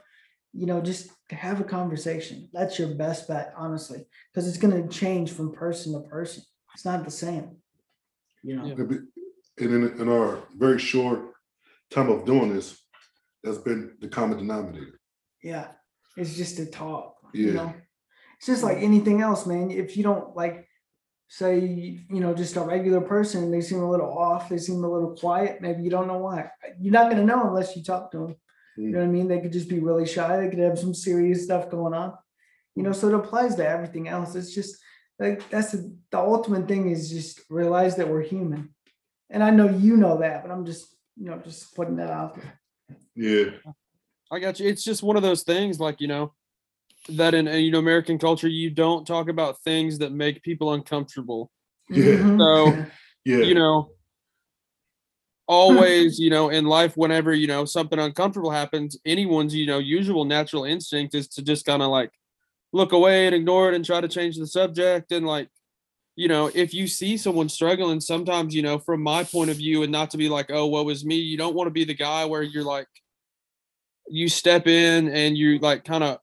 you 0.54 0.66
know, 0.66 0.80
just 0.80 1.10
have 1.30 1.60
a 1.60 1.64
conversation. 1.64 2.48
That's 2.52 2.78
your 2.78 2.94
best 2.94 3.28
bet, 3.28 3.52
honestly, 3.56 4.06
because 4.32 4.48
it's 4.48 4.58
going 4.58 4.82
to 4.82 4.88
change 4.88 5.32
from 5.32 5.52
person 5.52 5.92
to 5.92 6.08
person. 6.08 6.42
It's 6.74 6.84
not 6.84 7.04
the 7.04 7.10
same. 7.10 7.58
You 8.42 8.56
know, 8.56 8.66
Yeah. 8.66 8.74
And 9.60 9.74
in, 9.74 10.00
in 10.00 10.08
our 10.08 10.40
very 10.56 10.78
short 10.78 11.20
time 11.90 12.10
of 12.10 12.24
doing 12.24 12.54
this, 12.54 12.78
that's 13.42 13.58
been 13.58 13.96
the 14.00 14.08
common 14.08 14.38
denominator. 14.38 14.98
yeah, 15.42 15.68
it's 16.16 16.36
just 16.36 16.58
a 16.58 16.66
talk. 16.66 17.16
Yeah. 17.32 17.46
You 17.46 17.52
know, 17.52 17.74
it's 18.38 18.46
just 18.46 18.62
like 18.62 18.78
anything 18.78 19.20
else, 19.20 19.46
man. 19.46 19.70
If 19.70 19.96
you 19.96 20.02
don't 20.02 20.34
like, 20.36 20.66
say, 21.30 21.58
you 21.60 22.20
know, 22.20 22.34
just 22.34 22.56
a 22.56 22.60
regular 22.60 23.02
person, 23.02 23.50
they 23.50 23.60
seem 23.60 23.80
a 23.80 23.90
little 23.90 24.10
off, 24.10 24.48
they 24.48 24.58
seem 24.58 24.82
a 24.82 24.90
little 24.90 25.14
quiet. 25.14 25.60
Maybe 25.60 25.82
you 25.82 25.90
don't 25.90 26.06
know 26.06 26.18
why. 26.18 26.50
You're 26.80 26.92
not 26.92 27.10
gonna 27.10 27.24
know 27.24 27.46
unless 27.46 27.76
you 27.76 27.82
talk 27.82 28.10
to 28.12 28.18
them. 28.18 28.36
You 28.78 28.90
know 28.90 29.00
what 29.00 29.06
I 29.06 29.08
mean? 29.08 29.28
They 29.28 29.40
could 29.40 29.52
just 29.52 29.68
be 29.68 29.80
really 29.80 30.06
shy. 30.06 30.36
They 30.36 30.48
could 30.48 30.60
have 30.60 30.78
some 30.78 30.94
serious 30.94 31.44
stuff 31.44 31.68
going 31.68 31.94
on. 31.94 32.14
You 32.76 32.84
know, 32.84 32.92
so 32.92 33.08
it 33.08 33.14
applies 33.14 33.56
to 33.56 33.68
everything 33.68 34.08
else. 34.08 34.36
It's 34.36 34.54
just 34.54 34.76
like 35.18 35.48
that's 35.50 35.72
the, 35.72 35.96
the 36.12 36.18
ultimate 36.18 36.68
thing 36.68 36.90
is 36.90 37.10
just 37.10 37.40
realize 37.50 37.96
that 37.96 38.08
we're 38.08 38.22
human. 38.22 38.72
And 39.30 39.42
I 39.42 39.50
know 39.50 39.68
you 39.68 39.96
know 39.96 40.18
that, 40.18 40.42
but 40.42 40.50
I'm 40.50 40.64
just, 40.64 40.94
you 41.16 41.26
know, 41.26 41.38
just 41.38 41.74
putting 41.74 41.96
that 41.96 42.10
out 42.10 42.34
there. 42.34 42.60
Yeah. 43.14 43.72
I 44.30 44.38
got 44.38 44.60
you. 44.60 44.68
It's 44.68 44.84
just 44.84 45.02
one 45.02 45.16
of 45.16 45.22
those 45.22 45.42
things, 45.42 45.80
like 45.80 46.00
you 46.00 46.08
know, 46.08 46.34
that 47.10 47.34
in 47.34 47.46
you 47.46 47.70
know 47.70 47.78
American 47.78 48.18
culture, 48.18 48.48
you 48.48 48.70
don't 48.70 49.06
talk 49.06 49.28
about 49.28 49.60
things 49.62 49.98
that 49.98 50.12
make 50.12 50.42
people 50.42 50.72
uncomfortable. 50.72 51.50
Yeah. 51.90 52.16
Mhm. 52.16 52.38
So 52.38 52.86
Yeah. 53.24 53.38
you 53.38 53.54
know, 53.54 53.90
always 55.46 56.18
you 56.18 56.30
know 56.30 56.50
in 56.50 56.66
life, 56.66 56.96
whenever 56.96 57.34
you 57.34 57.46
know 57.46 57.64
something 57.64 57.98
uncomfortable 57.98 58.50
happens, 58.50 58.98
anyone's 59.04 59.54
you 59.54 59.66
know 59.66 59.78
usual 59.78 60.24
natural 60.24 60.64
instinct 60.64 61.14
is 61.14 61.28
to 61.28 61.42
just 61.42 61.64
kind 61.66 61.82
of 61.82 61.88
like 61.88 62.10
look 62.72 62.92
away 62.92 63.26
and 63.26 63.34
ignore 63.34 63.68
it 63.70 63.74
and 63.74 63.84
try 63.84 64.00
to 64.00 64.08
change 64.08 64.36
the 64.36 64.46
subject 64.46 65.10
and 65.12 65.26
like 65.26 65.48
you 66.18 66.26
know 66.26 66.50
if 66.52 66.74
you 66.74 66.88
see 66.88 67.16
someone 67.16 67.48
struggling 67.48 68.00
sometimes 68.00 68.52
you 68.52 68.60
know 68.60 68.76
from 68.76 69.00
my 69.00 69.22
point 69.22 69.50
of 69.50 69.56
view 69.56 69.84
and 69.84 69.92
not 69.92 70.10
to 70.10 70.16
be 70.16 70.28
like 70.28 70.50
oh 70.50 70.66
what 70.66 70.84
was 70.84 71.04
me 71.04 71.14
you 71.14 71.38
don't 71.38 71.54
want 71.54 71.68
to 71.68 71.70
be 71.70 71.84
the 71.84 71.94
guy 71.94 72.24
where 72.24 72.42
you're 72.42 72.64
like 72.64 72.88
you 74.08 74.28
step 74.28 74.66
in 74.66 75.08
and 75.08 75.38
you 75.38 75.60
like 75.60 75.84
kind 75.84 76.02
of 76.02 76.18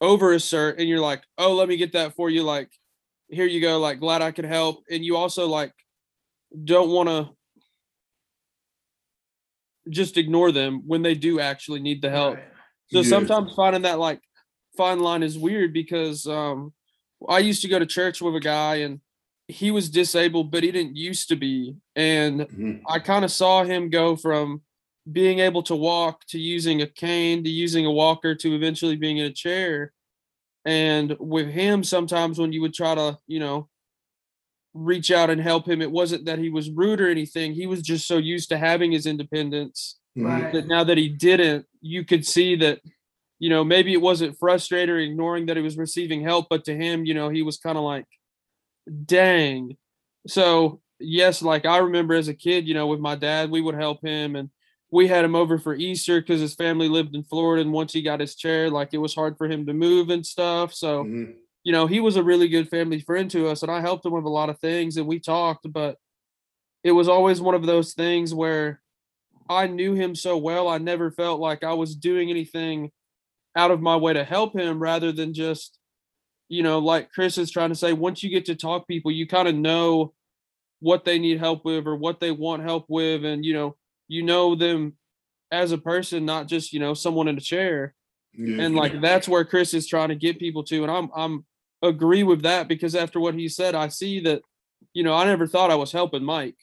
over 0.00 0.32
assert 0.32 0.78
and 0.78 0.88
you're 0.88 0.98
like 0.98 1.22
oh 1.36 1.52
let 1.52 1.68
me 1.68 1.76
get 1.76 1.92
that 1.92 2.14
for 2.14 2.30
you 2.30 2.42
like 2.42 2.70
here 3.28 3.44
you 3.44 3.60
go 3.60 3.78
like 3.78 4.00
glad 4.00 4.22
i 4.22 4.30
could 4.30 4.46
help 4.46 4.82
and 4.90 5.04
you 5.04 5.14
also 5.14 5.46
like 5.46 5.74
don't 6.64 6.88
want 6.88 7.10
to 7.10 7.28
just 9.90 10.16
ignore 10.16 10.52
them 10.52 10.80
when 10.86 11.02
they 11.02 11.14
do 11.14 11.38
actually 11.38 11.80
need 11.80 12.00
the 12.00 12.08
help 12.08 12.36
Right. 12.36 12.48
so 12.86 12.98
Yeah. 13.00 13.10
sometimes 13.10 13.52
finding 13.54 13.82
that 13.82 13.98
like 13.98 14.20
fine 14.74 15.00
line 15.00 15.22
is 15.22 15.36
weird 15.36 15.74
because 15.74 16.26
um 16.26 16.72
I 17.28 17.38
used 17.40 17.62
to 17.62 17.68
go 17.68 17.78
to 17.78 17.86
church 17.86 18.22
with 18.22 18.34
a 18.36 18.40
guy 18.40 18.76
and 18.76 19.00
he 19.48 19.70
was 19.70 19.90
disabled, 19.90 20.50
but 20.50 20.62
he 20.62 20.72
didn't 20.72 20.96
used 20.96 21.28
to 21.28 21.36
be. 21.36 21.76
And 21.96 22.40
Mhm. 22.42 22.80
I 22.88 22.98
kind 22.98 23.24
of 23.24 23.30
saw 23.30 23.64
him 23.64 23.90
go 23.90 24.16
from 24.16 24.62
being 25.12 25.38
able 25.40 25.62
to 25.64 25.76
walk 25.76 26.24
to 26.28 26.38
using 26.38 26.80
a 26.80 26.86
cane 26.86 27.44
to 27.44 27.50
using 27.50 27.84
a 27.84 27.92
walker 27.92 28.34
to 28.34 28.54
eventually 28.54 28.96
being 28.96 29.18
in 29.18 29.26
a 29.26 29.32
chair. 29.32 29.92
And 30.64 31.14
with 31.20 31.48
him, 31.48 31.84
sometimes 31.84 32.38
when 32.38 32.52
you 32.52 32.62
would 32.62 32.72
try 32.72 32.94
to, 32.94 33.18
you 33.26 33.38
know, 33.38 33.68
reach 34.72 35.10
out 35.10 35.30
and 35.30 35.40
help 35.40 35.68
him, 35.68 35.82
it 35.82 35.90
wasn't 35.90 36.24
that 36.24 36.38
he 36.38 36.48
was 36.50 36.70
rude 36.70 37.00
or 37.00 37.08
anything. 37.08 37.52
He 37.52 37.66
was 37.66 37.82
just 37.82 38.06
so 38.06 38.16
used 38.16 38.48
to 38.48 38.58
having 38.58 38.92
his 38.92 39.06
independence 39.06 39.98
Mhm. 40.16 40.24
Right. 40.24 40.52
that 40.52 40.66
now 40.66 40.84
that 40.84 40.96
he 40.98 41.08
didn't, 41.08 41.66
you 41.82 42.04
could 42.04 42.26
see 42.26 42.56
that, 42.56 42.80
you 43.38 43.50
know, 43.50 43.62
maybe 43.62 43.92
it 43.92 44.00
wasn't 44.00 44.38
frustrated 44.38 44.88
or 44.88 44.98
ignoring 44.98 45.46
that 45.46 45.56
he 45.56 45.62
was 45.62 45.76
receiving 45.76 46.22
help, 46.22 46.46
but 46.48 46.64
to 46.64 46.74
him, 46.74 47.04
you 47.04 47.12
know, 47.14 47.28
he 47.28 47.42
was 47.42 47.58
kind 47.58 47.76
of 47.76 47.84
like, 47.84 48.06
dang. 49.04 49.76
So, 50.26 50.80
yes, 50.98 51.42
like 51.42 51.66
I 51.66 51.78
remember 51.78 52.14
as 52.14 52.28
a 52.28 52.34
kid, 52.34 52.66
you 52.66 52.74
know, 52.74 52.86
with 52.86 53.00
my 53.00 53.14
dad, 53.14 53.50
we 53.50 53.60
would 53.60 53.74
help 53.74 54.04
him 54.04 54.36
and 54.36 54.50
we 54.90 55.08
had 55.08 55.24
him 55.24 55.34
over 55.34 55.58
for 55.58 55.74
Easter 55.74 56.20
because 56.20 56.40
his 56.40 56.54
family 56.54 56.88
lived 56.88 57.14
in 57.14 57.24
Florida. 57.24 57.62
And 57.62 57.72
once 57.72 57.92
he 57.92 58.02
got 58.02 58.20
his 58.20 58.36
chair, 58.36 58.70
like 58.70 58.90
it 58.92 58.98
was 58.98 59.14
hard 59.14 59.36
for 59.36 59.48
him 59.48 59.66
to 59.66 59.72
move 59.74 60.10
and 60.10 60.24
stuff. 60.24 60.72
So, 60.74 61.04
Mhm. 61.04 61.34
you 61.64 61.72
know, 61.72 61.86
he 61.86 62.00
was 62.00 62.16
a 62.16 62.22
really 62.22 62.48
good 62.48 62.68
family 62.68 63.00
friend 63.00 63.30
to 63.30 63.48
us, 63.48 63.62
and 63.62 63.72
I 63.72 63.80
helped 63.80 64.06
him 64.06 64.12
with 64.12 64.24
a 64.24 64.28
lot 64.28 64.50
of 64.50 64.58
things, 64.60 64.96
and 64.96 65.06
we 65.06 65.18
talked, 65.18 65.70
but 65.72 65.98
it 66.84 66.92
was 66.92 67.08
always 67.08 67.40
one 67.40 67.54
of 67.54 67.66
those 67.66 67.94
things 67.94 68.34
where 68.34 68.82
I 69.48 69.66
knew 69.66 69.94
him 69.94 70.14
so 70.14 70.36
well, 70.36 70.68
I 70.68 70.78
never 70.78 71.10
felt 71.10 71.40
like 71.40 71.64
I 71.64 71.74
was 71.74 71.96
doing 71.96 72.30
anything 72.30 72.92
out 73.56 73.70
of 73.70 73.80
my 73.80 73.96
way 73.96 74.12
to 74.12 74.24
help 74.24 74.54
him 74.54 74.80
rather 74.80 75.12
than 75.12 75.34
just, 75.34 75.78
you 76.48 76.62
know, 76.62 76.78
like 76.78 77.10
Chris 77.10 77.38
is 77.38 77.50
trying 77.50 77.70
to 77.70 77.74
say, 77.74 77.92
once 77.92 78.22
you 78.22 78.30
get 78.30 78.44
to 78.46 78.54
talk 78.54 78.86
people, 78.86 79.10
you 79.10 79.26
kind 79.26 79.48
of 79.48 79.54
know 79.54 80.12
what 80.80 81.04
they 81.04 81.18
need 81.18 81.38
help 81.38 81.64
with 81.64 81.86
or 81.86 81.96
what 81.96 82.20
they 82.20 82.30
want 82.30 82.62
help 82.62 82.86
with, 82.88 83.24
and 83.24 83.44
you 83.44 83.54
know, 83.54 83.76
you 84.08 84.22
know 84.22 84.54
them 84.54 84.94
as 85.50 85.72
a 85.72 85.78
person, 85.78 86.24
not 86.24 86.48
just, 86.48 86.72
you 86.72 86.80
know, 86.80 86.94
someone 86.94 87.28
in 87.28 87.38
a 87.38 87.40
chair 87.40 87.94
Yeah. 88.34 88.64
and 88.64 88.74
like 88.74 89.00
that's 89.00 89.28
where 89.28 89.44
Chris 89.44 89.72
is 89.74 89.86
trying 89.86 90.08
to 90.08 90.16
get 90.16 90.38
people 90.40 90.64
to 90.64 90.82
and 90.82 90.90
I'm 90.90 91.08
I'm 91.14 91.44
agree 91.82 92.24
with 92.24 92.42
that 92.42 92.66
because 92.66 92.94
after 92.96 93.20
what 93.20 93.34
he 93.34 93.48
said 93.48 93.74
I 93.76 93.88
see 93.88 94.20
that 94.20 94.42
you 94.92 95.04
know 95.04 95.14
I 95.14 95.24
never 95.24 95.46
thought 95.46 95.70
I 95.70 95.76
was 95.76 95.92
helping 95.92 96.24
Mike 96.24 96.56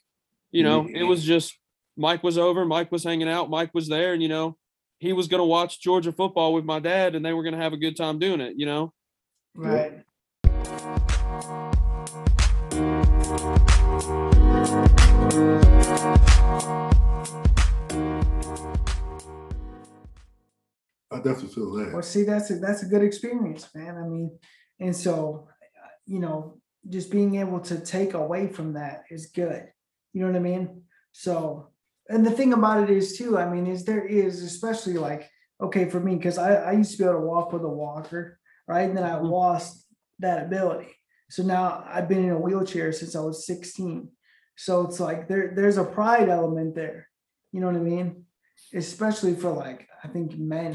you 0.51 0.63
know 0.63 0.85
it 0.85 0.95
Mhm. 1.03 1.07
was 1.07 1.23
just 1.23 1.57
Mike 1.95 2.23
was 2.23 2.37
over 2.37 2.65
Mike 2.65 2.91
was 2.91 3.03
hanging 3.05 3.29
out 3.29 3.49
Mike 3.49 3.73
was 3.73 3.87
there 3.87 4.11
and 4.13 4.21
you 4.21 4.27
know 4.29 4.57
he 4.99 5.13
was 5.13 5.27
going 5.29 5.39
to 5.39 5.45
watch 5.45 5.79
Georgia 5.79 6.11
football 6.11 6.53
with 6.53 6.65
my 6.65 6.79
dad 6.79 7.15
and 7.15 7.23
they 7.25 7.33
were 7.33 7.43
going 7.43 7.55
to 7.55 7.61
have 7.63 7.73
a 7.73 7.77
good 7.77 7.95
time 7.95 8.19
doing 8.19 8.41
it 8.41 8.55
you 8.57 8.65
know 8.65 8.91
Right. 9.53 10.03
I 21.11 21.17
definitely 21.17 21.49
feel 21.49 21.73
that. 21.73 21.91
Well, 21.93 22.01
see, 22.01 22.23
that's 22.23 22.49
a, 22.51 22.55
that's 22.55 22.83
a 22.83 22.87
good 22.87 23.03
experience, 23.03 23.67
man. 23.75 23.97
I 23.97 24.07
mean, 24.07 24.39
and 24.79 24.95
so, 24.95 25.47
uh, 25.51 25.87
you 26.05 26.19
know, 26.19 26.57
just 26.89 27.11
being 27.11 27.35
able 27.35 27.59
to 27.59 27.79
take 27.79 28.13
away 28.13 28.47
from 28.47 28.73
that 28.73 29.03
is 29.11 29.27
good. 29.27 29.67
You 30.13 30.21
know 30.21 30.27
what 30.27 30.37
I 30.37 30.39
mean? 30.39 30.83
So, 31.11 31.67
and 32.09 32.25
the 32.25 32.31
thing 32.31 32.53
about 32.53 32.83
it 32.83 32.89
is 32.89 33.17
too, 33.17 33.37
I 33.37 33.49
mean, 33.49 33.67
is 33.67 33.83
there 33.83 34.05
is 34.05 34.41
especially 34.43 34.97
like, 34.97 35.29
okay, 35.59 35.89
for 35.89 35.99
me, 35.99 36.15
because 36.15 36.37
I, 36.37 36.55
I 36.55 36.71
used 36.71 36.93
to 36.93 36.97
be 36.97 37.03
able 37.03 37.19
to 37.19 37.25
walk 37.25 37.51
with 37.51 37.63
a 37.63 37.69
walker, 37.69 38.39
right? 38.71 38.87
And 38.89 38.97
then 38.97 39.03
I 39.03 39.15
Mhm. 39.19 39.29
lost 39.29 39.85
that 40.19 40.45
ability. 40.45 40.91
So 41.29 41.43
now 41.43 41.83
I've 41.93 42.07
been 42.11 42.23
in 42.27 42.37
a 42.37 42.43
wheelchair 42.45 42.91
since 42.91 43.15
I 43.15 43.21
was 43.29 43.45
16. 43.45 44.09
So 44.55 44.71
it's 44.87 44.99
like 44.99 45.27
there, 45.27 45.53
there's 45.55 45.77
a 45.77 45.83
pride 45.97 46.29
element 46.29 46.75
there. 46.75 47.07
You 47.51 47.59
know 47.59 47.67
what 47.67 47.75
I 47.75 47.89
mean? 47.95 48.07
Especially 48.73 49.33
for 49.35 49.51
like, 49.51 49.87
I 50.03 50.07
think 50.07 50.37
men 50.37 50.73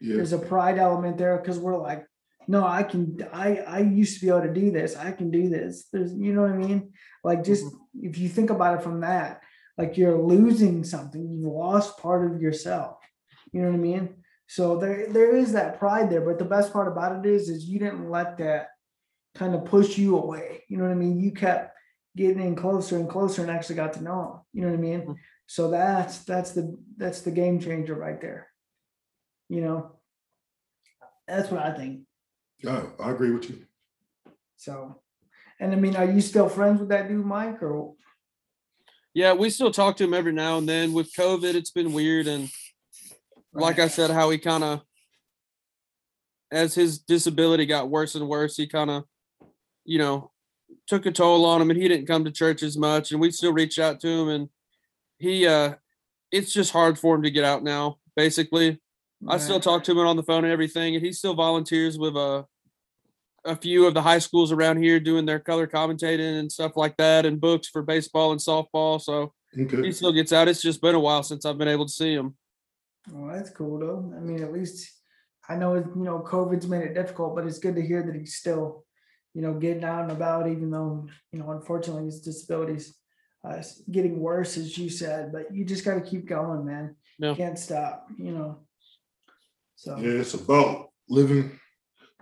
Yeah. 0.00 0.16
there's 0.16 0.32
a 0.32 0.38
pride 0.52 0.78
element 0.78 1.16
there 1.18 1.36
because 1.38 1.58
we're 1.58 1.76
like 1.90 2.02
no 2.48 2.60
i 2.66 2.82
can 2.82 3.02
i 3.32 3.48
i 3.76 3.78
used 3.78 4.14
to 4.14 4.22
be 4.24 4.28
able 4.32 4.42
to 4.48 4.60
do 4.62 4.72
this 4.72 4.96
i 4.96 5.12
can 5.12 5.30
do 5.30 5.44
this 5.48 5.72
there's 5.92 6.12
you 6.24 6.32
know 6.34 6.42
what 6.42 6.50
i 6.50 6.56
mean 6.56 6.92
like 7.22 7.44
just 7.44 7.64
if 8.08 8.18
you 8.18 8.28
think 8.28 8.50
about 8.50 8.74
it 8.76 8.82
from 8.82 8.98
that 9.00 9.40
like 9.78 9.96
you're 9.96 10.20
losing 10.34 10.82
something 10.82 11.22
you've 11.22 11.52
lost 11.66 11.98
part 11.98 12.20
of 12.28 12.42
yourself 12.42 12.96
you 13.52 13.60
know 13.62 13.68
what 13.68 13.76
i 13.82 13.88
mean 13.90 14.04
so 14.54 14.76
there 14.76 15.06
there 15.10 15.34
is 15.34 15.52
that 15.52 15.78
pride 15.78 16.10
there 16.10 16.20
but 16.20 16.38
the 16.38 16.44
best 16.44 16.74
part 16.74 16.86
about 16.92 17.16
it 17.18 17.24
is 17.36 17.48
is 17.48 17.64
you 17.64 17.78
didn't 17.78 18.10
let 18.10 18.36
that 18.36 18.68
kind 19.34 19.54
of 19.54 19.64
push 19.64 19.96
you 19.96 20.18
away. 20.18 20.62
You 20.68 20.76
know 20.76 20.84
what 20.84 20.92
i 20.92 20.94
mean? 21.04 21.18
You 21.18 21.30
kept 21.32 21.74
getting 22.14 22.42
in 22.42 22.54
closer 22.54 22.96
and 22.98 23.08
closer 23.08 23.40
and 23.40 23.50
actually 23.50 23.76
got 23.76 23.94
to 23.94 24.02
know 24.02 24.20
him 24.22 24.40
you 24.52 24.60
know 24.62 24.68
what 24.72 24.78
i 24.78 24.88
mean? 24.90 25.00
Mhm. 25.06 25.16
so 25.46 25.70
that's 25.70 26.14
that's 26.30 26.50
the 26.56 26.64
that's 26.98 27.22
the 27.22 27.30
game 27.40 27.60
changer 27.60 27.94
right 27.94 28.20
there. 28.20 28.42
You 29.48 29.62
know? 29.62 29.78
That's 31.26 31.50
what 31.50 31.62
i 31.62 31.72
think. 31.78 32.00
Yeah, 32.62 32.82
I 33.00 33.10
agree 33.10 33.30
with 33.36 33.48
you. 33.50 33.58
so 34.56 34.74
and 35.60 35.72
i 35.72 35.76
mean 35.76 35.96
are 35.96 36.10
you 36.16 36.20
still 36.20 36.48
friends 36.56 36.78
with 36.80 36.90
that 36.90 37.08
dude 37.08 37.24
mike 37.36 37.62
or? 37.62 37.94
Yeah 39.14 39.32
we 39.32 39.48
still 39.50 39.70
talk 39.72 39.96
to 39.96 40.04
him 40.04 40.14
every 40.20 40.32
now 40.44 40.58
and 40.58 40.68
then. 40.68 40.92
With 40.92 41.10
covid 41.22 41.54
it's 41.54 41.70
been 41.78 41.92
weird 42.00 42.26
and 42.34 42.50
like 43.52 43.78
I 43.78 43.88
said, 43.88 44.10
how 44.10 44.30
he 44.30 44.38
kind 44.38 44.64
of, 44.64 44.80
as 46.50 46.74
his 46.74 46.98
disability 46.98 47.66
got 47.66 47.90
worse 47.90 48.14
and 48.14 48.28
worse, 48.28 48.56
he 48.56 48.66
kind 48.66 48.90
of, 48.90 49.04
you 49.84 49.98
know, 49.98 50.30
took 50.86 51.06
a 51.06 51.12
toll 51.12 51.44
on 51.44 51.62
him, 51.62 51.70
and 51.70 51.80
he 51.80 51.88
didn't 51.88 52.06
come 52.06 52.24
to 52.24 52.30
church 52.30 52.62
as 52.62 52.76
much. 52.76 53.12
And 53.12 53.20
we 53.20 53.30
still 53.30 53.52
reach 53.52 53.78
out 53.78 54.00
to 54.00 54.08
him, 54.08 54.28
and 54.28 54.48
he, 55.18 55.46
uh, 55.46 55.74
it's 56.30 56.52
just 56.52 56.72
hard 56.72 56.98
for 56.98 57.14
him 57.14 57.22
to 57.22 57.30
get 57.30 57.44
out 57.44 57.62
now. 57.62 57.98
Basically, 58.16 58.80
I 59.28 59.38
still 59.38 59.60
talk 59.60 59.84
to 59.84 59.92
him 59.92 59.98
on 59.98 60.16
the 60.16 60.22
phone 60.22 60.44
and 60.44 60.52
everything, 60.52 60.94
and 60.94 61.04
he 61.04 61.12
still 61.12 61.34
volunteers 61.34 61.96
with 61.98 62.16
a, 62.16 62.44
a 63.44 63.56
few 63.56 63.86
of 63.86 63.94
the 63.94 64.02
high 64.02 64.18
schools 64.18 64.52
around 64.52 64.82
here 64.82 64.98
doing 65.00 65.26
their 65.26 65.38
color 65.38 65.66
commentating 65.66 66.38
and 66.40 66.50
stuff 66.50 66.72
like 66.76 66.96
that, 66.96 67.24
and 67.24 67.40
books 67.40 67.68
for 67.68 67.82
baseball 67.82 68.32
and 68.32 68.40
softball. 68.40 69.00
So 69.00 69.32
Okay. 69.58 69.82
he 69.82 69.92
still 69.92 70.12
gets 70.12 70.32
out. 70.32 70.48
It's 70.48 70.62
just 70.62 70.80
been 70.80 70.94
a 70.94 71.00
while 71.00 71.22
since 71.22 71.44
I've 71.44 71.58
been 71.58 71.68
able 71.68 71.84
to 71.86 71.92
see 71.92 72.14
him. 72.14 72.34
Well 73.10 73.32
that's 73.34 73.50
cool 73.50 73.78
though 73.78 74.12
i 74.16 74.20
mean 74.20 74.42
at 74.42 74.52
least 74.52 74.90
i 75.48 75.56
know 75.56 75.74
it 75.74 75.86
you 75.96 76.02
know 76.04 76.20
covid's 76.20 76.68
made 76.68 76.82
it 76.82 76.94
difficult 76.94 77.34
but 77.34 77.46
it's 77.46 77.58
good 77.58 77.74
to 77.74 77.82
hear 77.82 78.02
that 78.02 78.14
he's 78.14 78.36
still 78.36 78.84
you 79.34 79.42
know 79.42 79.54
getting 79.54 79.84
out 79.84 80.02
and 80.02 80.12
about 80.12 80.48
even 80.48 80.70
though 80.70 81.06
you 81.32 81.38
know 81.38 81.50
unfortunately 81.50 82.04
his 82.04 82.20
disabilities 82.20 82.96
uh 83.44 83.54
s- 83.56 83.82
getting 83.90 84.20
worse 84.20 84.56
as 84.56 84.76
you 84.78 84.88
said 84.88 85.32
but 85.32 85.52
you 85.54 85.64
just 85.64 85.84
got 85.84 85.94
to 85.94 86.00
keep 86.10 86.26
going 86.26 86.64
man 86.64 86.94
Yeah. 87.18 87.34
can't 87.34 87.58
stop 87.58 88.06
you 88.18 88.32
know 88.32 88.60
so 89.74 89.96
Yeah, 89.96 90.20
it's 90.20 90.34
about 90.34 90.90
living 91.08 91.58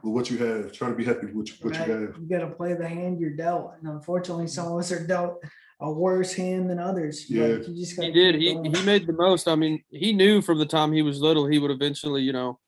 with 0.02 0.14
what 0.14 0.30
you 0.30 0.38
have, 0.38 0.72
trying 0.72 0.92
to 0.92 0.96
be 0.96 1.04
happy 1.04 1.26
with 1.26 1.34
what 1.34 1.48
you, 1.48 1.54
what 1.60 1.78
Right. 1.78 1.86
you 1.88 1.92
have. 1.92 2.16
You 2.18 2.26
gotta 2.26 2.46
play 2.54 2.72
the 2.72 2.88
hand 2.88 3.20
you're 3.20 3.36
dealt, 3.36 3.72
and 3.78 3.86
unfortunately, 3.86 4.46
some 4.46 4.72
of 4.72 4.78
us 4.78 4.90
are 4.92 5.06
dealt 5.06 5.44
a 5.80 5.90
worse 5.90 6.34
hand 6.34 6.68
than 6.70 6.78
others. 6.78 7.28
Yeah. 7.30 7.46
Like, 7.46 7.68
you 7.68 7.74
just 7.74 7.92
He 7.92 7.96
gotta 7.96 8.12
did. 8.12 8.34
He 8.36 8.54
going. 8.54 8.74
he 8.74 8.84
made 8.84 9.06
the 9.06 9.12
most. 9.14 9.48
I 9.48 9.54
mean, 9.54 9.82
he 9.90 10.12
knew 10.12 10.42
from 10.42 10.58
the 10.58 10.66
time 10.66 10.92
he 10.92 11.02
was 11.02 11.20
little 11.20 11.46
he 11.46 11.58
would 11.58 11.70
eventually, 11.70 12.22
you 12.22 12.32
know, 12.32 12.58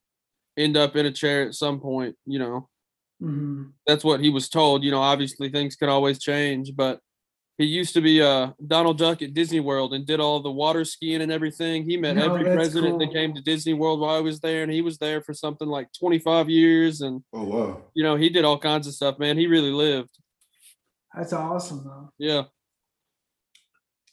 end 0.56 0.76
up 0.76 0.96
in 0.96 1.06
a 1.06 1.12
chair 1.12 1.46
at 1.46 1.54
some 1.54 1.80
point. 1.80 2.16
You 2.26 2.38
know, 2.38 2.68
Mhm. 3.22 3.72
that's 3.86 4.04
what 4.04 4.20
he 4.20 4.30
was 4.30 4.48
told. 4.48 4.82
You 4.84 4.90
know, 4.90 5.00
obviously 5.00 5.50
things 5.50 5.76
can 5.76 5.88
always 5.88 6.18
change, 6.18 6.74
but 6.74 7.00
he 7.58 7.66
used 7.66 7.92
to 7.94 8.00
be 8.00 8.22
uh 8.22 8.52
Donald 8.66 8.96
Duck 8.98 9.20
at 9.20 9.34
Disney 9.34 9.60
World 9.60 9.92
and 9.92 10.06
did 10.06 10.18
all 10.20 10.40
the 10.40 10.50
water 10.50 10.84
skiing 10.84 11.20
and 11.20 11.30
everything. 11.30 11.84
He 11.84 11.98
met 11.98 12.16
No, 12.16 12.24
every 12.24 12.44
that's 12.44 12.56
president 12.56 12.98
that 12.98 13.12
came 13.12 13.34
to 13.34 13.42
Disney 13.42 13.74
World 13.74 14.00
while 14.00 14.16
I 14.16 14.20
was 14.20 14.40
there, 14.40 14.62
and 14.62 14.72
he 14.72 14.80
was 14.80 14.96
there 14.98 15.20
for 15.22 15.34
something 15.34 15.68
like 15.68 15.88
25 15.98 16.48
years. 16.48 17.02
And 17.02 17.22
Oh 17.34 17.44
wow. 17.44 17.82
you 17.94 18.02
know, 18.02 18.16
he 18.16 18.30
did 18.30 18.44
all 18.46 18.58
kinds 18.58 18.86
of 18.86 18.94
stuff, 18.94 19.18
man. 19.18 19.36
He 19.36 19.46
really 19.46 19.70
lived. 19.70 20.08
That's 21.14 21.34
awesome 21.34 21.84
though. 21.84 22.10
Yeah. 22.18 22.44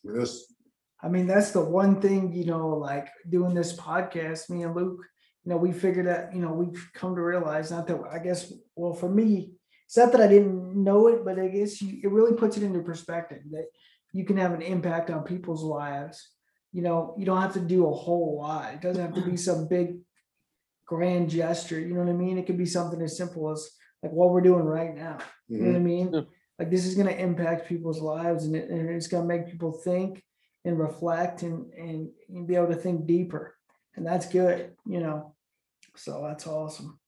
That's 0.03 0.53
I 1.01 1.07
mean, 1.07 1.27
that's 1.27 1.51
the 1.51 1.63
one 1.63 2.01
thing, 2.01 2.33
you 2.33 2.45
know, 2.45 2.69
like 2.69 3.09
doing 3.29 3.53
this 3.53 3.75
podcast, 3.75 4.49
me 4.49 4.63
and 4.63 4.75
Luke, 4.75 4.99
you 5.43 5.51
know, 5.51 5.57
we 5.57 5.71
figured 5.71 6.07
out, 6.07 6.33
you 6.33 6.41
know, 6.41 6.51
we've 6.51 6.89
come 6.93 7.15
to 7.15 7.21
realize 7.21 7.71
not 7.71 7.88
that 7.88 7.99
I 8.12 8.19
guess, 8.19 8.51
well, 8.75 8.93
for 8.93 9.09
me, 9.09 9.53
it's 9.85 9.97
not 9.97 10.12
that 10.12 10.21
I 10.21 10.27
didn't 10.27 10.75
know 10.75 11.07
it, 11.07 11.23
but 11.23 11.39
I 11.39 11.47
guess 11.47 11.81
you, 11.81 11.99
it 12.03 12.12
really 12.12 12.35
puts 12.35 12.57
it 12.57 12.63
into 12.63 12.81
perspective 12.81 13.39
that 13.51 13.67
you 14.12 14.25
can 14.25 14.38
have 14.38 14.53
an 14.53 14.62
impact 14.62 15.09
on 15.09 15.23
people's 15.23 15.63
lives. 15.63 16.29
You 16.73 16.81
know, 16.81 17.15
you 17.17 17.25
don't 17.25 17.41
have 17.41 17.53
to 17.53 17.59
do 17.59 17.88
a 17.88 17.93
whole 17.93 18.38
lot. 18.39 18.73
It 18.73 18.81
doesn't 18.81 19.01
have 19.01 19.15
to 19.15 19.27
be 19.27 19.38
some 19.38 19.67
big 19.67 19.99
grand 20.85 21.29
gesture. 21.29 21.79
You 21.79 21.93
know 21.93 22.01
what 22.01 22.09
I 22.09 22.13
mean? 22.13 22.38
It 22.38 22.45
could 22.45 22.57
be 22.57 22.65
something 22.65 23.01
as 23.01 23.17
simple 23.17 23.49
as 23.51 23.67
like 24.03 24.12
what 24.12 24.29
we're 24.29 24.41
doing 24.41 24.65
right 24.65 24.95
now. 24.95 25.17
You 25.47 25.59
know 25.59 25.71
what 25.71 25.75
I 25.75 25.79
mm-hmm. 25.79 26.12
mean? 26.12 26.27
Yeah. 26.60 26.63
Like 26.63 26.72
this 26.72 26.86
is 26.86 26.95
gonna 26.95 27.12
impact 27.12 27.67
people's 27.67 28.02
lives 28.02 28.45
and, 28.45 28.56
it, 28.56 28.69
and 28.69 28.89
it's 28.89 29.08
gonna 29.08 29.26
make 29.26 29.48
people 29.50 29.72
think 29.72 30.24
and 30.65 30.78
reflect 30.80 31.43
and, 31.43 31.72
and 31.74 32.10
and 32.30 32.48
be 32.48 32.56
able 32.56 32.67
to 32.67 32.76
think 32.76 33.06
deeper. 33.06 33.56
And 33.95 34.06
that's 34.06 34.28
good, 34.28 34.72
you 34.86 35.00
know. 35.00 35.36
So 35.95 36.24
that's 36.28 36.48
awesome. 36.48 37.00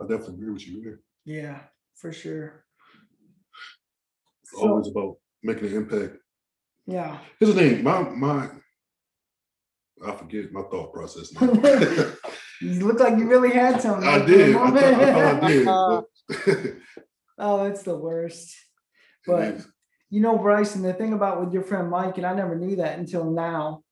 I 0.00 0.04
definitely 0.04 0.34
agree 0.34 0.52
with 0.52 0.66
you 0.66 0.82
there. 0.82 1.00
Yeah, 1.24 1.60
for 1.94 2.12
sure. 2.12 2.64
It's 4.42 4.52
So- 4.52 4.68
always 4.68 4.88
about 4.88 5.16
making 5.42 5.68
an 5.68 5.76
impact. 5.76 6.16
Yeah. 6.86 7.18
Here's 7.38 7.54
the 7.54 7.60
thing, 7.60 7.82
my 7.84 8.02
my 8.02 8.50
I 10.06 10.16
forget 10.16 10.50
my 10.52 10.62
thought 10.70 10.92
process 10.92 11.32
now. 11.32 12.12
You 12.62 12.86
look 12.86 13.00
like 13.00 13.16
you 13.16 13.26
really 13.26 13.52
had 13.52 13.80
something. 13.80 14.06
I 14.06 14.18
there 14.18 14.52
for 14.52 14.64
a 14.66 14.70
did. 14.70 14.74
I 14.74 14.74
thought, 14.74 14.76
I 14.76 15.14
thought 15.14 15.16
I 15.16 15.32
moment. 15.32 16.06
did. 16.44 16.66
Uh, 16.66 16.70
oh, 17.40 17.64
it's 17.64 17.82
the 17.82 17.96
worst. 17.96 18.54
But 19.26 19.60
you 20.10 20.20
know, 20.20 20.38
Bryson, 20.38 20.82
the 20.82 20.92
thing 20.92 21.12
about 21.12 21.40
with 21.40 21.52
your 21.52 21.62
friend 21.62 21.90
Mike, 21.90 22.16
and 22.18 22.26
I 22.26 22.34
never 22.34 22.56
knew 22.56 22.76
that 22.76 22.98
until 22.98 23.30
now, 23.30 23.82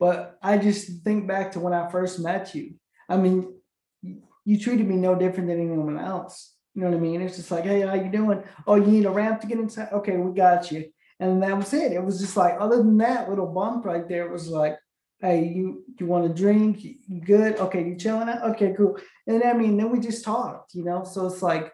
but 0.00 0.38
I 0.42 0.58
just 0.58 1.04
think 1.04 1.26
back 1.28 1.52
to 1.52 1.60
when 1.60 1.72
I 1.72 1.90
first 1.90 2.20
met 2.20 2.54
you. 2.54 2.74
I 3.08 3.16
mean, 3.16 3.54
you- 4.02 4.58
treated 4.58 4.88
me 4.88 4.96
no 4.96 5.14
different 5.14 5.48
than 5.48 5.60
anyone 5.60 5.98
else. 5.98 6.54
You 6.74 6.82
know 6.82 6.90
what 6.90 6.96
I 6.96 7.00
mean? 7.00 7.20
It's 7.20 7.36
just 7.36 7.50
like, 7.50 7.64
hey, 7.64 7.80
how 7.82 7.94
you 7.94 8.10
doing? 8.10 8.42
Oh, 8.66 8.76
you 8.76 8.86
need 8.86 9.04
a 9.04 9.10
ramp 9.10 9.40
to 9.40 9.46
get 9.46 9.58
inside? 9.58 9.92
Okay, 9.92 10.16
we 10.16 10.34
got 10.34 10.70
you. 10.72 10.86
And 11.20 11.42
that 11.42 11.56
was 11.56 11.72
it. 11.74 11.92
It 11.92 12.02
was 12.02 12.20
just 12.20 12.36
like, 12.36 12.56
other 12.60 12.78
than 12.78 12.96
that 12.98 13.28
little 13.28 13.46
bump 13.46 13.84
right 13.84 14.08
there, 14.08 14.26
it 14.26 14.32
was 14.32 14.48
like, 14.48 14.78
hey, 15.20 15.44
you 15.44 15.84
you 15.98 16.06
want 16.06 16.26
to 16.26 16.42
drink? 16.42 16.82
You 16.82 17.20
good? 17.20 17.56
Okay, 17.56 17.84
you 17.86 17.96
chilling 17.96 18.28
out? 18.28 18.42
Okay, 18.50 18.72
cool. 18.76 18.96
And 19.26 19.42
I 19.42 19.52
mean, 19.52 19.76
then 19.76 19.90
we 19.90 19.98
just 19.98 20.24
talked, 20.24 20.74
you 20.74 20.84
know. 20.84 21.04
So 21.04 21.26
it's 21.26 21.42
like, 21.42 21.72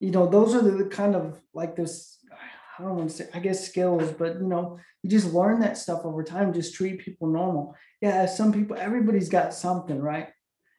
you 0.00 0.10
know, 0.10 0.26
those 0.26 0.54
are 0.54 0.62
the 0.62 0.84
kind 0.86 1.14
of 1.14 1.40
like 1.54 1.76
this. 1.76 2.18
I 2.78 2.82
don't 2.82 2.96
want 2.96 3.10
to 3.10 3.16
say, 3.16 3.28
I 3.32 3.38
guess 3.38 3.66
skills, 3.66 4.12
but 4.12 4.34
you 4.34 4.46
know, 4.46 4.78
you 5.02 5.08
just 5.08 5.32
learn 5.32 5.60
that 5.60 5.78
stuff 5.78 6.04
over 6.04 6.22
time. 6.22 6.52
Just 6.52 6.74
treat 6.74 7.00
people 7.00 7.28
normal. 7.28 7.74
Yeah, 8.02 8.26
some 8.26 8.52
people, 8.52 8.76
everybody's 8.78 9.30
got 9.30 9.54
something, 9.54 9.98
right? 9.98 10.28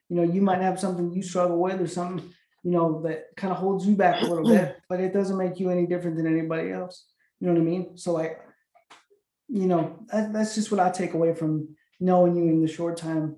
You 0.10 0.18
know, 0.18 0.24
you 0.24 0.42
might 0.42 0.62
have 0.62 0.80
something 0.80 1.12
you 1.12 1.24
struggle 1.24 1.60
with 1.60 1.82
or 1.82 1.88
something, 1.88 2.32
you 2.64 2.72
know, 2.72 3.02
that 3.02 3.26
kind 3.36 3.52
of 3.52 3.58
holds 3.58 3.88
you 3.88 3.96
back 3.96 4.22
a 4.22 4.26
little 4.26 4.48
bit, 4.48 4.78
but 4.90 5.00
it 5.00 5.12
doesn't 5.12 5.38
make 5.38 5.60
you 5.60 5.72
any 5.72 5.88
different 5.88 6.18
than 6.18 6.28
anybody 6.28 6.72
else. 6.72 7.06
You 7.40 7.48
know 7.48 7.54
what 7.54 7.62
I 7.62 7.66
mean? 7.66 7.98
So 7.98 8.12
like, 8.14 8.40
you 9.48 9.66
know, 9.66 10.06
that, 10.12 10.34
that's 10.34 10.54
just 10.54 10.72
what 10.72 10.80
I 10.80 10.92
take 10.92 11.14
away 11.14 11.34
from 11.34 11.76
knowing 12.00 12.36
you 12.36 12.44
in 12.44 12.62
the 12.62 12.68
short 12.68 12.98
time 12.98 13.38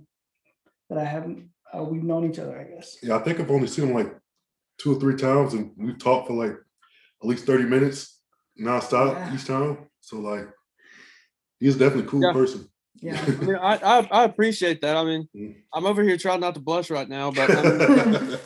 that 0.90 0.98
I 0.98 1.06
haven't, 1.06 1.50
uh, 1.74 1.84
we've 1.84 2.04
known 2.04 2.30
each 2.30 2.40
other, 2.40 2.60
I 2.60 2.76
guess. 2.76 2.98
yeah, 3.02 3.16
I 3.16 3.20
think 3.20 3.40
I've 3.40 3.52
only 3.52 3.68
seen 3.68 3.94
like 3.94 4.14
two 4.80 4.96
or 4.96 5.00
three 5.00 5.16
times 5.16 5.54
and 5.54 5.72
we've 5.78 6.00
talked 6.00 6.28
for 6.28 6.34
like 6.34 6.52
at 7.22 7.28
least 7.28 7.46
30 7.46 7.66
minutes 7.66 8.22
nonstop 8.60 9.14
Yeah. 9.14 9.34
each 9.36 9.46
time. 9.46 9.78
So 10.02 10.18
like 10.20 10.48
he's 11.60 11.76
definitely 11.76 12.06
a 12.06 12.08
cool 12.08 12.24
Yeah. 12.24 12.34
person. 12.34 12.70
Yeah. 13.02 13.22
I 13.28 13.32
mean, 13.46 13.56
I, 13.56 13.76
I 13.78 14.08
I 14.12 14.24
appreciate 14.24 14.82
that. 14.82 14.96
I 14.98 15.04
mean, 15.04 15.28
Mm. 15.36 15.56
I'm 15.74 15.86
over 15.86 16.02
here 16.04 16.18
trying 16.18 16.40
not 16.42 16.56
to 16.56 16.62
blush 16.62 16.90
right 16.90 17.08
now, 17.08 17.32
but 17.32 17.50
I 17.50 17.62
mean, 17.64 17.82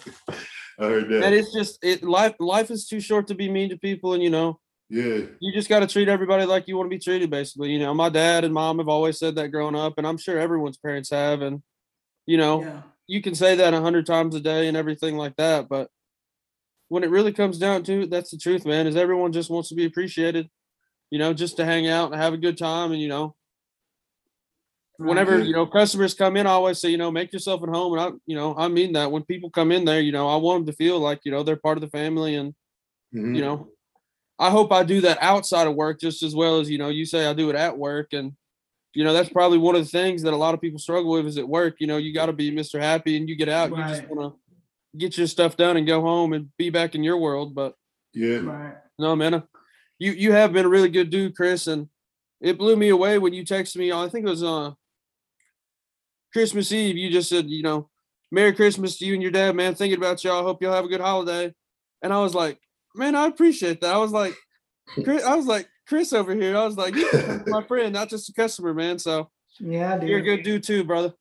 I 0.79 0.83
heard 0.85 1.09
that. 1.09 1.23
and 1.23 1.35
it's 1.35 1.53
just 1.53 1.83
it 1.83 2.03
life 2.03 2.35
life 2.39 2.69
is 2.71 2.87
too 2.87 2.99
short 2.99 3.27
to 3.27 3.35
be 3.35 3.49
mean 3.49 3.69
to 3.69 3.77
people, 3.77 4.13
and 4.13 4.21
you 4.23 4.29
know, 4.29 4.59
yeah. 4.89 5.21
you 5.39 5.53
just 5.53 5.69
got 5.69 5.79
to 5.79 5.87
treat 5.87 6.07
everybody 6.09 6.45
like 6.45 6.67
you 6.67 6.75
want 6.77 6.87
to 6.87 6.95
be 6.95 6.99
treated. 6.99 7.29
Basically, 7.29 7.71
you 7.71 7.79
know, 7.79 7.93
my 7.93 8.09
dad 8.09 8.43
and 8.43 8.53
mom 8.53 8.79
have 8.79 8.89
always 8.89 9.17
said 9.19 9.35
that 9.35 9.49
growing 9.49 9.75
up, 9.75 9.93
and 9.97 10.05
I'm 10.05 10.17
sure 10.17 10.37
everyone's 10.39 10.77
parents 10.77 11.09
have, 11.11 11.41
and 11.41 11.61
you 12.25 12.37
know, 12.37 12.61
Yeah. 12.61 12.81
you 13.07 13.21
can 13.21 13.35
say 13.35 13.55
that 13.55 13.73
a 13.73 13.81
hundred 13.81 14.05
times 14.05 14.35
a 14.35 14.39
day 14.39 14.67
and 14.67 14.75
everything 14.77 15.15
like 15.17 15.35
that, 15.37 15.67
but 15.69 15.89
when 16.93 17.03
it 17.03 17.09
really 17.09 17.33
comes 17.33 17.57
down 17.57 17.83
to 17.83 18.03
it, 18.03 18.11
that's 18.11 18.29
the 18.31 18.37
truth, 18.37 18.65
man. 18.65 18.85
Is 18.87 18.95
everyone 18.95 19.33
just 19.33 19.49
wants 19.49 19.69
to 19.69 19.75
be 19.75 19.85
appreciated, 19.85 20.49
you 21.11 21.19
know, 21.19 21.33
just 21.33 21.57
to 21.57 21.65
hang 21.65 21.87
out 21.87 22.11
and 22.13 22.21
have 22.21 22.33
a 22.33 22.37
good 22.37 22.57
time, 22.57 22.91
and 22.91 23.01
you 23.01 23.07
know, 23.09 23.35
whenever 24.97 25.39
you 25.39 25.53
know 25.53 25.65
customers 25.65 26.13
come 26.13 26.37
in, 26.37 26.47
I 26.47 26.51
always 26.51 26.79
say, 26.79 26.89
you 26.89 26.97
know, 26.97 27.11
make 27.11 27.33
yourself 27.33 27.63
at 27.63 27.69
home, 27.69 27.93
and 27.93 28.01
I, 28.01 28.09
you 28.25 28.35
know, 28.35 28.55
I 28.57 28.67
mean 28.67 28.93
that 28.93 29.11
when 29.11 29.23
people 29.23 29.49
come 29.49 29.71
in 29.71 29.85
there, 29.85 30.01
you 30.01 30.11
know, 30.11 30.27
I 30.27 30.35
want 30.37 30.65
them 30.65 30.73
to 30.73 30.77
feel 30.77 30.99
like 30.99 31.21
you 31.25 31.31
know 31.31 31.43
they're 31.43 31.55
part 31.57 31.77
of 31.77 31.81
the 31.81 31.89
family, 31.89 32.35
and 32.35 32.53
Mhm. 33.15 33.35
you 33.35 33.41
know, 33.41 33.69
I 34.39 34.49
hope 34.51 34.71
I 34.73 34.83
do 34.83 35.01
that 35.01 35.19
outside 35.21 35.67
of 35.67 35.75
work 35.75 35.99
just 36.01 36.23
as 36.23 36.35
well 36.35 36.59
as 36.59 36.69
you 36.69 36.77
know 36.79 36.89
you 36.89 37.05
say 37.05 37.27
I 37.27 37.33
do 37.33 37.49
it 37.51 37.55
at 37.55 37.77
work, 37.77 38.13
and 38.13 38.33
you 38.95 39.03
know 39.05 39.13
that's 39.13 39.29
probably 39.29 39.59
one 39.59 39.75
of 39.75 39.83
the 39.83 39.89
things 39.91 40.23
that 40.23 40.33
a 40.33 40.37
lot 40.37 40.55
of 40.55 40.61
people 40.61 40.79
struggle 40.79 41.11
with 41.11 41.27
is 41.27 41.37
at 41.39 41.49
work. 41.49 41.75
You 41.79 41.87
know, 41.87 41.97
you 41.97 42.13
got 42.13 42.27
to 42.27 42.33
be 42.33 42.51
Mr. 42.51 42.79
Happy, 42.79 43.17
and 43.17 43.29
you 43.29 43.35
get 43.37 43.49
out, 43.49 43.75
you 43.77 43.85
just 43.85 44.03
want 44.07 44.33
to 44.35 44.39
get 44.97 45.17
your 45.17 45.27
stuff 45.27 45.57
done 45.57 45.77
and 45.77 45.87
go 45.87 46.01
home 46.01 46.33
and 46.33 46.49
be 46.57 46.69
back 46.69 46.95
in 46.95 47.03
your 47.03 47.17
world, 47.17 47.53
but. 47.55 47.75
yeah. 48.13 48.37
Right. 48.37 48.75
No, 48.99 49.15
man. 49.15 49.33
uh, 49.35 49.41
You 49.99 50.11
you 50.11 50.31
have 50.33 50.53
been 50.53 50.65
a 50.65 50.69
really 50.69 50.89
good 50.89 51.09
dude, 51.09 51.35
Chris, 51.35 51.67
and 51.67 51.87
it 52.41 52.57
blew 52.57 52.75
me 52.75 52.89
away 52.89 53.17
when 53.17 53.33
you 53.33 53.43
texted 53.43 53.77
me. 53.77 53.91
I 53.91 54.07
think 54.09 54.25
it 54.25 54.29
was 54.29 54.43
uh 54.43 54.71
Christmas 56.31 56.71
Eve. 56.71 56.97
You 56.97 57.09
just 57.09 57.29
said, 57.29 57.49
you 57.49 57.63
know, 57.63 57.89
Merry 58.31 58.53
Christmas 58.53 58.97
to 58.97 59.05
you 59.05 59.13
and 59.13 59.21
your 59.21 59.31
dad, 59.31 59.55
man. 59.55 59.75
Thinking 59.75 59.97
about 59.97 60.23
y'all. 60.23 60.43
Hope 60.43 60.61
y'all 60.61 60.73
have 60.73 60.85
a 60.85 60.89
good 60.89 61.01
holiday. 61.01 61.53
And 62.01 62.11
I 62.13 62.19
was 62.19 62.33
like, 62.35 62.59
man, 62.95 63.15
I 63.15 63.27
appreciate 63.27 63.81
that. 63.81 63.93
I 63.93 63.97
was 63.97 64.11
like, 64.11 64.35
Chris, 65.03 65.23
I 65.23 65.35
was 65.35 65.45
like 65.45 65.67
Chris 65.87 66.11
over 66.13 66.33
here. 66.35 66.57
I 66.57 66.65
was 66.65 66.75
like, 66.77 66.95
"You're 66.95 67.43
my 67.47 67.63
friend, 67.67 67.93
not 67.93 68.09
just 68.09 68.29
a 68.29 68.33
customer, 68.33 68.73
man. 68.73 68.99
So 68.99 69.29
Yeah, 69.59 69.97
dude. 69.97 70.09
you're 70.09 70.19
a 70.19 70.23
good 70.23 70.43
dude 70.43 70.63
too, 70.63 70.83
brother. 70.83 71.13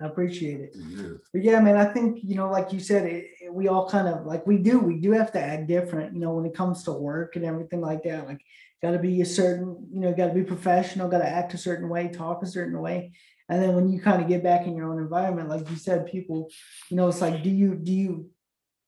I 0.00 0.06
appreciate 0.06 0.60
it. 0.60 0.74
Yeah. 0.74 1.08
But 1.32 1.42
yeah, 1.42 1.60
man, 1.60 1.76
I 1.76 1.84
think, 1.84 2.20
you 2.22 2.34
know, 2.34 2.50
like 2.50 2.72
you 2.72 2.80
said, 2.80 3.06
it, 3.06 3.26
it- 3.40 3.52
we 3.52 3.66
all 3.68 3.90
kind 3.90 4.06
of 4.06 4.24
like 4.26 4.46
we 4.46 4.58
do, 4.58 4.78
we 4.78 4.98
do 4.98 5.10
have 5.10 5.32
to 5.32 5.40
act 5.40 5.66
different, 5.66 6.14
you 6.14 6.20
know, 6.20 6.32
when 6.34 6.46
it 6.46 6.54
comes 6.54 6.84
to 6.84 6.92
work 6.92 7.34
and 7.34 7.44
everything 7.44 7.80
like 7.80 8.04
that. 8.04 8.26
Like, 8.26 8.40
got 8.80 8.92
to 8.92 8.98
be 8.98 9.20
a 9.20 9.26
certain, 9.26 9.88
you 9.92 10.00
know, 10.00 10.14
got 10.14 10.28
to 10.28 10.34
be 10.34 10.44
professional, 10.44 11.08
got 11.08 11.18
to 11.18 11.28
act 11.28 11.52
a 11.52 11.58
certain 11.58 11.88
way, 11.88 12.08
talk 12.08 12.42
a 12.42 12.46
certain 12.46 12.80
way. 12.80 13.12
And 13.48 13.60
then 13.60 13.74
when 13.74 13.90
you 13.90 14.00
kind 14.00 14.22
of 14.22 14.28
get 14.28 14.44
back 14.44 14.66
in 14.66 14.76
your 14.76 14.90
own 14.90 14.98
environment, 15.02 15.48
like 15.48 15.68
you 15.68 15.76
said, 15.76 16.06
people, 16.06 16.48
you 16.88 16.96
know, 16.96 17.08
it's 17.08 17.20
like, 17.20 17.42
do 17.42 17.50
you, 17.50 17.74
do 17.74 17.92
you 17.92 18.30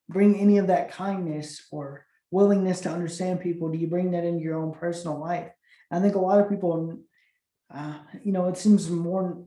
bring 0.08 0.38
any 0.38 0.58
of 0.58 0.68
that 0.68 0.92
kindness 0.92 1.66
or 1.72 2.06
willingness 2.30 2.80
to 2.82 2.90
understand 2.90 3.40
people? 3.40 3.68
Do 3.70 3.78
you 3.78 3.88
bring 3.88 4.12
that 4.12 4.24
into 4.24 4.40
your 4.44 4.58
own 4.58 4.72
personal 4.72 5.18
life? 5.20 5.50
I 5.90 5.98
think 6.00 6.14
a 6.14 6.20
lot 6.20 6.40
of 6.40 6.48
people, 6.48 7.00
uh, 7.74 7.98
you 8.22 8.30
know, 8.32 8.46
it 8.48 8.56
seems 8.56 8.88
more, 8.88 9.44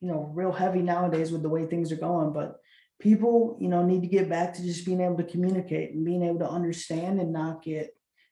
you 0.00 0.08
know, 0.08 0.30
real 0.34 0.52
heavy 0.52 0.80
nowadays 0.80 1.30
with 1.30 1.42
the 1.42 1.48
way 1.48 1.66
things 1.66 1.92
are 1.92 1.96
going, 1.96 2.32
but 2.32 2.60
people, 3.00 3.56
you 3.60 3.68
know, 3.68 3.84
need 3.84 4.02
to 4.02 4.08
get 4.08 4.28
back 4.28 4.54
to 4.54 4.62
just 4.62 4.86
being 4.86 5.00
able 5.00 5.16
to 5.16 5.24
communicate 5.24 5.92
and 5.92 6.04
being 6.04 6.22
able 6.22 6.38
to 6.38 6.48
understand 6.48 7.20
and 7.20 7.32
not 7.32 7.62
get 7.62 7.90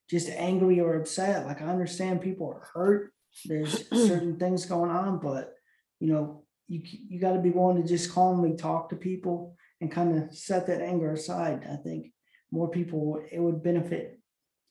just 0.08 0.28
angry 0.30 0.80
or 0.80 0.96
upset. 0.96 1.46
Like 1.46 1.60
I 1.60 1.66
understand 1.66 2.20
people 2.20 2.48
are 2.48 2.68
hurt. 2.72 3.12
There's 3.44 3.88
certain 3.92 4.38
things 4.38 4.66
going 4.66 4.90
on, 4.90 5.18
but 5.18 5.54
you 6.00 6.12
know, 6.12 6.44
you 6.68 6.82
you 6.84 7.20
got 7.20 7.32
to 7.32 7.40
be 7.40 7.50
willing 7.50 7.82
to 7.82 7.88
just 7.88 8.12
calmly 8.12 8.56
talk 8.56 8.90
to 8.90 8.96
people 8.96 9.56
and 9.80 9.90
kind 9.90 10.16
of 10.16 10.34
set 10.34 10.66
that 10.66 10.82
anger 10.82 11.12
aside. 11.12 11.66
I 11.70 11.76
think 11.76 12.12
more 12.50 12.70
people 12.70 13.22
it 13.30 13.40
would 13.40 13.62
benefit 13.62 14.18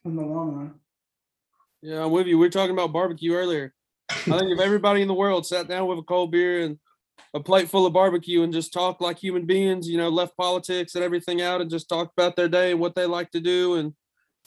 in 0.06 0.16
the 0.16 0.24
long 0.24 0.56
run. 0.56 0.76
Yeah, 1.82 2.04
I'm 2.04 2.12
with 2.12 2.28
you. 2.28 2.38
We 2.38 2.46
were 2.46 2.52
talking 2.52 2.72
about 2.72 2.94
barbecue 2.94 3.34
earlier. 3.34 3.74
I 4.10 4.16
think 4.16 4.52
if 4.52 4.60
everybody 4.60 5.02
in 5.02 5.08
the 5.08 5.14
world 5.14 5.46
sat 5.46 5.68
down 5.68 5.88
with 5.88 6.00
a 6.00 6.04
cold 6.04 6.32
beer 6.32 6.62
and 6.64 6.80
a 7.34 7.40
plate 7.40 7.70
full 7.70 7.86
of 7.86 7.94
barbecue 7.94 8.44
and 8.44 8.54
just 8.54 8.74
talk 8.74 9.02
like 9.02 9.18
human 9.20 9.46
beings, 9.46 9.88
you 9.90 9.98
know, 9.98 10.10
left 10.10 10.36
politics 10.38 10.96
and 10.96 11.04
everything 11.04 11.42
out 11.42 11.62
and 11.62 11.70
just 11.70 11.90
talk 11.90 12.12
about 12.18 12.36
their 12.36 12.48
day 12.48 12.72
and 12.72 12.80
what 12.80 12.96
they 12.96 13.06
like 13.06 13.32
to 13.32 13.40
do 13.40 13.76
and 13.76 13.94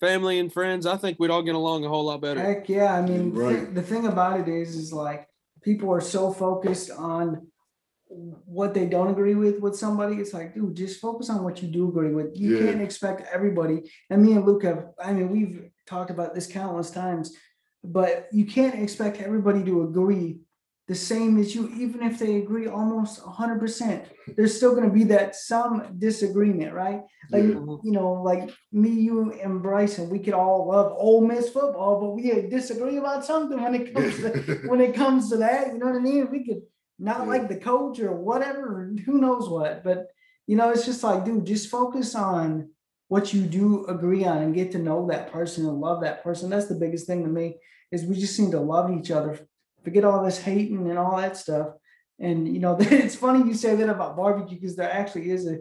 family 0.00 0.38
and 0.38 0.52
friends, 0.52 0.86
I 0.86 0.96
think 0.96 1.18
we'd 1.18 1.30
all 1.30 1.42
get 1.42 1.54
along 1.54 1.84
a 1.84 1.88
whole 1.88 2.04
lot 2.04 2.22
better. 2.22 2.40
Heck 2.40 2.68
yeah. 2.68 2.94
I 2.94 3.02
mean, 3.02 3.32
Right. 3.34 3.56
th- 3.60 3.74
the 3.74 3.82
thing 3.82 4.06
about 4.06 4.40
it 4.40 4.48
is, 4.48 4.74
is 4.76 4.92
like 4.92 5.28
people 5.62 5.92
are 5.92 6.00
so 6.00 6.32
focused 6.32 6.90
on 6.90 7.46
what 8.08 8.74
they 8.74 8.86
don't 8.86 9.10
agree 9.10 9.34
with 9.34 9.60
with 9.60 9.76
somebody. 9.76 10.16
It's 10.16 10.34
like, 10.34 10.54
dude, 10.54 10.74
just 10.74 11.00
focus 11.00 11.30
on 11.30 11.44
what 11.44 11.62
you 11.62 11.68
do 11.68 11.88
agree 11.88 12.12
with. 12.12 12.34
You 12.34 12.56
Yeah. 12.58 12.66
can't 12.72 12.82
expect 12.82 13.28
everybody. 13.32 13.90
And 14.08 14.22
me 14.22 14.32
and 14.32 14.44
Luke 14.44 14.64
have, 14.64 14.88
I 14.98 15.12
mean, 15.12 15.30
we've 15.30 15.70
talked 15.86 16.10
about 16.10 16.34
this 16.34 16.46
countless 16.46 16.90
times, 16.90 17.36
but 17.84 18.28
you 18.32 18.46
can't 18.46 18.74
expect 18.82 19.20
everybody 19.20 19.62
to 19.64 19.82
agree 19.82 20.40
the 20.91 20.97
same 20.97 21.38
as 21.38 21.55
you, 21.55 21.68
even 21.84 22.03
if 22.03 22.18
they 22.18 22.34
agree 22.43 22.66
almost 22.66 23.20
hundred 23.20 23.61
percent. 23.61 24.07
There's 24.36 24.57
still 24.57 24.74
gonna 24.74 24.91
be 24.91 25.05
that 25.05 25.36
some 25.36 25.72
disagreement, 25.99 26.72
right? 26.74 27.03
Like, 27.30 27.45
Yeah. 27.45 27.61
Mhm. 27.61 27.78
you 27.84 27.93
know, 27.93 28.14
like 28.30 28.51
me, 28.72 28.91
you, 28.91 29.30
and 29.45 29.62
Bryson, 29.62 30.11
we 30.11 30.18
could 30.18 30.34
all 30.34 30.66
love 30.66 30.93
Ole 30.99 31.20
Miss 31.20 31.49
football, 31.49 32.01
but 32.01 32.11
we 32.16 32.22
disagree 32.49 32.97
about 32.97 33.24
something 33.24 33.62
when 33.62 33.76
it 33.76 33.84
comes 33.95 34.16
to 34.16 34.30
when 34.70 34.80
it 34.80 34.93
comes 35.03 35.30
to 35.30 35.36
that. 35.36 35.68
You 35.72 35.78
know 35.78 35.86
what 35.86 35.95
I 35.95 36.01
mean? 36.11 36.28
We 36.28 36.45
could 36.45 36.62
not 36.99 37.20
Yeah. 37.20 37.26
like 37.34 37.49
the 37.49 37.61
coach 37.70 38.01
or 38.01 38.12
whatever, 38.12 38.62
or 38.78 38.93
who 39.07 39.18
knows 39.20 39.49
what. 39.49 39.84
But 39.84 40.09
you 40.49 40.57
know, 40.57 40.70
it's 40.70 40.86
just 40.86 41.05
like, 41.05 41.24
dude, 41.24 41.47
just 41.47 41.70
focus 41.70 42.16
on 42.16 42.70
what 43.07 43.32
you 43.32 43.43
do 43.43 43.86
agree 43.86 44.24
on 44.24 44.38
and 44.43 44.57
get 44.57 44.72
to 44.72 44.78
know 44.78 45.07
that 45.07 45.30
person 45.30 45.66
and 45.68 45.80
love 45.80 46.01
that 46.03 46.24
person. 46.24 46.51
That's 46.51 46.66
the 46.66 46.74
biggest 46.84 47.07
thing 47.07 47.22
to 47.22 47.28
me 47.30 47.59
is 47.93 48.05
we 48.05 48.16
just 48.16 48.34
seem 48.34 48.51
to 48.51 48.61
love 48.61 48.91
each 48.91 49.12
other. 49.12 49.38
Forget 49.84 50.04
all 50.04 50.24
this 50.24 50.40
hating 50.40 50.88
and 50.88 50.98
all 50.98 51.16
that 51.16 51.36
stuff. 51.36 51.68
And 52.18 52.52
you 52.52 52.60
know, 52.60 52.76
it's 52.80 53.16
funny 53.16 53.46
you 53.46 53.54
say 53.54 53.74
that 53.76 53.88
about 53.88 54.16
barbecue 54.16 54.58
because 54.58 54.76
there 54.76 54.90
actually 54.90 55.30
is 55.30 55.46
a 55.46 55.58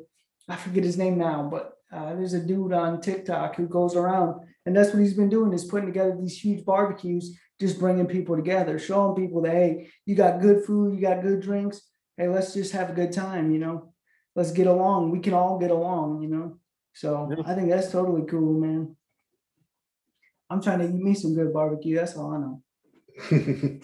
I 0.47 0.55
forget 0.55 0.83
his 0.83 0.97
name 0.97 1.17
now, 1.17 1.47
but 1.49 1.73
uh, 1.91 2.15
there's 2.15 2.33
a 2.33 2.39
dude 2.39 2.73
on 2.73 3.01
TikTok 3.01 3.55
who 3.55 3.67
goes 3.67 3.95
around, 3.95 4.41
and 4.65 4.75
that's 4.75 4.91
what 4.91 5.01
he's 5.01 5.13
been 5.13 5.29
doing 5.29 5.53
is 5.53 5.65
putting 5.65 5.87
together 5.87 6.17
these 6.19 6.39
huge 6.39 6.65
barbecues, 6.65 7.37
just 7.59 7.79
bringing 7.79 8.07
people 8.07 8.35
together, 8.35 8.79
showing 8.79 9.15
people 9.15 9.41
that 9.43 9.53
hey, 9.53 9.89
you 10.05 10.15
got 10.15 10.41
good 10.41 10.65
food, 10.65 10.95
you 10.95 11.01
got 11.01 11.21
good 11.21 11.39
drinks. 11.39 11.81
Hey, 12.17 12.27
let's 12.27 12.53
just 12.53 12.73
have 12.73 12.89
a 12.89 12.93
good 12.93 13.11
time, 13.13 13.51
you 13.51 13.59
know. 13.59 13.93
Let's 14.35 14.51
get 14.51 14.67
along. 14.67 15.11
We 15.11 15.19
can 15.19 15.33
all 15.33 15.57
get 15.57 15.71
along, 15.71 16.21
you 16.21 16.29
know. 16.29 16.57
So 16.93 17.29
Yeah. 17.31 17.43
I 17.45 17.55
think 17.55 17.69
that's 17.69 17.91
totally 17.91 18.25
cool, 18.27 18.59
man. 18.59 18.95
I'm 20.49 20.61
trying 20.61 20.79
to 20.79 20.85
eat 20.85 21.03
me 21.03 21.13
some 21.13 21.35
good 21.35 21.53
barbecue. 21.53 21.95
That's 21.95 22.17
all 22.17 22.33
I 22.33 22.37
know. 22.39 22.61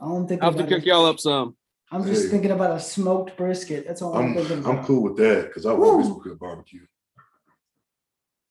I 0.00 0.04
don't 0.06 0.26
think 0.26 0.42
I 0.42 0.46
have 0.46 0.54
to 0.54 0.60
about 0.60 0.68
cook 0.70 0.78
it. 0.78 0.86
y'all 0.86 1.06
up 1.06 1.20
some. 1.20 1.56
I'm 1.92 2.04
just 2.04 2.24
Hey. 2.24 2.28
thinking 2.30 2.52
about 2.52 2.76
a 2.76 2.80
smoked 2.80 3.36
brisket. 3.36 3.86
That's 3.86 4.00
all 4.00 4.14
I'm, 4.16 4.28
I'm 4.28 4.34
thinking 4.34 4.58
about. 4.60 4.78
I'm 4.78 4.84
cool 4.84 5.02
with 5.02 5.16
that 5.16 5.48
because 5.48 5.66
I 5.66 5.72
Woo. 5.72 5.84
always 5.90 6.08
cook 6.22 6.38
barbecue. 6.38 6.86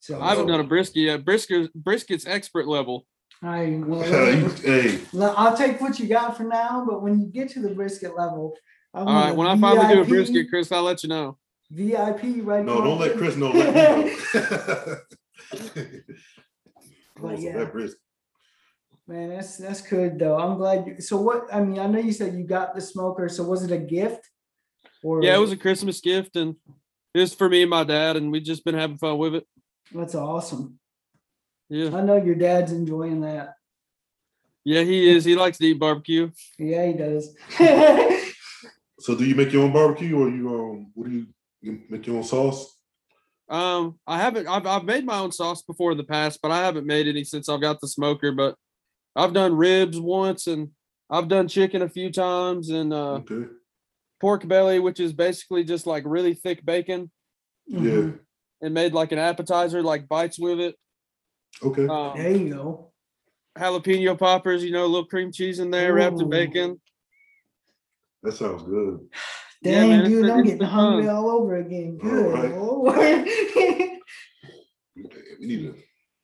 So 0.01 0.19
I 0.21 0.29
haven't 0.29 0.47
done 0.47 0.59
a 0.59 0.63
brisket 0.63 1.03
yet. 1.03 1.25
Brisket 1.25 1.73
brisket's 1.73 2.25
expert 2.27 2.67
level. 2.67 3.05
I 3.41 3.81
well, 3.85 4.35
You- 4.35 4.49
hey, 4.49 4.99
I'll 5.19 5.55
take 5.55 5.79
what 5.81 5.99
you 5.99 6.07
got 6.07 6.35
for 6.37 6.43
now, 6.43 6.85
but 6.87 7.01
when 7.01 7.19
you 7.19 7.27
get 7.27 7.49
to 7.51 7.61
the 7.61 7.69
brisket 7.69 8.15
level, 8.17 8.55
I 8.93 8.99
All 8.99 9.05
right, 9.05 9.35
when 9.35 9.47
I 9.47 9.57
finally 9.59 9.93
do 9.93 10.01
a 10.01 10.05
brisket, 10.05 10.49
Chris, 10.49 10.71
I'll 10.71 10.83
let 10.83 11.03
you 11.03 11.09
know. 11.09 11.37
VIP 11.71 12.43
right 12.43 12.65
no, 12.65 12.75
now. 12.75 12.79
No, 12.79 12.83
don't 12.83 12.99
let 12.99 13.17
Chris 13.17 13.35
know. 13.35 13.51
Let 13.53 13.75
me 13.75 14.15
know. 14.33 14.95
But 17.21 17.39
yeah. 17.39 17.57
that 17.57 17.71
brisket. 17.73 17.99
Man, 19.09 19.29
that's 19.29 19.57
that's 19.57 19.81
good 19.81 20.19
though. 20.19 20.37
I'm 20.37 20.55
glad. 20.55 20.85
You, 20.85 21.01
so 21.01 21.19
what? 21.19 21.51
I 21.51 21.61
mean, 21.61 21.79
I 21.79 21.87
know 21.87 21.97
you 21.97 22.13
said 22.13 22.35
you 22.35 22.43
got 22.43 22.75
the 22.75 22.81
smoker. 22.81 23.27
So 23.27 23.43
was 23.43 23.63
it 23.63 23.71
a 23.71 23.77
gift? 23.77 24.29
Or 25.01 25.23
Yeah, 25.23 25.35
it 25.35 25.39
was 25.39 25.51
a 25.51 25.57
Christmas 25.57 25.99
gift, 25.99 26.35
and 26.35 26.55
it 27.15 27.19
was 27.21 27.33
for 27.33 27.49
me 27.49 27.63
and 27.63 27.71
my 27.71 27.83
dad, 27.83 28.17
and 28.17 28.31
we've 28.31 28.43
just 28.43 28.63
been 28.63 28.75
having 28.75 28.99
fun 28.99 29.17
with 29.17 29.33
it. 29.33 29.47
That's 29.91 30.13
awesome. 30.13 30.77
Yeah, 31.69 31.97
I 31.97 32.01
know 32.01 32.17
your 32.17 32.35
dad's 32.35 32.71
enjoying 32.71 33.21
that. 33.21 33.55
yeah, 34.63 34.83
he 34.83 35.09
is. 35.09 35.25
He 35.25 35.35
likes 35.35 35.57
to 35.57 35.65
eat 35.65 35.79
barbecue. 35.79 36.29
Yeah, 36.59 36.85
he 36.85 36.93
does. 36.93 37.35
So 39.01 39.15
do 39.15 39.23
you 39.23 39.33
make 39.33 39.53
your 39.53 39.63
own 39.63 39.71
barbecue 39.71 40.13
or 40.17 40.29
you 40.29 40.49
um 40.49 40.91
what 40.93 41.07
do 41.07 41.15
you, 41.15 41.27
you 41.61 41.81
make 41.89 42.05
your 42.05 42.17
own 42.17 42.23
sauce? 42.23 42.77
Um, 43.49 43.97
I 44.05 44.19
haven't. 44.19 44.45
I've 44.45 44.67
I've 44.67 44.83
made 44.83 45.05
my 45.05 45.19
own 45.19 45.31
sauce 45.31 45.63
before 45.63 45.93
in 45.93 45.97
the 45.97 46.03
past, 46.03 46.39
but 46.43 46.51
I 46.51 46.59
haven't 46.59 46.85
made 46.85 47.07
any 47.07 47.23
since 47.23 47.47
I've 47.47 47.61
got 47.61 47.79
the 47.79 47.87
smoker. 47.87 48.33
But 48.33 48.55
I've 49.19 49.33
done 49.33 49.53
ribs 49.55 49.99
once, 49.99 50.47
and 50.47 50.69
I've 51.09 51.27
done 51.27 51.47
chicken 51.49 51.81
a 51.81 51.89
few 51.89 52.09
times, 52.11 52.69
and 52.69 52.93
uh, 52.93 53.15
Okay. 53.15 53.45
pork 54.21 54.47
belly, 54.47 54.79
which 54.79 54.99
is 55.01 55.11
basically 55.11 55.63
just 55.65 55.85
like 55.85 56.03
really 56.05 56.33
thick 56.33 56.63
bacon, 56.65 57.11
Yeah. 57.67 58.11
and 58.61 58.73
made 58.73 58.93
like 58.93 59.11
an 59.11 59.19
appetizer, 59.19 59.83
like 59.83 60.07
bites 60.07 60.39
with 60.39 60.59
it. 60.61 60.75
Okay. 61.61 61.87
Um, 61.87 62.13
There 62.17 62.31
you 62.31 62.53
go. 62.53 62.91
jalapeno 63.57 64.17
poppers, 64.17 64.63
you 64.63 64.71
know, 64.71 64.85
a 64.85 64.87
little 64.87 65.05
cream 65.07 65.31
cheese 65.33 65.59
in 65.59 65.69
there, 65.69 65.93
wrapped 65.93 66.21
in 66.21 66.29
bacon. 66.29 66.79
That 68.23 68.33
sounds 68.33 68.63
good. 68.63 68.99
Yeah, 69.61 69.81
Dang, 69.81 69.89
man, 69.89 70.09
dude, 70.09 70.21
been- 70.23 70.31
I'm 70.31 70.43
getting 70.43 70.61
hungry 70.61 71.05
fun. 71.07 71.15
all 71.15 71.29
over 71.31 71.57
again. 71.57 71.97
Good 71.97 72.33
right. 72.33 72.51
Lord. 72.55 73.27
We 75.39 75.45
need 75.47 75.61
to 75.73 75.75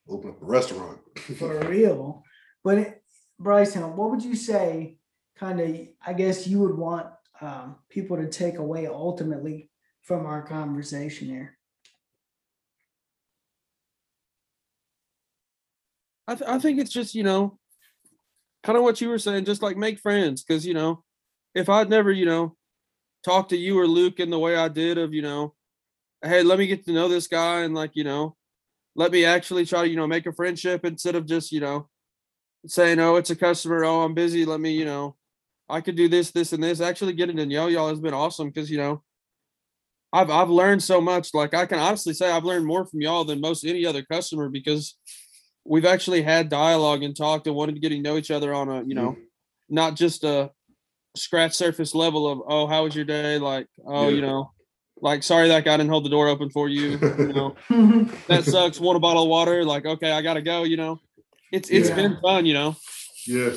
open 0.09 0.31
up 0.31 0.41
a 0.41 0.45
restaurant. 0.45 0.99
For 1.37 1.57
real. 1.69 2.24
But 2.65 2.99
Bryson, 3.39 3.95
what 3.95 4.09
would 4.09 4.23
you 4.23 4.35
say 4.35 4.97
kind 5.37 5.61
of 5.61 5.87
I 6.05 6.13
guess 6.13 6.47
you 6.47 6.59
would 6.59 6.75
want 6.75 7.05
um, 7.39 7.75
people 7.89 8.17
to 8.17 8.27
take 8.27 8.57
away 8.57 8.87
ultimately 8.87 9.69
from 10.01 10.25
our 10.25 10.41
conversation 10.41 11.27
here? 11.27 11.57
I, 16.27 16.33
th- 16.33 16.49
I 16.49 16.57
think 16.57 16.79
it's 16.79 16.91
just 16.91 17.13
you 17.13 17.21
know 17.21 17.59
kind 18.63 18.79
of 18.79 18.83
what 18.83 18.99
you 18.99 19.09
were 19.09 19.19
saying 19.19 19.45
just 19.45 19.61
like 19.61 19.77
make 19.77 19.99
friends 19.99 20.43
because 20.43 20.65
you 20.65 20.73
know 20.73 21.03
if 21.53 21.69
i'd 21.69 21.87
never 21.87 22.11
you 22.11 22.25
know 22.25 22.55
talked 23.23 23.51
to 23.51 23.57
you 23.57 23.77
or 23.77 23.85
luke 23.85 24.19
in 24.19 24.31
the 24.31 24.39
way 24.39 24.55
i 24.55 24.67
did 24.67 24.97
of 24.97 25.13
you 25.13 25.21
know 25.21 25.53
hey 26.23 26.41
let 26.41 26.57
me 26.57 26.65
get 26.65 26.83
to 26.83 26.91
know 26.91 27.07
this 27.07 27.27
guy 27.27 27.59
and 27.59 27.75
like 27.75 27.91
you 27.93 28.03
know 28.03 28.35
let 28.95 29.11
me 29.11 29.23
actually 29.23 29.67
try 29.67 29.83
to 29.83 29.87
you 29.87 29.95
know 29.95 30.07
make 30.07 30.25
a 30.25 30.33
friendship 30.33 30.83
instead 30.83 31.13
of 31.13 31.27
just 31.27 31.51
you 31.51 31.59
know 31.59 31.87
saying 32.67 32.99
oh 32.99 33.15
it's 33.15 33.29
a 33.29 33.35
customer. 33.35 33.83
Oh 33.83 34.01
i'm 34.01 34.13
busy. 34.13 34.45
Let 34.45 34.59
me 34.59 34.71
you 34.71 34.85
know 34.85 35.15
i 35.67 35.81
could 35.81 35.95
do 35.95 36.07
this 36.07 36.31
this 36.31 36.53
and 36.53 36.63
this. 36.63 36.81
Actually 36.81 37.13
getting 37.13 37.37
to 37.37 37.45
know 37.45 37.67
y'all 37.67 37.89
has 37.89 37.99
been 37.99 38.13
awesome 38.13 38.49
because 38.49 38.69
you 38.69 38.77
know 38.77 39.03
I've 40.15 40.29
I've 40.29 40.49
learned 40.49 40.81
so 40.81 41.01
much. 41.01 41.33
Like 41.33 41.53
I 41.53 41.65
can 41.65 41.77
honestly 41.77 42.13
say 42.13 42.31
I've 42.31 42.45
learned 42.45 42.65
more 42.65 42.85
from 42.85 43.01
y'all 43.01 43.25
than 43.25 43.41
most 43.41 43.65
any 43.65 43.85
other 43.85 44.01
customer 44.03 44.47
because 44.47 44.97
we've 45.65 45.85
actually 45.85 46.21
had 46.21 46.47
dialogue 46.47 47.03
and 47.03 47.15
talked 47.15 47.47
and 47.47 47.55
wanted 47.55 47.75
to 47.75 47.81
get 47.81 47.89
to 47.89 47.99
know 47.99 48.17
each 48.17 48.31
other 48.31 48.53
on 48.53 48.69
a 48.69 48.83
you 48.83 48.95
know 48.95 49.11
mm-hmm. 49.11 49.21
not 49.69 49.95
just 49.95 50.23
a 50.23 50.51
scratch 51.17 51.53
surface 51.53 51.93
level 51.93 52.31
of 52.31 52.41
oh 52.47 52.65
how 52.65 52.85
was 52.85 52.95
your 52.95 53.05
day? 53.05 53.37
Like 53.39 53.67
oh 53.85 54.07
Yeah. 54.07 54.15
you 54.15 54.21
know 54.21 54.51
like 55.01 55.21
sorry 55.21 55.49
that 55.49 55.65
guy 55.65 55.75
didn't 55.75 55.89
hold 55.89 56.05
the 56.05 56.09
door 56.09 56.29
open 56.29 56.49
for 56.49 56.69
you 56.69 56.97
you 57.19 57.33
know. 57.33 57.55
That 58.27 58.45
sucks. 58.45 58.79
Want 58.79 58.95
a 58.95 59.01
bottle 59.01 59.23
of 59.23 59.29
water? 59.29 59.65
Like 59.65 59.85
okay 59.85 60.11
I 60.11 60.21
gotta 60.21 60.41
go 60.41 60.63
you 60.63 60.77
know 60.77 61.01
it's 61.51 61.69
it's 61.69 61.89
Yeah. 61.89 61.95
been 61.95 62.17
fun 62.21 62.45
you 62.45 62.53
know 62.53 62.75
Yeah. 63.27 63.51